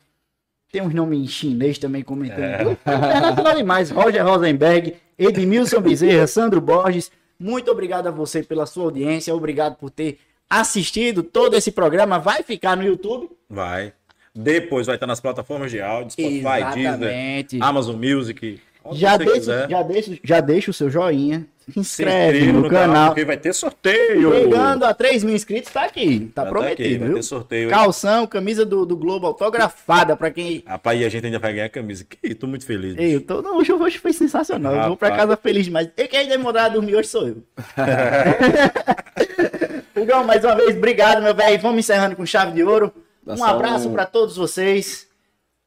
[0.69, 2.77] Tem uns nomes em chinês também comentando.
[2.85, 2.95] É.
[2.97, 3.89] Internacional demais.
[3.89, 7.11] Roger Rosenberg, Edmilson Bezerra, Sandro Borges.
[7.37, 9.35] Muito obrigado a você pela sua audiência.
[9.35, 10.17] Obrigado por ter
[10.49, 12.17] assistido todo esse programa.
[12.17, 13.29] Vai ficar no YouTube.
[13.49, 13.93] Vai.
[14.33, 17.49] Depois vai estar nas plataformas de áudio, Spotify, Exatamente.
[17.51, 18.61] Deezer, Amazon Music.
[18.93, 21.45] Já deixa, já, deixa, já deixa o seu joinha.
[21.75, 23.07] Inscreve inscreva no, canal.
[23.07, 24.31] porque vai ter sorteio.
[24.33, 26.31] Chegando a 3 mil inscritos, tá aqui.
[26.33, 27.73] Tá Já tá prometido, aqui, vai ter sorteio aí.
[27.73, 31.65] Calção, camisa do, do Globo autografada pra quem Rapaz, e a gente ainda vai ganhar
[31.65, 32.03] a camisa.
[32.05, 32.97] Que tô muito feliz.
[32.97, 33.41] Ei, eu tô.
[33.41, 34.75] Não, hoje, hoje foi sensacional.
[34.75, 35.89] Eu vou pra casa feliz demais.
[35.95, 37.43] Eu que ainda demorar a dormir hoje sou eu.
[39.95, 41.59] Igão, mais uma vez, obrigado, meu velho.
[41.59, 42.93] Vamos encerrando com chave de ouro.
[43.23, 45.07] Dá Um abraço um- pra todos vocês.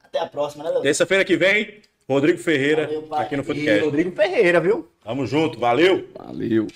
[0.02, 0.80] Até a próxima, né?
[0.80, 1.80] Terça-feira que vem,
[2.12, 3.84] Rodrigo Ferreira, Valeu, aqui no E podcast.
[3.84, 4.86] Rodrigo Ferreira, viu?
[5.02, 6.06] Tamo junto, valeu!
[6.18, 6.66] Valeu.